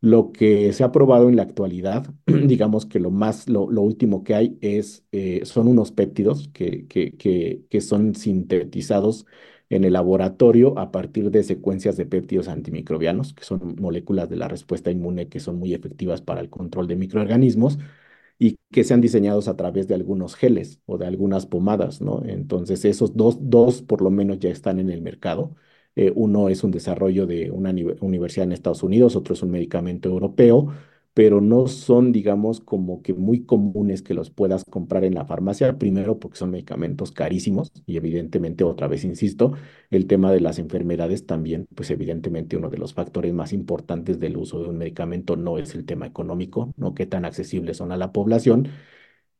Lo 0.00 0.32
que 0.32 0.72
se 0.72 0.84
ha 0.84 0.92
probado 0.92 1.28
en 1.28 1.36
la 1.36 1.42
actualidad, 1.44 2.12
digamos 2.26 2.86
que 2.86 3.00
lo 3.00 3.12
más, 3.12 3.48
lo, 3.48 3.62
último 3.66 4.24
que 4.24 4.34
hay 4.34 4.58
es, 4.60 5.04
eh, 5.12 5.42
son 5.44 5.68
unos 5.68 5.92
péptidos 5.92 6.48
que, 6.48 6.86
que, 6.88 7.16
que 7.70 7.80
son 7.80 8.14
sintetizados 8.16 9.26
en 9.70 9.84
el 9.84 9.92
laboratorio 9.94 10.78
a 10.78 10.90
partir 10.92 11.30
de 11.30 11.42
secuencias 11.42 11.96
de 11.96 12.06
péptidos 12.06 12.48
antimicrobianos, 12.48 13.34
que 13.34 13.44
son 13.44 13.76
moléculas 13.80 14.28
de 14.28 14.36
la 14.36 14.48
respuesta 14.48 14.90
inmune 14.90 15.28
que 15.28 15.40
son 15.40 15.58
muy 15.58 15.74
efectivas 15.74 16.20
para 16.22 16.40
el 16.40 16.50
control 16.50 16.86
de 16.88 16.96
microorganismos 16.96 17.78
y 18.38 18.58
que 18.70 18.84
sean 18.84 19.00
diseñados 19.00 19.48
a 19.48 19.56
través 19.56 19.88
de 19.88 19.94
algunos 19.94 20.34
geles 20.34 20.80
o 20.86 20.98
de 20.98 21.06
algunas 21.06 21.46
pomadas, 21.46 22.00
¿no? 22.02 22.22
Entonces, 22.26 22.84
esos 22.84 23.16
dos, 23.16 23.38
dos 23.40 23.82
por 23.82 24.02
lo 24.02 24.10
menos 24.10 24.38
ya 24.38 24.50
están 24.50 24.78
en 24.78 24.90
el 24.90 25.00
mercado. 25.02 25.54
Eh, 25.96 26.12
uno 26.14 26.48
es 26.50 26.62
un 26.62 26.70
desarrollo 26.70 27.26
de 27.26 27.50
una 27.50 27.70
universidad 28.00 28.44
en 28.44 28.52
Estados 28.52 28.82
Unidos, 28.82 29.16
otro 29.16 29.32
es 29.34 29.42
un 29.42 29.50
medicamento 29.50 30.08
europeo 30.10 30.68
pero 31.16 31.40
no 31.40 31.66
son, 31.66 32.12
digamos, 32.12 32.60
como 32.60 33.00
que 33.02 33.14
muy 33.14 33.46
comunes 33.46 34.02
que 34.02 34.12
los 34.14 34.30
puedas 34.30 34.64
comprar 34.66 35.02
en 35.04 35.14
la 35.14 35.24
farmacia, 35.24 35.78
primero 35.78 36.18
porque 36.20 36.36
son 36.38 36.50
medicamentos 36.50 37.10
carísimos 37.10 37.72
y 37.86 37.96
evidentemente, 37.96 38.64
otra 38.64 38.86
vez 38.86 39.02
insisto, 39.04 39.54
el 39.90 40.06
tema 40.06 40.30
de 40.30 40.40
las 40.42 40.58
enfermedades 40.58 41.24
también, 41.26 41.66
pues 41.74 41.90
evidentemente 41.90 42.56
uno 42.58 42.68
de 42.70 42.78
los 42.78 42.92
factores 42.94 43.32
más 43.32 43.54
importantes 43.54 44.20
del 44.20 44.36
uso 44.36 44.62
de 44.62 44.68
un 44.68 44.76
medicamento 44.78 45.36
no 45.36 45.56
es 45.58 45.74
el 45.74 45.86
tema 45.86 46.06
económico, 46.06 46.72
no 46.76 46.94
qué 46.94 47.06
tan 47.06 47.24
accesibles 47.24 47.78
son 47.78 47.92
a 47.92 47.96
la 47.96 48.12
población, 48.12 48.68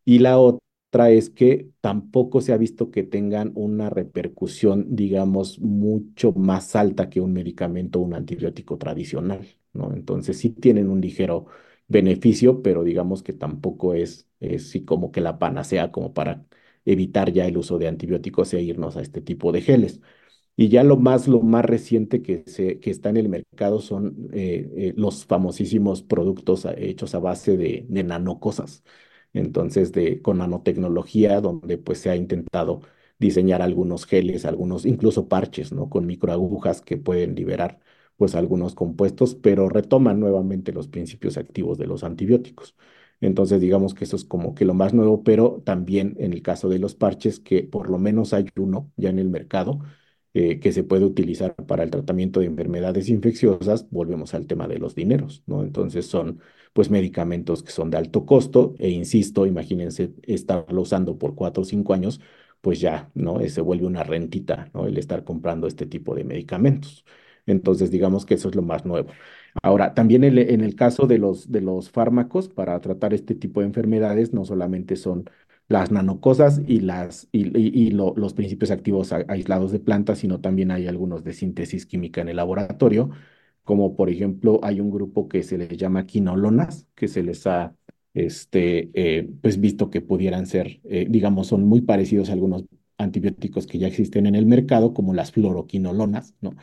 y 0.05 0.19
la 0.21 0.39
otra 0.39 1.11
es 1.11 1.31
que 1.31 1.71
tampoco 1.81 2.41
se 2.41 2.53
ha 2.53 2.57
visto 2.57 2.91
que 2.91 3.03
tengan 3.03 3.53
una 3.55 3.91
repercusión, 3.91 4.87
digamos, 4.97 5.61
mucho 5.61 6.33
más 6.33 6.77
alta 6.77 7.11
que 7.11 7.21
un 7.21 7.33
medicamento 7.33 7.99
o 8.01 8.03
un 8.03 8.15
antibiótico 8.15 8.79
tradicional, 8.79 9.47
¿no? 9.73 9.93
Entonces 9.93 10.39
sí 10.39 10.51
tienen 10.51 10.89
un 10.89 11.01
ligero 11.01 11.47
beneficio, 11.89 12.63
pero 12.63 12.85
digamos 12.85 13.23
que 13.23 13.33
tampoco 13.33 13.95
es, 13.95 14.29
es 14.41 14.75
como 14.87 15.13
que 15.13 15.21
la 15.21 15.39
panacea 15.39 15.93
como 15.93 16.13
para 16.15 16.45
evitar 16.85 17.33
ya 17.33 17.47
el 17.47 17.57
uso 17.59 17.79
de 17.79 17.89
antibióticos 17.89 18.53
e 18.55 18.63
irnos 18.63 18.97
a 18.97 19.03
este 19.03 19.21
tipo 19.23 19.53
de 19.53 19.63
geles. 19.63 20.01
Y 20.59 20.69
ya 20.71 20.83
lo 20.85 20.97
más, 20.97 21.29
lo 21.29 21.41
más 21.43 21.65
reciente 21.67 22.23
que, 22.23 22.43
se, 22.47 22.81
que 22.81 22.91
está 22.91 23.11
en 23.11 23.19
el 23.19 23.29
mercado 23.29 23.81
son 23.81 24.29
eh, 24.33 24.71
eh, 24.77 24.95
los 24.97 25.27
famosísimos 25.27 26.03
productos 26.03 26.67
hechos 26.79 27.15
a 27.15 27.19
base 27.19 27.57
de, 27.59 27.85
de 27.89 28.05
nanocosas. 28.05 28.83
Entonces, 29.35 29.93
de, 29.93 30.23
con 30.23 30.39
nanotecnología, 30.39 31.41
donde 31.43 31.77
pues 31.79 31.99
se 32.01 32.11
ha 32.11 32.17
intentado 32.17 32.81
diseñar 33.19 33.61
algunos 33.63 34.07
geles, 34.07 34.45
algunos, 34.47 34.87
incluso 34.87 35.29
parches, 35.29 35.73
¿no? 35.73 35.91
Con 35.91 36.07
microagujas 36.07 36.81
que 36.83 36.97
pueden 36.97 37.35
liberar 37.35 37.79
pues 38.17 38.35
algunos 38.35 38.75
compuestos, 38.75 39.35
pero 39.35 39.69
retoman 39.69 40.21
nuevamente 40.21 40.73
los 40.73 40.89
principios 40.89 41.37
activos 41.37 41.79
de 41.79 41.87
los 41.87 42.05
antibióticos. 42.05 42.75
Entonces, 43.21 43.61
digamos 43.61 43.95
que 43.95 44.05
eso 44.05 44.17
es 44.17 44.25
como 44.25 44.55
que 44.55 44.65
lo 44.65 44.75
más 44.75 44.93
nuevo, 44.95 45.23
pero 45.23 45.63
también 45.65 46.15
en 46.19 46.33
el 46.33 46.43
caso 46.43 46.69
de 46.69 46.79
los 46.79 46.95
parches, 46.95 47.41
que 47.41 47.63
por 47.63 47.89
lo 47.91 47.99
menos 47.99 48.33
hay 48.33 48.47
uno 48.57 48.93
ya 48.97 49.11
en 49.11 49.19
el 49.19 49.29
mercado 49.31 49.81
eh, 50.35 50.61
que 50.61 50.73
se 50.73 50.85
puede 50.85 51.05
utilizar 51.05 51.55
para 51.55 51.83
el 51.83 51.91
tratamiento 51.91 52.41
de 52.41 52.47
enfermedades 52.47 53.09
infecciosas, 53.09 53.89
volvemos 53.91 54.35
al 54.35 54.47
tema 54.47 54.69
de 54.69 54.79
los 54.79 54.95
dineros, 54.95 55.43
¿no? 55.47 55.63
Entonces 55.63 56.07
son 56.07 56.41
pues 56.75 56.91
medicamentos 56.91 57.63
que 57.63 57.73
son 57.73 57.91
de 57.91 57.97
alto 57.97 58.27
costo 58.27 58.75
e 58.79 58.91
insisto, 58.91 59.47
imagínense 59.47 60.13
estarlo 60.25 60.83
usando 60.83 61.17
por 61.19 61.35
cuatro 61.35 61.63
o 61.63 61.65
cinco 61.65 61.95
años, 61.95 62.21
pues 62.61 62.81
ya, 62.81 63.11
¿no? 63.15 63.41
Se 63.49 63.61
vuelve 63.63 63.87
una 63.87 64.03
rentita, 64.05 64.71
¿no? 64.75 64.87
El 64.87 64.99
estar 64.99 65.25
comprando 65.25 65.67
este 65.67 65.87
tipo 65.87 66.15
de 66.15 66.25
medicamentos. 66.25 67.05
Entonces, 67.47 67.91
digamos 67.91 68.27
que 68.27 68.35
eso 68.35 68.49
es 68.49 68.55
lo 68.55 68.63
más 68.63 68.85
nuevo. 68.85 69.11
Ahora, 69.63 69.95
también 69.95 70.25
en 70.25 70.61
el 70.61 70.75
caso 70.75 71.07
de 71.07 71.19
los, 71.19 71.51
de 71.51 71.61
los 71.61 71.91
fármacos 71.91 72.49
para 72.49 72.79
tratar 72.81 73.15
este 73.15 73.35
tipo 73.35 73.61
de 73.61 73.67
enfermedades, 73.67 74.33
no 74.35 74.45
solamente 74.45 74.97
son 74.97 75.31
las 75.69 75.91
nanocosas 75.91 76.61
y, 76.67 76.81
las, 76.81 77.29
y, 77.33 77.91
los 77.91 78.35
principios 78.35 78.71
activos 78.71 79.13
aislados 79.13 79.73
de 79.73 79.81
plantas, 79.81 80.19
sino 80.19 80.41
también 80.41 80.71
hay 80.71 80.87
algunos 80.87 81.25
de 81.25 81.33
síntesis 81.33 81.87
química 81.87 82.21
en 82.21 82.29
el 82.29 82.37
laboratorio, 82.37 83.11
como 83.65 83.97
por 83.97 84.11
ejemplo 84.11 84.61
hay 84.63 84.81
un 84.81 84.91
grupo 84.91 85.29
que 85.29 85.43
se 85.43 85.59
les 85.59 85.77
llama 85.77 86.07
quinolonas, 86.07 86.87
que 86.95 87.09
se 87.09 87.23
les 87.23 87.47
ha 87.47 87.75
este, 88.15 88.91
eh, 88.95 89.29
pues 89.43 89.61
visto 89.61 89.91
que 89.91 90.01
pudieran 90.01 90.47
ser, 90.47 90.81
eh, 90.85 91.07
digamos, 91.09 91.49
son 91.49 91.65
muy 91.65 91.83
parecidos 91.83 92.31
a 92.31 92.33
algunos 92.33 92.65
antibióticos 92.97 93.67
que 93.67 93.79
ya 93.79 93.89
existen 93.89 94.27
en 94.27 94.35
el 94.37 94.47
mercado, 94.47 94.95
como 94.95 95.13
las 95.15 95.33
fluoroquinolonas, 95.33 96.35
¿no? 96.41 96.55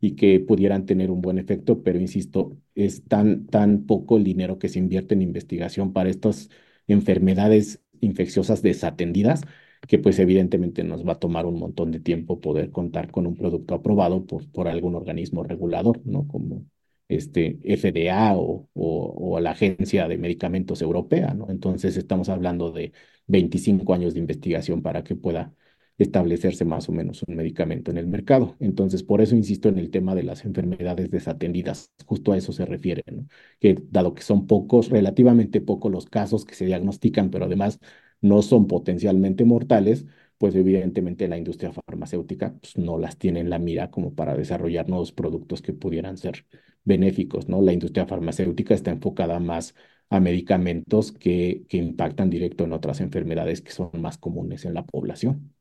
Y 0.00 0.16
que 0.16 0.40
pudieran 0.40 0.86
tener 0.86 1.10
un 1.10 1.20
buen 1.20 1.38
efecto, 1.38 1.82
pero 1.82 1.98
insisto, 2.00 2.56
es 2.74 3.04
tan, 3.04 3.46
tan 3.46 3.84
poco 3.86 4.16
el 4.16 4.24
dinero 4.24 4.58
que 4.58 4.68
se 4.70 4.78
invierte 4.78 5.14
en 5.14 5.22
investigación 5.22 5.92
para 5.92 6.08
estas 6.10 6.48
enfermedades 6.86 7.82
infecciosas 8.00 8.62
desatendidas 8.62 9.42
que 9.88 9.98
pues 9.98 10.18
evidentemente 10.18 10.84
nos 10.84 11.06
va 11.06 11.12
a 11.14 11.18
tomar 11.18 11.46
un 11.46 11.58
montón 11.58 11.90
de 11.90 12.00
tiempo 12.00 12.40
poder 12.40 12.70
contar 12.70 13.10
con 13.10 13.26
un 13.26 13.34
producto 13.36 13.74
aprobado 13.74 14.26
por, 14.26 14.50
por 14.50 14.68
algún 14.68 14.94
organismo 14.94 15.42
regulador, 15.42 16.00
¿no? 16.04 16.26
Como 16.28 16.66
este 17.08 17.58
FDA 17.64 18.36
o, 18.36 18.68
o, 18.74 19.34
o 19.36 19.40
la 19.40 19.50
Agencia 19.52 20.06
de 20.08 20.18
Medicamentos 20.18 20.82
Europea, 20.82 21.34
¿no? 21.34 21.50
Entonces 21.50 21.96
estamos 21.96 22.28
hablando 22.28 22.70
de 22.72 22.92
25 23.26 23.94
años 23.94 24.14
de 24.14 24.20
investigación 24.20 24.82
para 24.82 25.02
que 25.02 25.16
pueda 25.16 25.54
establecerse 26.02 26.64
más 26.64 26.88
o 26.88 26.92
menos 26.92 27.22
un 27.26 27.36
medicamento 27.36 27.90
en 27.90 27.98
el 27.98 28.06
mercado. 28.06 28.56
Entonces, 28.60 29.02
por 29.02 29.20
eso 29.20 29.36
insisto 29.36 29.68
en 29.68 29.78
el 29.78 29.90
tema 29.90 30.14
de 30.14 30.22
las 30.22 30.44
enfermedades 30.44 31.10
desatendidas, 31.10 31.90
justo 32.06 32.32
a 32.32 32.36
eso 32.38 32.52
se 32.52 32.64
refiere, 32.66 33.04
¿no? 33.12 33.26
Que 33.60 33.76
dado 33.90 34.14
que 34.14 34.22
son 34.22 34.46
pocos, 34.46 34.88
relativamente 34.90 35.60
pocos 35.60 35.92
los 35.92 36.06
casos 36.06 36.44
que 36.44 36.54
se 36.54 36.66
diagnostican, 36.66 37.30
pero 37.30 37.44
además 37.46 37.78
no 38.20 38.42
son 38.42 38.66
potencialmente 38.66 39.44
mortales, 39.44 40.06
pues 40.38 40.54
evidentemente 40.54 41.28
la 41.28 41.36
industria 41.38 41.72
farmacéutica 41.72 42.54
pues, 42.60 42.76
no 42.76 42.98
las 42.98 43.18
tiene 43.18 43.40
en 43.40 43.50
la 43.50 43.58
mira 43.58 43.90
como 43.90 44.14
para 44.14 44.34
desarrollar 44.36 44.88
nuevos 44.88 45.12
productos 45.12 45.60
que 45.62 45.72
pudieran 45.74 46.16
ser 46.16 46.46
benéficos, 46.84 47.48
¿no? 47.48 47.60
La 47.62 47.72
industria 47.72 48.06
farmacéutica 48.06 48.74
está 48.74 48.90
enfocada 48.90 49.38
más 49.38 49.74
a 50.08 50.18
medicamentos 50.20 51.12
que, 51.12 51.64
que 51.68 51.76
impactan 51.76 52.30
directo 52.30 52.64
en 52.64 52.72
otras 52.72 53.00
enfermedades 53.00 53.60
que 53.62 53.72
son 53.72 53.90
más 54.00 54.18
comunes 54.18 54.64
en 54.64 54.74
la 54.74 54.84
población. 54.84 55.54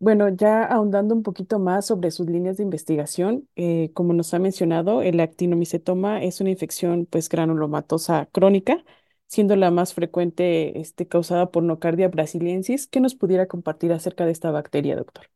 Bueno, 0.00 0.28
ya 0.28 0.62
ahondando 0.64 1.12
un 1.14 1.24
poquito 1.24 1.58
más 1.58 1.86
sobre 1.86 2.12
sus 2.12 2.28
líneas 2.30 2.56
de 2.56 2.62
investigación, 2.62 3.48
eh, 3.56 3.90
como 3.94 4.12
nos 4.12 4.32
ha 4.32 4.38
mencionado, 4.38 5.02
el 5.02 5.18
actinomicetoma 5.18 6.22
es 6.22 6.40
una 6.40 6.50
infección 6.50 7.04
pues 7.06 7.28
granulomatosa 7.28 8.26
crónica, 8.30 8.84
siendo 9.26 9.56
la 9.56 9.72
más 9.72 9.94
frecuente 9.94 10.78
este, 10.80 11.08
causada 11.08 11.50
por 11.50 11.64
Nocardia 11.64 12.06
brasiliensis. 12.08 12.86
¿Qué 12.86 13.00
nos 13.00 13.16
pudiera 13.16 13.48
compartir 13.48 13.92
acerca 13.92 14.24
de 14.24 14.30
esta 14.32 14.52
bacteria, 14.52 14.94
doctor? 14.94 15.26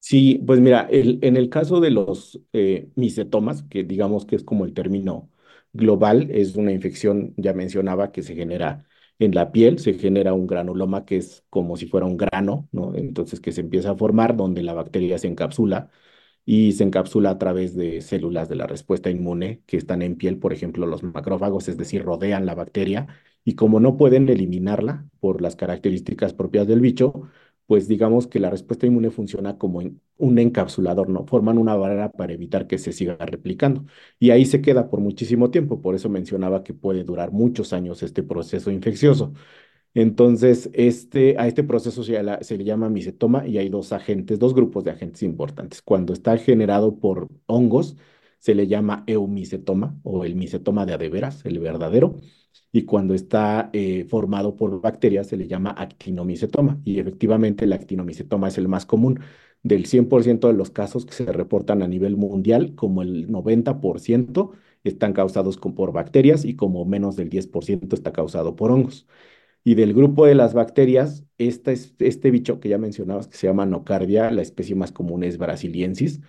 Sí, 0.00 0.42
pues 0.46 0.60
mira, 0.60 0.82
el- 0.90 1.18
en 1.22 1.36
el 1.36 1.48
caso 1.48 1.80
de 1.80 1.90
los 1.90 2.40
eh, 2.52 2.90
micetomas, 2.96 3.62
que 3.64 3.84
digamos 3.84 4.26
que 4.26 4.34
es 4.36 4.42
como 4.42 4.64
el 4.64 4.74
término 4.74 5.30
global, 5.72 6.28
es 6.30 6.56
una 6.56 6.72
infección, 6.72 7.34
ya 7.36 7.52
mencionaba, 7.54 8.10
que 8.12 8.22
se 8.22 8.34
genera 8.34 8.84
en 9.24 9.34
la 9.34 9.52
piel, 9.52 9.78
se 9.78 9.94
genera 9.94 10.34
un 10.34 10.46
granuloma 10.46 11.04
que 11.04 11.16
es 11.16 11.44
como 11.50 11.76
si 11.76 11.86
fuera 11.86 12.06
un 12.06 12.16
grano, 12.16 12.68
¿no? 12.72 12.94
Entonces 12.94 13.40
que 13.40 13.52
se 13.52 13.60
empieza 13.60 13.90
a 13.92 13.96
formar 13.96 14.36
donde 14.36 14.62
la 14.62 14.74
bacteria 14.74 15.18
se 15.18 15.28
encapsula 15.28 15.90
y 16.44 16.72
se 16.72 16.84
encapsula 16.84 17.30
a 17.30 17.38
través 17.38 17.74
de 17.76 18.00
células 18.00 18.48
de 18.48 18.56
la 18.56 18.66
respuesta 18.66 19.10
inmune 19.10 19.62
que 19.66 19.76
están 19.76 20.02
en 20.02 20.16
piel, 20.16 20.38
por 20.38 20.52
ejemplo, 20.52 20.86
los 20.86 21.02
macrófagos, 21.02 21.68
es 21.68 21.76
decir, 21.78 22.02
rodean 22.04 22.46
la 22.46 22.54
bacteria 22.54 23.06
y 23.44 23.54
como 23.54 23.80
no 23.80 23.96
pueden 23.96 24.28
eliminarla 24.28 25.06
por 25.20 25.40
las 25.40 25.56
características 25.56 26.34
propias 26.34 26.66
del 26.66 26.80
bicho, 26.80 27.28
pues 27.72 27.88
digamos 27.88 28.26
que 28.26 28.38
la 28.38 28.50
respuesta 28.50 28.86
inmune 28.86 29.10
funciona 29.10 29.56
como 29.56 29.80
un 30.18 30.38
encapsulador, 30.38 31.08
¿no? 31.08 31.24
Forman 31.26 31.56
una 31.56 31.74
barrera 31.74 32.12
para 32.12 32.34
evitar 32.34 32.66
que 32.66 32.76
se 32.76 32.92
siga 32.92 33.16
replicando. 33.16 33.86
Y 34.18 34.28
ahí 34.30 34.44
se 34.44 34.60
queda 34.60 34.90
por 34.90 35.00
muchísimo 35.00 35.50
tiempo, 35.50 35.80
por 35.80 35.94
eso 35.94 36.10
mencionaba 36.10 36.64
que 36.64 36.74
puede 36.74 37.02
durar 37.04 37.32
muchos 37.32 37.72
años 37.72 38.02
este 38.02 38.22
proceso 38.22 38.70
infeccioso. 38.70 39.32
Entonces, 39.94 40.70
este, 40.74 41.36
a 41.38 41.46
este 41.48 41.64
proceso 41.64 42.04
se, 42.04 42.18
se 42.42 42.58
le 42.58 42.64
llama 42.64 42.90
micetoma 42.90 43.46
y 43.48 43.58
hay 43.58 43.68
dos 43.70 43.92
agentes, 43.92 44.38
dos 44.38 44.54
grupos 44.54 44.84
de 44.84 44.90
agentes 44.92 45.22
importantes. 45.22 45.82
Cuando 45.82 46.12
está 46.14 46.36
generado 46.38 46.98
por 46.98 47.28
hongos, 47.46 47.96
se 48.42 48.54
le 48.56 48.66
llama 48.66 49.04
eumicetoma 49.06 50.00
o 50.02 50.24
el 50.24 50.34
micetoma 50.34 50.84
de 50.84 50.94
adeveras, 50.94 51.44
el 51.46 51.60
verdadero. 51.60 52.16
Y 52.72 52.84
cuando 52.84 53.14
está 53.14 53.70
eh, 53.72 54.04
formado 54.08 54.56
por 54.56 54.80
bacterias, 54.80 55.28
se 55.28 55.36
le 55.36 55.46
llama 55.46 55.70
actinomicetoma. 55.78 56.80
Y 56.84 56.98
efectivamente, 56.98 57.64
el 57.66 57.72
actinomicetoma 57.72 58.48
es 58.48 58.58
el 58.58 58.66
más 58.68 58.84
común. 58.86 59.20
Del 59.62 59.86
100% 59.86 60.48
de 60.48 60.54
los 60.54 60.70
casos 60.70 61.06
que 61.06 61.12
se 61.12 61.30
reportan 61.32 61.82
a 61.82 61.88
nivel 61.88 62.16
mundial, 62.16 62.74
como 62.74 63.02
el 63.02 63.28
90% 63.28 64.50
están 64.82 65.12
causados 65.12 65.56
por 65.58 65.92
bacterias 65.92 66.44
y 66.44 66.56
como 66.56 66.84
menos 66.84 67.14
del 67.16 67.30
10% 67.30 67.94
está 67.94 68.12
causado 68.12 68.56
por 68.56 68.72
hongos. 68.72 69.06
Y 69.64 69.76
del 69.76 69.94
grupo 69.94 70.26
de 70.26 70.34
las 70.34 70.54
bacterias, 70.54 71.24
esta 71.38 71.70
es, 71.72 71.94
este 72.00 72.30
bicho 72.32 72.58
que 72.60 72.68
ya 72.68 72.78
mencionabas, 72.78 73.28
que 73.28 73.36
se 73.36 73.46
llama 73.46 73.66
nocardia, 73.66 74.30
la 74.32 74.42
especie 74.42 74.74
más 74.74 74.90
común 74.92 75.22
es 75.22 75.38
brasiliensis, 75.38 76.20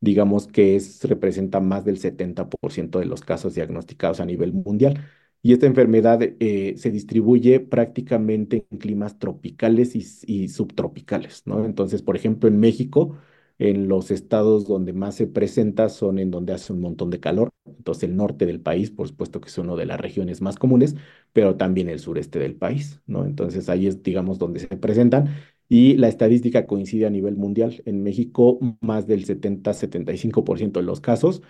digamos 0.00 0.46
que 0.46 0.76
es, 0.76 1.04
representa 1.04 1.60
más 1.60 1.84
del 1.84 1.98
70% 1.98 2.98
de 2.98 3.06
los 3.06 3.20
casos 3.22 3.54
diagnosticados 3.54 4.20
a 4.20 4.26
nivel 4.26 4.52
mundial. 4.52 5.04
Y 5.42 5.52
esta 5.54 5.66
enfermedad 5.66 6.20
eh, 6.22 6.74
se 6.76 6.90
distribuye 6.90 7.60
prácticamente 7.60 8.66
en 8.70 8.78
climas 8.78 9.18
tropicales 9.18 9.94
y, 9.96 10.48
subtropicales, 10.48 11.42
¿no? 11.46 11.64
Entonces, 11.64 12.02
por 12.02 12.16
ejemplo, 12.16 12.48
en 12.48 12.60
México, 12.60 13.16
en 13.58 13.88
los 13.88 14.10
estados 14.10 14.66
donde 14.66 14.92
más 14.92 15.14
se 15.16 15.26
presenta 15.26 15.88
son 15.88 16.18
en 16.18 16.30
donde 16.30 16.52
hace 16.54 16.72
un 16.72 16.80
montón 16.80 17.10
de 17.10 17.20
calor. 17.20 17.50
Entonces, 17.66 18.04
el 18.04 18.16
norte 18.16 18.46
del 18.46 18.60
país, 18.60 18.90
por 18.90 19.08
supuesto 19.08 19.40
que 19.40 19.48
es 19.48 19.58
una 19.58 19.76
de 19.76 19.86
las 19.86 20.00
regiones 20.00 20.40
más 20.42 20.56
comunes, 20.56 20.96
pero 21.32 21.56
también 21.56 21.88
el 21.88 22.00
sureste 22.00 22.38
del 22.38 22.54
país, 22.54 23.00
¿no? 23.06 23.24
Entonces 23.24 23.68
ahí 23.68 23.86
es, 23.86 24.02
digamos, 24.02 24.38
donde 24.38 24.60
se 24.60 24.68
presentan 24.76 25.28
y 25.70 25.96
la 25.96 26.08
estadística 26.08 26.66
coincide 26.66 27.06
a 27.06 27.10
nivel 27.10 27.36
mundial. 27.36 27.82
En 27.86 28.02
México, 28.02 28.58
más 28.80 29.06
del 29.06 29.24
70-75% 29.24 30.80
de 30.80 30.86
los 30.86 31.00
casos, 31.00 31.42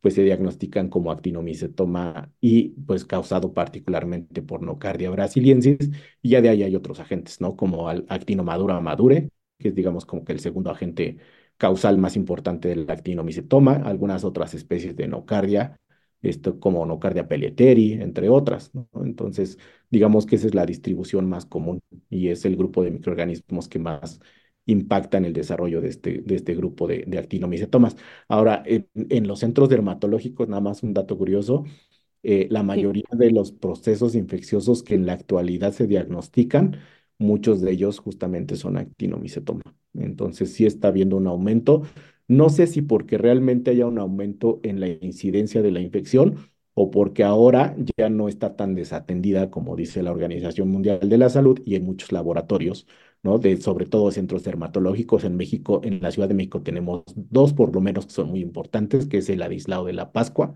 pues 0.00 0.14
se 0.14 0.22
diagnostican 0.24 0.88
como 0.88 1.12
actinomicetoma 1.12 2.32
y 2.40 2.70
pues 2.86 3.04
causado 3.06 3.54
particularmente 3.54 4.42
por 4.42 4.62
nocardia 4.62 5.10
brasiliensis 5.10 5.78
y 6.22 6.30
ya 6.30 6.42
de 6.42 6.50
ahí 6.50 6.62
hay 6.64 6.76
otros 6.76 7.00
agentes, 7.00 7.40
¿no? 7.40 7.56
Como 7.56 7.88
actinomadura 7.88 8.80
madure, 8.80 9.30
que 9.58 9.68
es 9.68 9.74
digamos 9.74 10.06
como 10.06 10.24
que 10.24 10.32
el 10.32 10.40
segundo 10.40 10.70
agente 10.70 11.18
causal 11.56 11.98
más 11.98 12.16
importante 12.16 12.68
del 12.68 12.90
actinomicetoma, 12.90 13.74
algunas 13.76 14.24
otras 14.24 14.54
especies 14.54 14.96
de 14.96 15.08
nocardia 15.08 15.80
esto 16.22 16.58
como 16.60 16.86
Nocardia 16.86 17.28
pelletieri, 17.28 17.94
entre 17.94 18.28
otras, 18.28 18.74
¿no? 18.74 18.88
Entonces, 19.04 19.58
digamos 19.90 20.26
que 20.26 20.36
esa 20.36 20.46
es 20.46 20.54
la 20.54 20.66
distribución 20.66 21.28
más 21.28 21.46
común 21.46 21.80
y 22.10 22.28
es 22.28 22.44
el 22.44 22.56
grupo 22.56 22.82
de 22.82 22.90
microorganismos 22.92 23.68
que 23.68 23.78
más 23.78 24.20
impacta 24.66 25.18
en 25.18 25.24
el 25.24 25.32
desarrollo 25.32 25.80
de 25.80 25.88
este, 25.88 26.22
de 26.22 26.34
este 26.36 26.54
grupo 26.54 26.86
de, 26.86 27.04
de 27.06 27.18
actinomicetomas. 27.18 27.96
Ahora, 28.28 28.62
en, 28.66 28.88
en 28.94 29.26
los 29.26 29.40
centros 29.40 29.68
dermatológicos, 29.68 30.48
nada 30.48 30.60
más 30.60 30.82
un 30.82 30.94
dato 30.94 31.18
curioso, 31.18 31.64
eh, 32.22 32.46
la 32.50 32.62
Sí. 32.74 32.86
mayoría 32.86 33.04
de 33.12 33.30
los 33.30 33.52
procesos 33.52 34.14
infecciosos 34.14 34.82
que 34.82 34.94
en 34.94 35.06
la 35.06 35.14
actualidad 35.14 35.72
se 35.72 35.86
diagnostican, 35.86 36.78
muchos 37.18 37.60
de 37.60 37.72
ellos 37.72 37.98
justamente 37.98 38.56
son 38.56 38.76
actinomicetoma. 38.76 39.62
Entonces 39.94 40.52
sí 40.52 40.66
está 40.66 40.88
habiendo 40.88 41.16
un 41.16 41.26
aumento. 41.26 41.82
No 42.32 42.48
sé 42.48 42.66
si 42.66 42.80
porque 42.82 43.18
realmente 43.18 43.70
haya 43.70 43.86
un 43.86 43.98
aumento 43.98 44.58
en 44.62 44.80
la 44.80 44.88
incidencia 44.88 45.60
de 45.62 45.70
la 45.70 45.80
infección 45.80 46.36
o 46.74 46.90
porque 46.90 47.24
ahora 47.24 47.76
ya 47.98 48.08
no 48.08 48.28
está 48.28 48.56
tan 48.56 48.74
desatendida 48.74 49.50
como 49.50 49.76
dice 49.76 50.02
la 50.02 50.12
Organización 50.12 50.68
Mundial 50.70 51.08
de 51.08 51.18
la 51.18 51.28
Salud 51.28 51.60
y 51.66 51.74
en 51.76 51.84
muchos 51.84 52.10
laboratorios, 52.10 52.86
¿no? 53.22 53.38
Sobre 53.60 53.84
todo 53.86 54.10
centros 54.10 54.44
dermatológicos 54.44 55.24
en 55.24 55.36
México, 55.36 55.82
en 55.84 56.00
la 56.00 56.10
Ciudad 56.10 56.28
de 56.28 56.34
México 56.34 56.62
tenemos 56.62 57.02
dos 57.14 57.52
por 57.52 57.74
lo 57.74 57.82
menos 57.82 58.06
que 58.06 58.12
son 58.12 58.30
muy 58.30 58.40
importantes, 58.40 59.06
que 59.06 59.18
es 59.18 59.28
el 59.28 59.42
Adislao 59.42 59.84
de 59.84 59.92
la 59.92 60.12
Pascua 60.12 60.54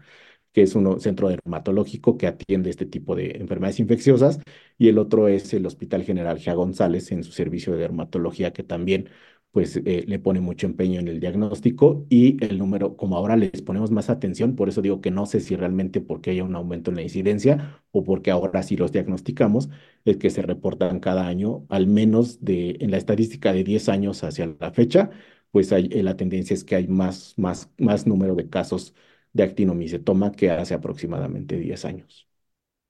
que 0.53 0.63
es 0.63 0.75
un 0.75 1.01
centro 1.01 1.29
dermatológico 1.29 2.17
que 2.17 2.27
atiende 2.27 2.71
este 2.71 2.87
tipo 2.87 3.15
de 3.15 3.33
enfermedades 3.33 3.81
infecciosas, 3.81 4.41
y 4.79 4.89
el 4.89 4.99
otro 4.99 5.29
es 5.29 5.53
el 5.55 5.67
Hospital 5.67 6.03
General 6.05 6.39
Gia 6.39 6.55
González 6.55 7.13
en 7.13 7.25
su 7.25 7.33
servicio 7.33 7.73
de 7.75 7.81
dermatología, 7.81 8.53
que 8.53 8.63
también 8.63 9.11
pues 9.57 9.75
eh, 9.79 10.05
le 10.07 10.19
pone 10.19 10.41
mucho 10.41 10.67
empeño 10.67 11.01
en 11.01 11.09
el 11.09 11.19
diagnóstico 11.19 12.05
y 12.11 12.37
el 12.45 12.59
número, 12.59 12.95
como 12.95 13.17
ahora 13.17 13.37
les 13.37 13.63
ponemos 13.63 13.91
más 13.91 14.11
atención, 14.11 14.55
por 14.55 14.69
eso 14.69 14.83
digo 14.83 15.01
que 15.01 15.11
no 15.11 15.25
sé 15.25 15.41
si 15.41 15.57
realmente 15.57 16.03
porque 16.03 16.31
haya 16.31 16.45
un 16.45 16.55
aumento 16.55 16.91
en 16.91 16.97
la 16.97 17.03
incidencia 17.03 17.83
o 17.91 18.05
porque 18.05 18.31
ahora 18.31 18.63
sí 18.63 18.77
los 18.77 18.93
diagnosticamos, 18.93 19.71
es 20.05 20.19
que 20.19 20.29
se 20.29 20.43
reportan 20.43 21.01
cada 21.01 21.27
año, 21.27 21.65
al 21.71 21.87
menos 21.87 22.45
de, 22.45 22.77
en 22.81 22.91
la 22.91 22.99
estadística 22.99 23.55
de 23.55 23.65
10 23.65 23.89
años 23.89 24.25
hacia 24.25 24.55
la 24.61 24.73
fecha, 24.73 25.09
pues 25.53 25.73
hay, 25.73 25.89
eh, 25.91 26.03
la 26.03 26.19
tendencia 26.19 26.53
es 26.53 26.63
que 26.63 26.77
hay 26.77 26.87
más, 26.87 27.33
más, 27.39 27.73
más 27.79 28.07
número 28.07 28.35
de 28.35 28.51
casos 28.51 28.95
de 29.33 29.43
actinomicetoma 29.43 30.33
que 30.33 30.51
hace 30.51 30.75
aproximadamente 30.75 31.57
10 31.59 31.87
años. 31.87 32.29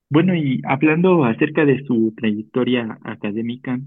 Bueno, 0.09 0.35
y 0.35 0.61
hablando 0.65 1.23
acerca 1.23 1.63
de 1.63 1.85
su 1.85 2.13
trayectoria 2.17 2.99
académica, 3.03 3.79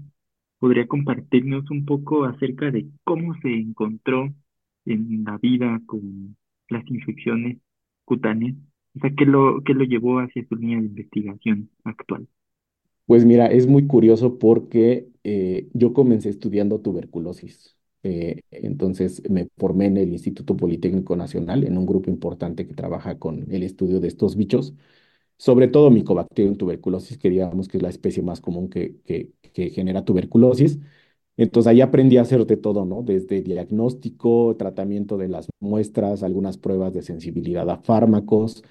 ¿podría 0.61 0.87
compartirnos 0.87 1.69
un 1.71 1.85
poco 1.85 2.25
acerca 2.25 2.71
de 2.71 2.87
cómo 3.05 3.35
se 3.41 3.49
encontró 3.53 4.33
en 4.85 5.25
la 5.25 5.37
vida 5.39 5.81
con 5.87 6.37
las 6.69 6.87
infecciones? 6.89 7.59
cutáneas? 8.05 8.55
O 8.95 8.99
sea, 9.01 9.11
¿qué 9.17 9.25
lo, 9.25 9.63
qué 9.63 9.73
lo 9.73 9.85
llevó 9.85 10.19
hacia 10.19 10.45
su 10.47 10.55
línea 10.57 10.79
de 10.79 10.87
investigación 10.87 11.69
actual? 11.85 12.27
Pues 13.05 13.25
mira, 13.25 13.47
es 13.47 13.67
muy 13.67 13.87
curioso 13.87 14.39
porque 14.39 15.09
eh, 15.23 15.69
yo 15.73 15.93
comencé 15.93 16.29
estudiando 16.29 16.79
tuberculosis. 16.79 17.77
Eh, 18.03 18.41
entonces 18.51 19.21
me 19.29 19.49
formé 19.57 19.87
en 19.87 19.97
el 19.97 20.11
Instituto 20.13 20.55
Politécnico 20.55 21.15
Nacional, 21.15 21.63
en 21.65 21.77
un 21.77 21.85
grupo 21.85 22.09
importante 22.09 22.65
que 22.65 22.73
trabaja 22.73 23.19
con 23.19 23.51
el 23.51 23.63
estudio 23.63 23.99
de 23.99 24.07
estos 24.07 24.35
bichos, 24.37 24.73
sobre 25.41 25.67
todo 25.67 25.89
Mycobacterium 25.89 26.55
tuberculosis, 26.55 27.17
que 27.17 27.29
digamos 27.31 27.67
que 27.67 27.77
es 27.77 27.83
la 27.83 27.89
especie 27.89 28.21
más 28.21 28.41
común 28.41 28.69
que, 28.69 28.97
que, 29.03 29.69
genera 29.71 30.05
tuberculosis. 30.05 30.79
Entonces 31.37 31.71
ahí 31.71 31.81
aprendí 31.81 32.17
a 32.17 32.21
hacer 32.21 32.45
de 32.45 32.57
todo, 32.57 32.85
¿no? 32.85 33.01
Desde 33.01 33.41
diagnóstico, 33.41 34.55
tratamiento 34.57 35.17
de 35.17 35.29
las 35.29 35.49
muestras, 35.59 36.21
algunas 36.21 36.57
pruebas 36.59 36.93
de 36.93 37.01
sensibilidad 37.01 37.67
a 37.71 37.77
fármacos, 37.77 38.63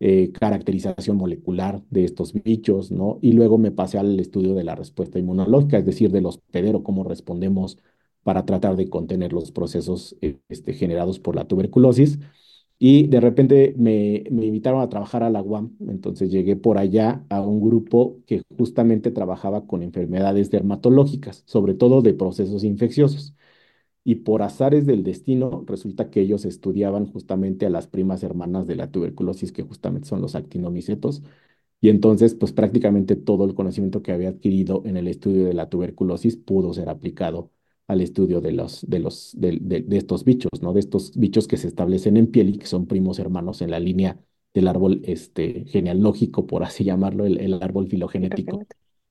eh, 0.00 0.32
caracterización 0.32 1.16
molecular 1.16 1.82
de 1.90 2.04
estos 2.04 2.32
bichos, 2.32 2.90
¿no? 2.90 3.18
Y 3.22 3.32
luego 3.32 3.56
me 3.58 3.70
pasé 3.70 3.98
al 3.98 4.18
estudio 4.18 4.54
de 4.54 4.64
la 4.64 4.74
respuesta 4.74 5.20
inmunológica, 5.20 5.78
es 5.78 5.86
decir, 5.86 6.10
del 6.10 6.26
hospedero, 6.26 6.82
cómo 6.82 7.04
respondemos 7.04 7.78
para 8.24 8.44
tratar 8.44 8.74
de 8.76 8.90
contener 8.90 9.32
los 9.32 9.52
procesos 9.52 10.16
eh, 10.22 10.38
este, 10.48 10.74
generados 10.74 11.20
por 11.20 11.36
la 11.36 11.46
tuberculosis. 11.46 12.18
Y 12.78 13.06
de 13.08 13.20
repente 13.20 13.74
me, 13.78 14.24
me 14.30 14.44
invitaron 14.46 14.82
a 14.82 14.88
trabajar 14.90 15.22
a 15.22 15.30
la 15.30 15.42
UAM, 15.42 15.76
entonces 15.88 16.30
llegué 16.30 16.56
por 16.56 16.76
allá 16.78 17.24
a 17.30 17.40
un 17.40 17.60
grupo 17.60 18.18
que 18.26 18.42
justamente 18.58 19.10
trabajaba 19.10 19.66
con 19.66 19.82
enfermedades 19.82 20.50
dermatológicas, 20.50 21.42
sobre 21.46 21.72
todo 21.74 22.02
de 22.02 22.12
procesos 22.14 22.64
infecciosos. 22.64 23.34
Y 24.04 24.16
por 24.16 24.42
azares 24.42 24.86
del 24.86 25.02
destino, 25.02 25.64
resulta 25.66 26.10
que 26.10 26.20
ellos 26.20 26.44
estudiaban 26.44 27.06
justamente 27.12 27.66
a 27.66 27.70
las 27.70 27.88
primas 27.88 28.22
hermanas 28.22 28.66
de 28.66 28.76
la 28.76 28.90
tuberculosis, 28.90 29.52
que 29.52 29.62
justamente 29.64 30.08
son 30.08 30.22
los 30.22 30.34
actinomicetos. 30.36 31.22
Y 31.80 31.88
entonces, 31.90 32.34
pues 32.34 32.52
prácticamente 32.52 33.16
todo 33.16 33.44
el 33.44 33.54
conocimiento 33.54 34.02
que 34.02 34.12
había 34.12 34.30
adquirido 34.30 34.82
en 34.86 34.96
el 34.96 35.08
estudio 35.08 35.46
de 35.46 35.54
la 35.54 35.68
tuberculosis 35.70 36.36
pudo 36.36 36.72
ser 36.74 36.88
aplicado 36.88 37.52
al 37.88 38.00
estudio 38.00 38.40
de, 38.40 38.52
los, 38.52 38.84
de, 38.88 38.98
los, 38.98 39.32
de, 39.36 39.58
de, 39.60 39.96
estos 39.96 40.24
bichos, 40.24 40.50
¿no? 40.60 40.72
De 40.72 40.80
estos 40.80 41.12
bichos 41.16 41.46
que 41.46 41.56
se 41.56 41.68
establecen 41.68 42.16
en 42.16 42.26
piel 42.28 42.50
y 42.50 42.58
que 42.58 42.66
son 42.66 42.86
primos 42.86 43.18
hermanos 43.18 43.62
en 43.62 43.70
la 43.70 43.80
línea 43.80 44.18
del 44.54 44.68
árbol 44.68 45.02
este, 45.04 45.64
genealógico, 45.66 46.46
por 46.46 46.64
así 46.64 46.84
llamarlo, 46.84 47.26
el, 47.26 47.38
el 47.38 47.54
árbol 47.62 47.88
filogenético 47.88 48.66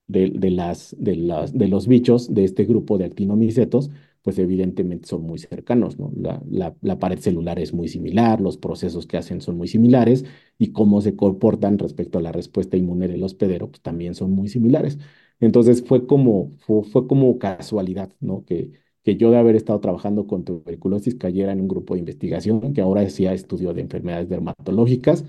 de, 0.08 0.30
de, 0.30 0.50
las, 0.50 0.94
de, 0.98 1.16
las, 1.16 1.52
de 1.52 1.68
los 1.68 1.86
bichos 1.86 2.32
de 2.32 2.44
este 2.44 2.64
grupo 2.64 2.98
de 2.98 3.04
actinomicetos, 3.06 3.90
pues 4.22 4.38
evidentemente 4.38 5.06
son 5.08 5.22
muy 5.22 5.38
cercanos, 5.38 5.98
¿no? 5.98 6.12
La, 6.16 6.42
la, 6.50 6.74
la, 6.82 6.98
pared 6.98 7.18
celular 7.18 7.58
es 7.60 7.72
muy 7.72 7.88
similar, 7.88 8.40
los 8.40 8.56
procesos 8.58 9.06
que 9.06 9.16
hacen 9.16 9.40
son 9.40 9.56
muy 9.56 9.68
similares 9.68 10.24
y 10.58 10.72
cómo 10.72 11.00
se 11.00 11.14
comportan 11.14 11.78
respecto 11.78 12.18
a 12.18 12.22
la 12.22 12.32
respuesta 12.32 12.76
inmune 12.76 13.06
del 13.08 13.22
hospedero, 13.22 13.70
pues 13.70 13.82
también 13.82 14.14
son 14.14 14.32
muy 14.32 14.48
similares. 14.48 14.98
Entonces 15.40 15.84
fue 15.84 16.06
como, 16.06 16.52
fue, 16.58 16.84
fue 16.84 17.06
como 17.06 17.38
casualidad, 17.38 18.12
¿no? 18.20 18.44
Que, 18.44 18.72
que 19.02 19.16
yo 19.16 19.30
de 19.30 19.38
haber 19.38 19.56
estado 19.56 19.80
trabajando 19.80 20.26
con 20.26 20.44
tuberculosis 20.44 21.14
cayera 21.14 21.52
en 21.52 21.60
un 21.60 21.68
grupo 21.68 21.94
de 21.94 22.00
investigación 22.00 22.72
que 22.72 22.80
ahora 22.80 23.02
decía 23.02 23.32
estudio 23.34 23.72
de 23.74 23.82
enfermedades 23.82 24.28
dermatológicas 24.28 25.24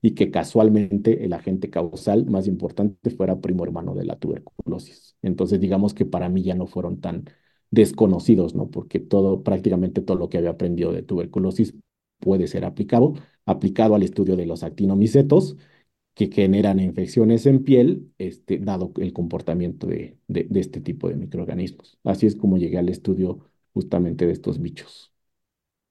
y 0.00 0.12
que 0.14 0.30
casualmente 0.30 1.24
el 1.24 1.32
agente 1.32 1.70
causal 1.70 2.26
más 2.26 2.46
importante 2.48 3.10
fuera 3.10 3.40
primo 3.40 3.64
hermano 3.64 3.94
de 3.94 4.04
la 4.04 4.16
tuberculosis. 4.18 5.16
Entonces 5.22 5.60
digamos 5.60 5.94
que 5.94 6.04
para 6.04 6.28
mí 6.28 6.42
ya 6.42 6.54
no 6.54 6.66
fueron 6.66 7.00
tan 7.00 7.24
desconocidos, 7.70 8.54
¿no? 8.54 8.70
Porque 8.70 8.98
todo, 9.00 9.42
prácticamente 9.42 10.02
todo 10.02 10.16
lo 10.18 10.28
que 10.28 10.38
había 10.38 10.50
aprendido 10.50 10.92
de 10.92 11.02
tuberculosis 11.02 11.74
puede 12.18 12.46
ser 12.48 12.64
aplicado, 12.64 13.14
aplicado 13.46 13.94
al 13.94 14.02
estudio 14.02 14.36
de 14.36 14.46
los 14.46 14.62
actinomicetos 14.62 15.56
que 16.14 16.28
generan 16.28 16.80
infecciones 16.80 17.46
en 17.46 17.64
piel, 17.64 18.12
este, 18.18 18.58
dado 18.58 18.92
el 18.96 19.12
comportamiento 19.12 19.86
de, 19.86 20.18
de, 20.28 20.46
este 20.60 20.80
tipo 20.80 21.08
de 21.08 21.16
microorganismos. 21.16 21.98
Así 22.04 22.26
es 22.26 22.36
como 22.36 22.58
llegué 22.58 22.78
al 22.78 22.88
estudio 22.88 23.50
justamente 23.72 24.26
de 24.26 24.32
estos 24.32 24.60
bichos. 24.60 25.12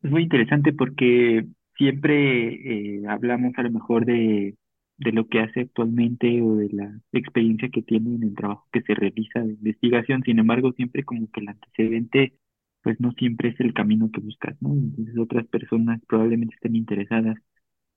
Es 0.04 0.12
muy 0.12 0.24
interesante 0.24 0.74
porque 0.74 1.46
siempre 1.78 2.98
eh, 2.98 3.04
hablamos 3.08 3.54
a 3.58 3.64
lo 3.64 3.72
mejor 3.72 4.06
de, 4.06 4.56
de 4.98 5.12
lo 5.12 5.28
que 5.28 5.40
hace 5.40 5.62
actualmente 5.62 6.42
o 6.42 6.56
de 6.56 6.70
la 6.72 7.00
experiencia 7.12 7.70
que 7.70 7.82
tiene 7.82 8.16
en 8.16 8.24
el 8.24 8.36
trabajo 8.36 8.68
que 8.72 8.82
se 8.82 8.94
realiza 8.94 9.40
de 9.40 9.54
investigación, 9.54 10.24
sin 10.24 10.40
embargo, 10.40 10.74
siempre 10.74 11.04
como 11.04 11.30
que 11.32 11.42
el 11.42 11.50
antecedente 11.50 12.34
pues 12.84 13.00
no 13.00 13.12
siempre 13.14 13.50
es 13.50 13.60
el 13.60 13.74
camino 13.74 14.10
que 14.12 14.22
buscas, 14.22 14.56
¿no? 14.62 14.74
Entonces 14.74 15.18
otras 15.18 15.46
personas 15.48 16.02
probablemente 16.08 16.56
estén 16.56 16.76
interesadas 16.76 17.38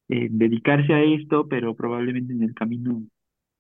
dedicarse 0.09 0.93
a 0.95 1.03
esto, 1.03 1.49
pero 1.49 1.75
probablemente 1.77 2.33
en 2.33 2.43
el 2.43 2.55
camino 2.55 3.03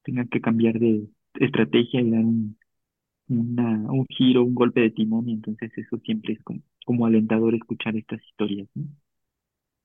tengan 0.04 0.28
que 0.28 0.40
cambiar 0.40 0.78
de 0.78 1.08
estrategia 1.36 2.00
y 2.02 2.10
dar 2.10 2.24
un, 2.24 2.58
una, 3.28 3.92
un 3.92 4.06
giro, 4.10 4.44
un 4.44 4.54
golpe 4.54 4.80
de 4.82 4.90
timón, 4.92 5.28
y 5.28 5.34
entonces 5.34 5.72
eso 5.78 5.98
siempre 6.00 6.34
es 6.34 6.42
como, 6.44 6.60
como 6.86 7.06
alentador 7.06 7.54
escuchar 7.54 7.96
estas 7.96 8.22
historias. 8.24 8.68
¿no? 8.74 8.84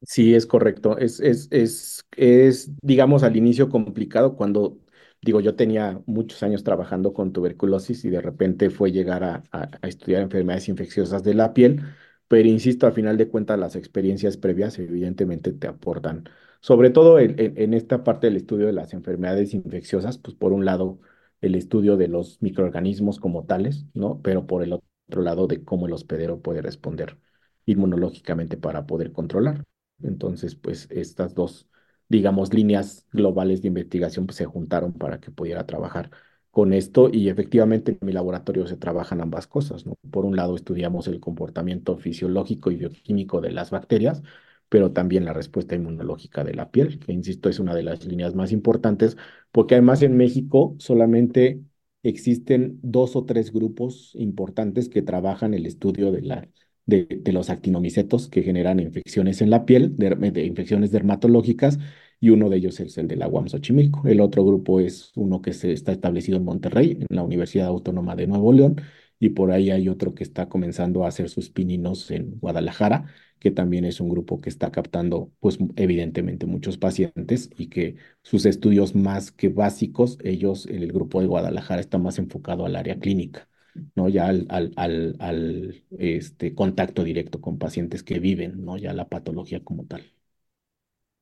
Sí, 0.01 0.33
es 0.33 0.45
correcto. 0.45 0.97
Es, 0.97 1.19
es, 1.19 1.47
es, 1.51 2.05
es, 2.15 2.71
digamos, 2.81 3.23
al 3.23 3.35
inicio 3.35 3.69
complicado 3.69 4.35
cuando, 4.37 4.79
digo, 5.21 5.41
yo 5.41 5.55
tenía 5.55 6.01
muchos 6.05 6.41
años 6.41 6.63
trabajando 6.63 7.11
con 7.13 7.33
tuberculosis 7.33 8.05
y 8.05 8.09
de 8.09 8.21
repente 8.21 8.69
fue 8.69 8.91
llegar 8.93 9.23
a, 9.25 9.43
a, 9.51 9.69
a 9.81 9.87
estudiar 9.87 10.21
enfermedades 10.21 10.69
infecciosas 10.69 11.21
de 11.23 11.33
la 11.33 11.53
piel, 11.53 11.81
pero 12.29 12.47
insisto, 12.47 12.87
al 12.87 12.93
final 12.93 13.17
de 13.17 13.29
cuentas 13.29 13.59
las 13.59 13.75
experiencias 13.75 14.37
previas 14.37 14.79
evidentemente 14.79 15.51
te 15.53 15.67
aportan 15.67 16.29
sobre 16.61 16.89
todo 16.89 17.19
en, 17.19 17.35
en, 17.37 17.73
esta 17.73 18.03
parte 18.03 18.27
del 18.27 18.37
estudio 18.37 18.67
de 18.67 18.73
las 18.73 18.93
enfermedades 18.93 19.53
infecciosas, 19.53 20.17
pues 20.17 20.35
por 20.35 20.51
un 20.53 20.65
lado 20.65 20.99
el 21.41 21.55
estudio 21.55 21.97
de 21.97 22.07
los 22.07 22.41
microorganismos 22.41 23.19
como 23.19 23.45
tales, 23.45 23.85
¿no? 23.93 24.21
Pero 24.21 24.45
por 24.47 24.63
el 24.63 24.73
otro 24.73 25.21
lado 25.21 25.47
de 25.47 25.63
cómo 25.63 25.87
el 25.87 25.93
hospedero 25.93 26.41
puede 26.41 26.61
responder 26.61 27.17
inmunológicamente 27.65 28.57
para 28.57 28.85
poder 28.85 29.11
controlar. 29.11 29.63
Entonces, 30.01 30.55
pues 30.55 30.87
estas 30.91 31.33
dos, 31.35 31.69
digamos, 32.09 32.53
líneas 32.53 33.05
globales 33.11 33.61
de 33.61 33.69
investigación 33.69 34.25
pues, 34.25 34.37
se 34.37 34.45
juntaron 34.45 34.93
para 34.93 35.19
que 35.19 35.31
pudiera 35.31 35.65
trabajar 35.65 36.11
con 36.51 36.73
esto 36.73 37.09
y 37.11 37.29
efectivamente 37.29 37.97
en 37.99 38.05
mi 38.05 38.11
laboratorio 38.11 38.67
se 38.67 38.77
trabajan 38.77 39.21
ambas 39.21 39.47
cosas, 39.47 39.85
¿no? 39.85 39.95
Por 40.11 40.25
un 40.25 40.35
lado 40.35 40.55
estudiamos 40.55 41.07
el 41.07 41.19
comportamiento 41.19 41.97
fisiológico 41.97 42.71
y 42.71 42.77
bioquímico 42.77 43.41
de 43.41 43.51
las 43.51 43.71
bacterias, 43.71 44.23
pero 44.69 44.91
también 44.91 45.25
la 45.25 45.33
respuesta 45.33 45.75
inmunológica 45.75 46.43
de 46.43 46.53
la 46.53 46.71
piel, 46.71 46.99
que 46.99 47.11
insisto 47.13 47.49
es 47.49 47.59
una 47.59 47.75
de 47.75 47.83
las 47.83 48.05
líneas 48.05 48.35
más 48.35 48.51
importantes, 48.51 49.17
porque 49.51 49.75
además 49.75 50.01
en 50.01 50.17
México 50.17 50.75
solamente 50.79 51.61
existen 52.03 52.79
dos 52.81 53.15
o 53.15 53.25
tres 53.25 53.51
grupos 53.51 54.11
importantes 54.15 54.89
que 54.89 55.01
trabajan 55.01 55.53
el 55.53 55.65
estudio 55.65 56.11
de, 56.11 56.21
la, 56.21 56.47
de, 56.85 57.21
los 57.31 57.49
actinomicetos 57.49 58.27
que 58.27 58.43
generan 58.43 58.79
infecciones 58.79 59.41
en 59.41 59.49
la 59.49 59.65
piel, 59.65 59.95
de, 59.97 60.45
infecciones 60.45 60.91
dermatológicas, 60.91 61.79
y 62.19 62.29
uno 62.31 62.49
de 62.49 62.57
ellos 62.57 62.79
es 62.79 62.97
el 62.97 63.07
de 63.07 63.15
la 63.15 63.27
UAM 63.27 63.47
Xochimilco. 63.47 64.07
El 64.07 64.21
otro 64.21 64.45
grupo 64.45 64.79
es 64.79 65.11
uno 65.15 65.41
que 65.41 65.53
se 65.53 65.71
está 65.71 65.91
establecido 65.91 66.37
en 66.37 66.45
Monterrey, 66.45 66.97
en 66.99 67.15
la 67.15 67.23
Universidad 67.23 67.67
Autónoma 67.67 68.15
de 68.15 68.27
Nuevo 68.27 68.53
León, 68.53 68.81
y 69.19 69.29
por 69.29 69.51
ahí 69.51 69.69
hay 69.71 69.89
otro 69.89 70.13
que 70.15 70.23
está 70.23 70.47
comenzando 70.49 71.03
a 71.05 71.09
hacer 71.09 71.29
sus 71.29 71.49
pininos 71.49 72.09
en 72.11 72.39
Guadalajara, 72.39 73.05
que 73.39 73.51
también 73.51 73.85
es 73.85 73.99
un 74.01 74.09
grupo 74.09 74.41
que 74.41 74.49
está 74.49 74.71
captando, 74.71 75.31
pues 75.39 75.57
evidentemente 75.75 76.45
muchos 76.45 76.77
pacientes 76.77 77.49
y 77.57 77.67
que 77.67 77.95
sus 78.21 78.45
estudios 78.45 78.95
más 78.95 79.31
que 79.31 79.49
básicos, 79.49 80.17
ellos, 80.23 80.65
el 80.67 80.91
grupo 80.91 81.21
de 81.21 81.27
Guadalajara 81.27 81.81
está 81.81 81.97
más 81.97 82.19
enfocado 82.19 82.65
al 82.65 82.75
área 82.75 82.99
clínica, 82.99 83.47
¿no? 83.95 84.09
Ya 84.09 84.27
al, 84.27 84.45
al, 84.49 84.73
al, 84.75 85.15
al 85.19 85.83
este, 85.97 86.53
contacto 86.55 87.03
directo 87.03 87.39
con 87.41 87.57
pacientes 87.57 88.03
que 88.03 88.19
viven, 88.19 88.63
¿no? 88.65 88.77
Ya 88.77 88.93
la 88.93 89.07
patología 89.09 89.63
como 89.63 89.85
tal. 89.85 90.03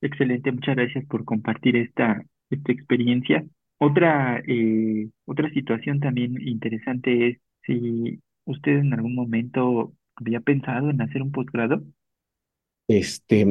Excelente, 0.01 0.51
muchas 0.51 0.75
gracias 0.75 1.05
por 1.05 1.25
compartir 1.25 1.75
esta, 1.75 2.23
esta 2.49 2.71
experiencia. 2.71 3.43
Otra, 3.79 4.41
eh, 4.47 5.09
otra 5.25 5.49
situación 5.51 5.99
también 5.99 6.39
interesante 6.47 7.29
es 7.29 7.37
si 7.63 8.19
usted 8.45 8.77
en 8.79 8.93
algún 8.93 9.15
momento 9.15 9.93
había 10.15 10.39
pensado 10.41 10.89
en 10.89 11.01
hacer 11.01 11.21
un 11.21 11.31
posgrado. 11.31 11.83
Este, 12.87 13.45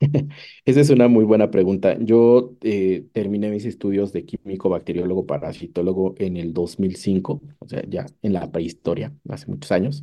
esa 0.64 0.80
es 0.80 0.90
una 0.90 1.08
muy 1.08 1.24
buena 1.24 1.50
pregunta. 1.50 1.96
Yo 2.00 2.56
eh, 2.62 3.06
terminé 3.12 3.50
mis 3.50 3.64
estudios 3.64 4.12
de 4.12 4.24
químico 4.24 4.68
bacteriólogo 4.68 5.26
parasitólogo 5.26 6.14
en 6.18 6.36
el 6.36 6.52
2005, 6.52 7.42
o 7.58 7.68
sea, 7.68 7.82
ya 7.88 8.06
en 8.22 8.32
la 8.32 8.50
prehistoria, 8.50 9.14
hace 9.28 9.46
muchos 9.48 9.70
años. 9.72 10.02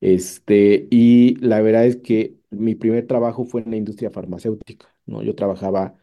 Este, 0.00 0.88
y 0.90 1.36
la 1.36 1.60
verdad 1.62 1.86
es 1.86 1.96
que 1.98 2.36
mi 2.50 2.74
primer 2.74 3.06
trabajo 3.06 3.44
fue 3.46 3.62
en 3.62 3.70
la 3.72 3.76
industria 3.76 4.10
farmacéutica, 4.10 4.91
¿no? 5.06 5.22
Yo 5.22 5.34
trabajaba 5.34 5.96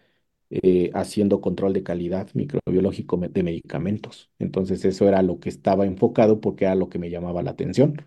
eh, 0.49 0.91
haciendo 0.93 1.41
control 1.41 1.73
de 1.73 1.83
calidad 1.83 2.29
microbiológico 2.33 3.17
de 3.17 3.43
medicamentos. 3.43 4.31
Entonces, 4.39 4.83
eso 4.85 5.07
era 5.07 5.21
lo 5.23 5.39
que 5.39 5.49
estaba 5.49 5.85
enfocado 5.85 6.41
porque 6.41 6.65
era 6.65 6.75
lo 6.75 6.89
que 6.89 6.99
me 6.99 7.09
llamaba 7.09 7.43
la 7.43 7.51
atención. 7.51 8.05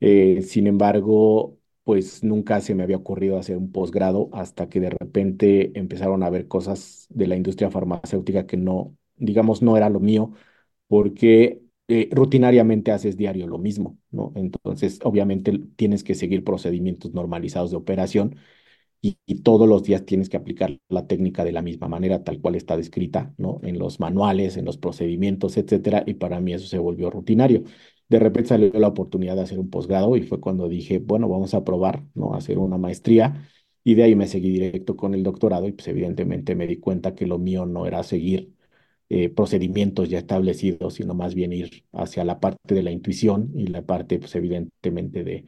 Eh, 0.00 0.42
sin 0.42 0.66
embargo, 0.66 1.58
pues 1.84 2.22
nunca 2.24 2.60
se 2.60 2.74
me 2.74 2.82
había 2.82 2.96
ocurrido 2.98 3.38
hacer 3.38 3.56
un 3.56 3.72
posgrado 3.72 4.28
hasta 4.32 4.68
que 4.68 4.80
de 4.80 4.90
repente 4.90 5.72
empezaron 5.78 6.22
a 6.22 6.30
ver 6.30 6.48
cosas 6.48 7.06
de 7.10 7.26
la 7.26 7.36
industria 7.36 7.70
farmacéutica 7.70 8.46
que 8.46 8.56
no, 8.56 8.96
digamos, 9.16 9.62
no 9.62 9.76
era 9.76 9.88
lo 9.90 10.00
mío, 10.00 10.32
porque 10.88 11.62
eh, 11.88 12.08
rutinariamente 12.12 12.92
haces 12.92 13.16
diario 13.16 13.46
lo 13.46 13.58
mismo, 13.58 13.98
¿no? 14.10 14.32
Entonces, 14.36 15.00
obviamente 15.04 15.52
tienes 15.76 16.04
que 16.04 16.14
seguir 16.14 16.44
procedimientos 16.44 17.12
normalizados 17.14 17.70
de 17.70 17.76
operación 17.76 18.36
y, 19.26 19.42
todos 19.42 19.68
los 19.68 19.82
días 19.84 20.06
tienes 20.06 20.30
que 20.30 20.38
aplicar 20.38 20.78
la 20.88 21.06
técnica 21.06 21.44
de 21.44 21.52
la 21.52 21.60
misma 21.62 21.88
manera, 21.88 22.24
tal 22.24 22.40
cual 22.40 22.54
está 22.54 22.76
descrita, 22.76 23.34
¿no? 23.36 23.60
En 23.62 23.78
los 23.78 24.00
manuales, 24.00 24.56
en 24.56 24.64
los 24.64 24.78
procedimientos, 24.78 25.56
etcétera, 25.58 26.04
y 26.06 26.14
para 26.14 26.40
mí 26.40 26.54
eso 26.54 26.66
se 26.66 26.78
volvió 26.78 27.10
rutinario. 27.10 27.64
De 28.08 28.18
repente 28.18 28.48
salió 28.50 28.70
la 28.72 28.88
oportunidad 28.88 29.36
de 29.36 29.42
hacer 29.42 29.58
un 29.58 29.68
posgrado 29.70 30.16
y 30.16 30.22
fue 30.22 30.40
cuando 30.40 30.68
dije, 30.68 30.98
bueno, 31.00 31.28
vamos 31.28 31.52
a 31.54 31.64
probar, 31.64 32.04
¿no? 32.14 32.34
Hacer 32.34 32.58
una 32.58 32.78
maestría 32.78 33.48
y 33.82 33.94
de 33.94 34.04
ahí 34.04 34.14
me 34.14 34.26
seguí 34.26 34.50
directo 34.50 34.96
con 34.96 35.14
el 35.14 35.22
doctorado 35.22 35.68
y 35.68 35.72
pues 35.72 35.88
evidentemente 35.88 36.54
me 36.54 36.66
di 36.66 36.78
cuenta 36.78 37.14
que 37.14 37.26
lo 37.26 37.38
mío 37.38 37.66
no 37.66 37.86
era 37.86 38.02
seguir 38.02 38.54
eh, 39.10 39.28
procedimientos 39.30 40.08
ya 40.08 40.18
establecidos, 40.18 40.94
sino 40.94 41.14
más 41.14 41.34
bien 41.34 41.52
ir 41.52 41.84
hacia 41.92 42.24
la 42.24 42.40
parte 42.40 42.74
de 42.74 42.82
la 42.82 42.90
intuición 42.90 43.52
y 43.54 43.66
la 43.68 43.82
parte, 43.84 44.18
pues 44.18 44.34
evidentemente, 44.34 45.24
de, 45.24 45.44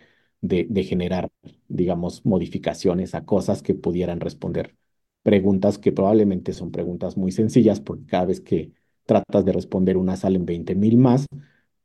de, 0.48 0.84
generar, 0.84 1.28
digamos, 1.68 2.24
modificaciones 2.24 3.14
a 3.14 3.24
cosas 3.24 3.62
que 3.62 3.74
pudieran 3.74 4.20
responder 4.20 4.76
preguntas 5.22 5.78
que 5.78 5.92
probablemente 5.92 6.52
son 6.52 6.70
preguntas 6.72 7.16
muy 7.16 7.32
sencillas, 7.32 7.80
porque 7.80 8.06
cada 8.06 8.26
vez 8.26 8.40
que 8.40 8.72
tratas 9.06 9.44
de 9.44 9.52
responder 9.52 9.96
una 9.96 10.16
salen 10.16 10.46
20 10.46 10.74
mil 10.76 10.96
más, 10.98 11.26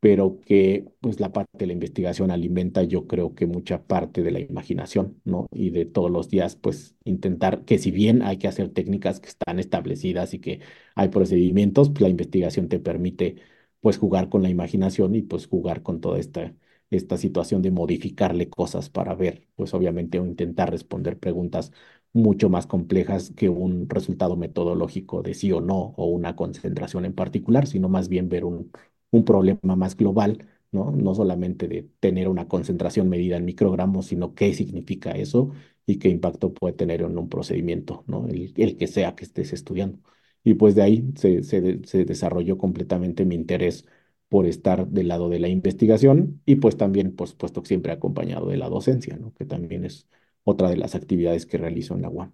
pero 0.00 0.40
que 0.40 0.86
pues 1.00 1.20
la 1.20 1.32
parte 1.32 1.50
de 1.58 1.66
la 1.66 1.72
investigación 1.72 2.30
alimenta 2.30 2.82
yo 2.82 3.06
creo 3.06 3.34
que 3.34 3.46
mucha 3.46 3.84
parte 3.86 4.22
de 4.22 4.32
la 4.32 4.40
imaginación, 4.40 5.20
¿no? 5.24 5.46
Y 5.52 5.70
de 5.70 5.84
todos 5.86 6.10
los 6.10 6.28
días 6.28 6.56
pues 6.56 6.96
intentar 7.04 7.64
que 7.64 7.78
si 7.78 7.90
bien 7.92 8.22
hay 8.22 8.38
que 8.38 8.48
hacer 8.48 8.70
técnicas 8.70 9.20
que 9.20 9.28
están 9.28 9.58
establecidas 9.60 10.34
y 10.34 10.40
que 10.40 10.60
hay 10.96 11.08
procedimientos, 11.08 11.90
pues 11.90 12.00
la 12.02 12.08
investigación 12.08 12.68
te 12.68 12.80
permite 12.80 13.36
pues 13.80 13.98
jugar 13.98 14.28
con 14.28 14.42
la 14.42 14.50
imaginación 14.50 15.14
y 15.14 15.22
pues 15.22 15.46
jugar 15.46 15.82
con 15.82 16.00
toda 16.00 16.18
esta 16.18 16.54
esta 16.96 17.16
situación 17.18 17.62
de 17.62 17.70
modificarle 17.70 18.48
cosas 18.50 18.90
para 18.90 19.14
ver, 19.14 19.48
pues 19.56 19.74
obviamente, 19.74 20.18
o 20.20 20.26
intentar 20.26 20.70
responder 20.70 21.18
preguntas 21.18 21.72
mucho 22.12 22.48
más 22.50 22.66
complejas 22.66 23.30
que 23.36 23.48
un 23.48 23.88
resultado 23.88 24.36
metodológico 24.36 25.22
de 25.22 25.34
sí 25.34 25.50
o 25.52 25.60
no, 25.60 25.94
o 25.96 26.06
una 26.06 26.36
concentración 26.36 27.04
en 27.04 27.14
particular, 27.14 27.66
sino 27.66 27.88
más 27.88 28.08
bien 28.08 28.28
ver 28.28 28.44
un, 28.44 28.70
un 29.10 29.24
problema 29.24 29.76
más 29.76 29.96
global, 29.96 30.46
¿no? 30.70 30.90
No 30.92 31.14
solamente 31.14 31.68
de 31.68 31.82
tener 32.00 32.28
una 32.28 32.48
concentración 32.48 33.08
medida 33.08 33.36
en 33.36 33.44
microgramos, 33.44 34.06
sino 34.06 34.34
qué 34.34 34.52
significa 34.54 35.12
eso 35.12 35.50
y 35.86 35.98
qué 35.98 36.08
impacto 36.08 36.52
puede 36.54 36.74
tener 36.74 37.02
en 37.02 37.18
un 37.18 37.28
procedimiento, 37.28 38.04
¿no? 38.06 38.26
El, 38.28 38.52
el 38.56 38.76
que 38.76 38.86
sea 38.86 39.14
que 39.14 39.24
estés 39.24 39.52
estudiando. 39.52 39.98
Y 40.44 40.54
pues 40.54 40.74
de 40.74 40.82
ahí 40.82 41.04
se, 41.16 41.42
se, 41.42 41.80
se 41.84 42.04
desarrolló 42.04 42.58
completamente 42.58 43.24
mi 43.24 43.34
interés 43.36 43.86
por 44.32 44.46
estar 44.46 44.86
del 44.86 45.08
lado 45.08 45.28
de 45.28 45.38
la 45.38 45.48
investigación 45.48 46.40
y 46.46 46.54
pues 46.54 46.78
también, 46.78 47.14
por 47.14 47.28
supuesto, 47.28 47.62
siempre 47.66 47.92
acompañado 47.92 48.46
de 48.48 48.56
la 48.56 48.70
docencia, 48.70 49.18
que 49.36 49.44
también 49.44 49.84
es 49.84 50.08
otra 50.42 50.70
de 50.70 50.78
las 50.78 50.94
actividades 50.94 51.44
que 51.44 51.58
realizo 51.58 51.92
en 51.94 52.00
la 52.00 52.08
UAM. 52.08 52.32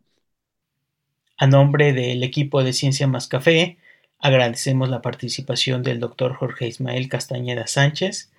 A 1.36 1.48
nombre 1.48 1.92
del 1.92 2.22
equipo 2.22 2.62
de 2.62 2.72
Ciencia 2.72 3.08
Más 3.08 3.26
Café, 3.26 3.78
agradecemos 4.20 4.88
la 4.90 5.02
participación 5.02 5.82
del 5.82 5.98
doctor 5.98 6.34
Jorge 6.34 6.68
Ismael 6.68 7.08
Castañeda 7.08 7.66
Sánchez. 7.66 8.30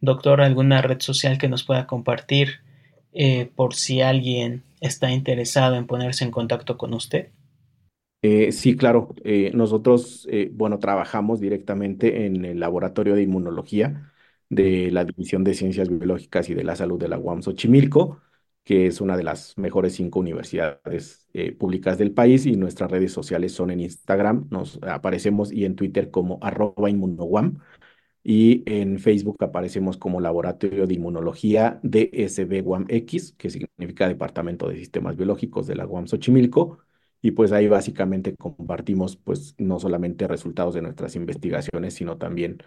Doctor, 0.00 0.40
¿alguna 0.40 0.80
red 0.80 1.00
social 1.00 1.38
que 1.38 1.48
nos 1.48 1.64
pueda 1.64 1.88
compartir 1.88 2.60
eh, 3.14 3.50
por 3.56 3.74
si 3.74 4.00
alguien 4.00 4.62
está 4.80 5.10
interesado 5.10 5.74
en 5.74 5.88
ponerse 5.88 6.22
en 6.22 6.30
contacto 6.30 6.78
con 6.78 6.94
usted? 6.94 7.30
Eh, 8.20 8.50
sí, 8.52 8.76
claro. 8.76 9.14
Eh, 9.24 9.52
nosotros, 9.54 10.26
eh, 10.30 10.50
bueno, 10.52 10.78
trabajamos 10.80 11.38
directamente 11.40 12.26
en 12.26 12.44
el 12.44 12.58
laboratorio 12.58 13.14
de 13.14 13.22
inmunología 13.22 14.12
de 14.48 14.90
la 14.90 15.04
División 15.04 15.44
de 15.44 15.54
Ciencias 15.54 15.88
Biológicas 15.88 16.48
y 16.50 16.54
de 16.54 16.64
la 16.64 16.74
Salud 16.74 16.98
de 16.98 17.08
la 17.08 17.18
UAM 17.18 17.42
Xochimilco, 17.42 18.20
que 18.64 18.86
es 18.88 19.00
una 19.00 19.16
de 19.16 19.22
las 19.22 19.56
mejores 19.56 19.94
cinco 19.94 20.18
universidades 20.20 21.26
públicas 21.58 21.96
del 21.96 22.12
país 22.12 22.44
y 22.46 22.56
nuestras 22.56 22.90
redes 22.90 23.12
sociales 23.12 23.52
son 23.52 23.70
en 23.70 23.80
Instagram, 23.80 24.48
nos 24.50 24.78
aparecemos 24.82 25.52
y 25.52 25.64
en 25.64 25.76
Twitter 25.76 26.10
como 26.10 26.38
arroba 26.42 26.90
inmunowam 26.90 27.58
y 28.22 28.62
en 28.66 28.98
Facebook 28.98 29.42
aparecemos 29.42 29.96
como 29.96 30.20
Laboratorio 30.20 30.86
de 30.86 30.94
Inmunología 30.94 31.80
DSB 31.82 32.62
UAM 32.64 32.86
X, 32.88 33.34
que 33.38 33.50
significa 33.50 34.08
Departamento 34.08 34.68
de 34.68 34.76
Sistemas 34.76 35.16
Biológicos 35.16 35.66
de 35.66 35.76
la 35.76 35.86
UAM 35.86 36.06
Xochimilco 36.06 36.80
y 37.22 37.32
pues 37.32 37.52
ahí 37.52 37.68
básicamente 37.68 38.34
compartimos 38.36 39.16
pues 39.16 39.54
no 39.58 39.78
solamente 39.80 40.28
resultados 40.28 40.74
de 40.74 40.82
nuestras 40.82 41.16
investigaciones, 41.16 41.94
sino 41.94 42.18
también 42.18 42.58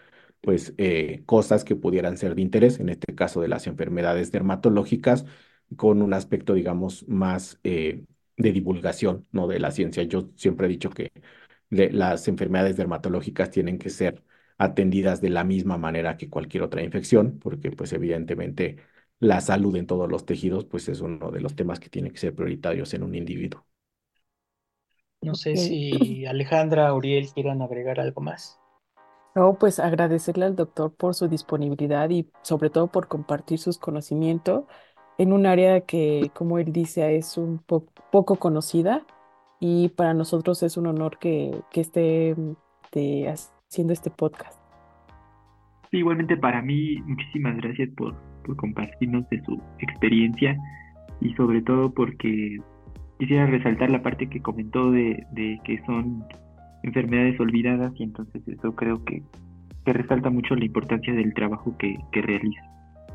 pues 0.42 0.74
eh, 0.78 1.24
cosas 1.26 1.64
que 1.64 1.76
pudieran 1.76 2.18
ser 2.18 2.36
de 2.36 2.42
interés, 2.42 2.80
en 2.80 2.90
este 2.90 3.14
caso 3.16 3.42
de 3.42 3.48
las 3.48 3.68
enfermedades 3.68 4.32
dermatológicas, 4.32 5.26
con 5.76 6.02
un 6.02 6.14
aspecto, 6.14 6.54
digamos, 6.54 7.08
más 7.08 7.60
eh, 7.64 8.06
de 8.38 8.52
divulgación, 8.52 9.28
¿no? 9.32 9.48
De 9.48 9.60
la 9.60 9.72
ciencia. 9.72 10.04
Yo 10.04 10.30
siempre 10.36 10.66
he 10.68 10.70
dicho 10.70 10.90
que 10.90 11.12
las 11.70 12.28
enfermedades 12.28 12.78
dermatológicas 12.78 13.50
tienen 13.52 13.78
que 13.80 13.90
ser 13.90 14.24
atendidas 14.58 15.22
de 15.22 15.30
la 15.30 15.44
misma 15.44 15.78
manera 15.78 16.18
que 16.18 16.30
cualquier 16.30 16.64
otra 16.64 16.84
infección, 16.84 17.40
porque 17.40 17.72
pues 17.72 17.94
evidentemente 17.94 18.78
la 19.20 19.42
salud 19.42 19.76
en 19.76 19.88
todos 19.88 20.10
los 20.10 20.26
tejidos 20.26 20.66
pues 20.66 20.88
es 20.90 21.02
uno 21.02 21.32
de 21.32 21.42
los 21.42 21.56
temas 21.56 21.80
que 21.80 21.90
tienen 21.90 22.12
que 22.12 22.20
ser 22.20 22.36
prioritarios 22.36 22.94
en 22.94 23.04
un 23.04 23.16
individuo. 23.16 23.66
No 25.22 25.36
sé 25.36 25.56
si 25.56 26.26
Alejandra, 26.26 26.94
Uriel 26.94 27.30
quieran 27.34 27.62
agregar 27.62 28.00
algo 28.00 28.22
más. 28.22 28.60
No, 29.36 29.58
pues 29.58 29.80
agradecerle 29.80 30.46
al 30.46 30.56
doctor 30.56 30.94
por 30.94 31.14
su 31.14 31.28
disponibilidad 31.28 32.10
y 32.10 32.30
sobre 32.42 32.70
todo 32.70 32.88
por 32.88 33.08
compartir 33.08 33.60
sus 33.60 33.78
conocimientos 33.78 34.66
en 35.18 35.32
un 35.32 35.46
área 35.46 35.82
que, 35.82 36.32
como 36.34 36.58
él 36.58 36.74
dice, 36.74 37.16
es 37.16 37.38
un 37.38 37.60
poco 37.60 38.36
conocida 38.38 39.06
y 39.60 39.90
para 39.90 40.14
nosotros 40.14 40.64
es 40.64 40.76
un 40.76 40.88
honor 40.88 41.20
que, 41.20 41.62
esté 41.74 42.36
haciendo 43.28 43.94
este 43.94 44.10
podcast. 44.10 44.60
igualmente 45.92 46.36
para 46.36 46.62
mí, 46.62 46.98
muchísimas 47.06 47.56
gracias 47.58 47.90
por, 47.96 48.16
por 48.44 48.56
compartirnos 48.58 49.30
de 49.30 49.42
su 49.46 49.62
experiencia 49.80 50.58
y 51.22 51.34
sobre 51.36 51.62
todo 51.62 51.94
porque 51.94 52.58
quisiera 53.22 53.46
resaltar 53.46 53.92
la 53.92 54.02
parte 54.02 54.28
que 54.28 54.42
comentó 54.42 54.90
de, 54.90 55.24
que 55.64 55.80
son 55.86 56.26
enfermedades 56.82 57.40
olvidadas 57.40 57.94
y 58.00 58.04
entonces 58.04 58.42
eso 58.48 58.76
creo 58.76 59.06
que, 59.06 59.22
resalta 59.86 60.32
mucho 60.32 60.56
la 60.56 60.66
importancia 60.66 61.14
del 61.14 61.32
trabajo 61.36 61.78
que, 61.78 62.00
realiza. 62.14 62.64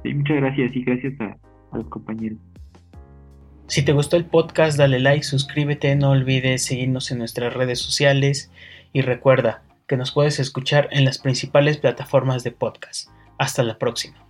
muchas 0.04 0.36
gracias 0.36 0.76
y 0.76 0.84
gracias 0.84 1.20
a, 1.20 1.36
a 1.72 1.78
los 1.78 1.88
compañeros. 1.88 2.38
Si 3.66 3.84
te 3.84 3.92
gustó 3.92 4.16
el 4.16 4.26
podcast, 4.26 4.78
dale 4.78 5.00
like, 5.00 5.24
suscríbete, 5.24 5.96
no 5.96 6.10
olvides 6.10 6.62
seguirnos 6.62 7.10
en 7.10 7.18
nuestras 7.18 7.52
redes 7.52 7.80
sociales 7.80 8.52
y 8.92 9.00
recuerda 9.00 9.64
que 9.88 9.96
nos 9.96 10.12
puedes 10.12 10.38
escuchar 10.38 10.88
en 10.92 11.04
las 11.04 11.18
principales 11.18 11.78
plataformas 11.78 12.44
de 12.44 12.52
podcast. 12.52 13.10
Hasta 13.38 13.64
la 13.64 13.76
próxima. 13.76 14.25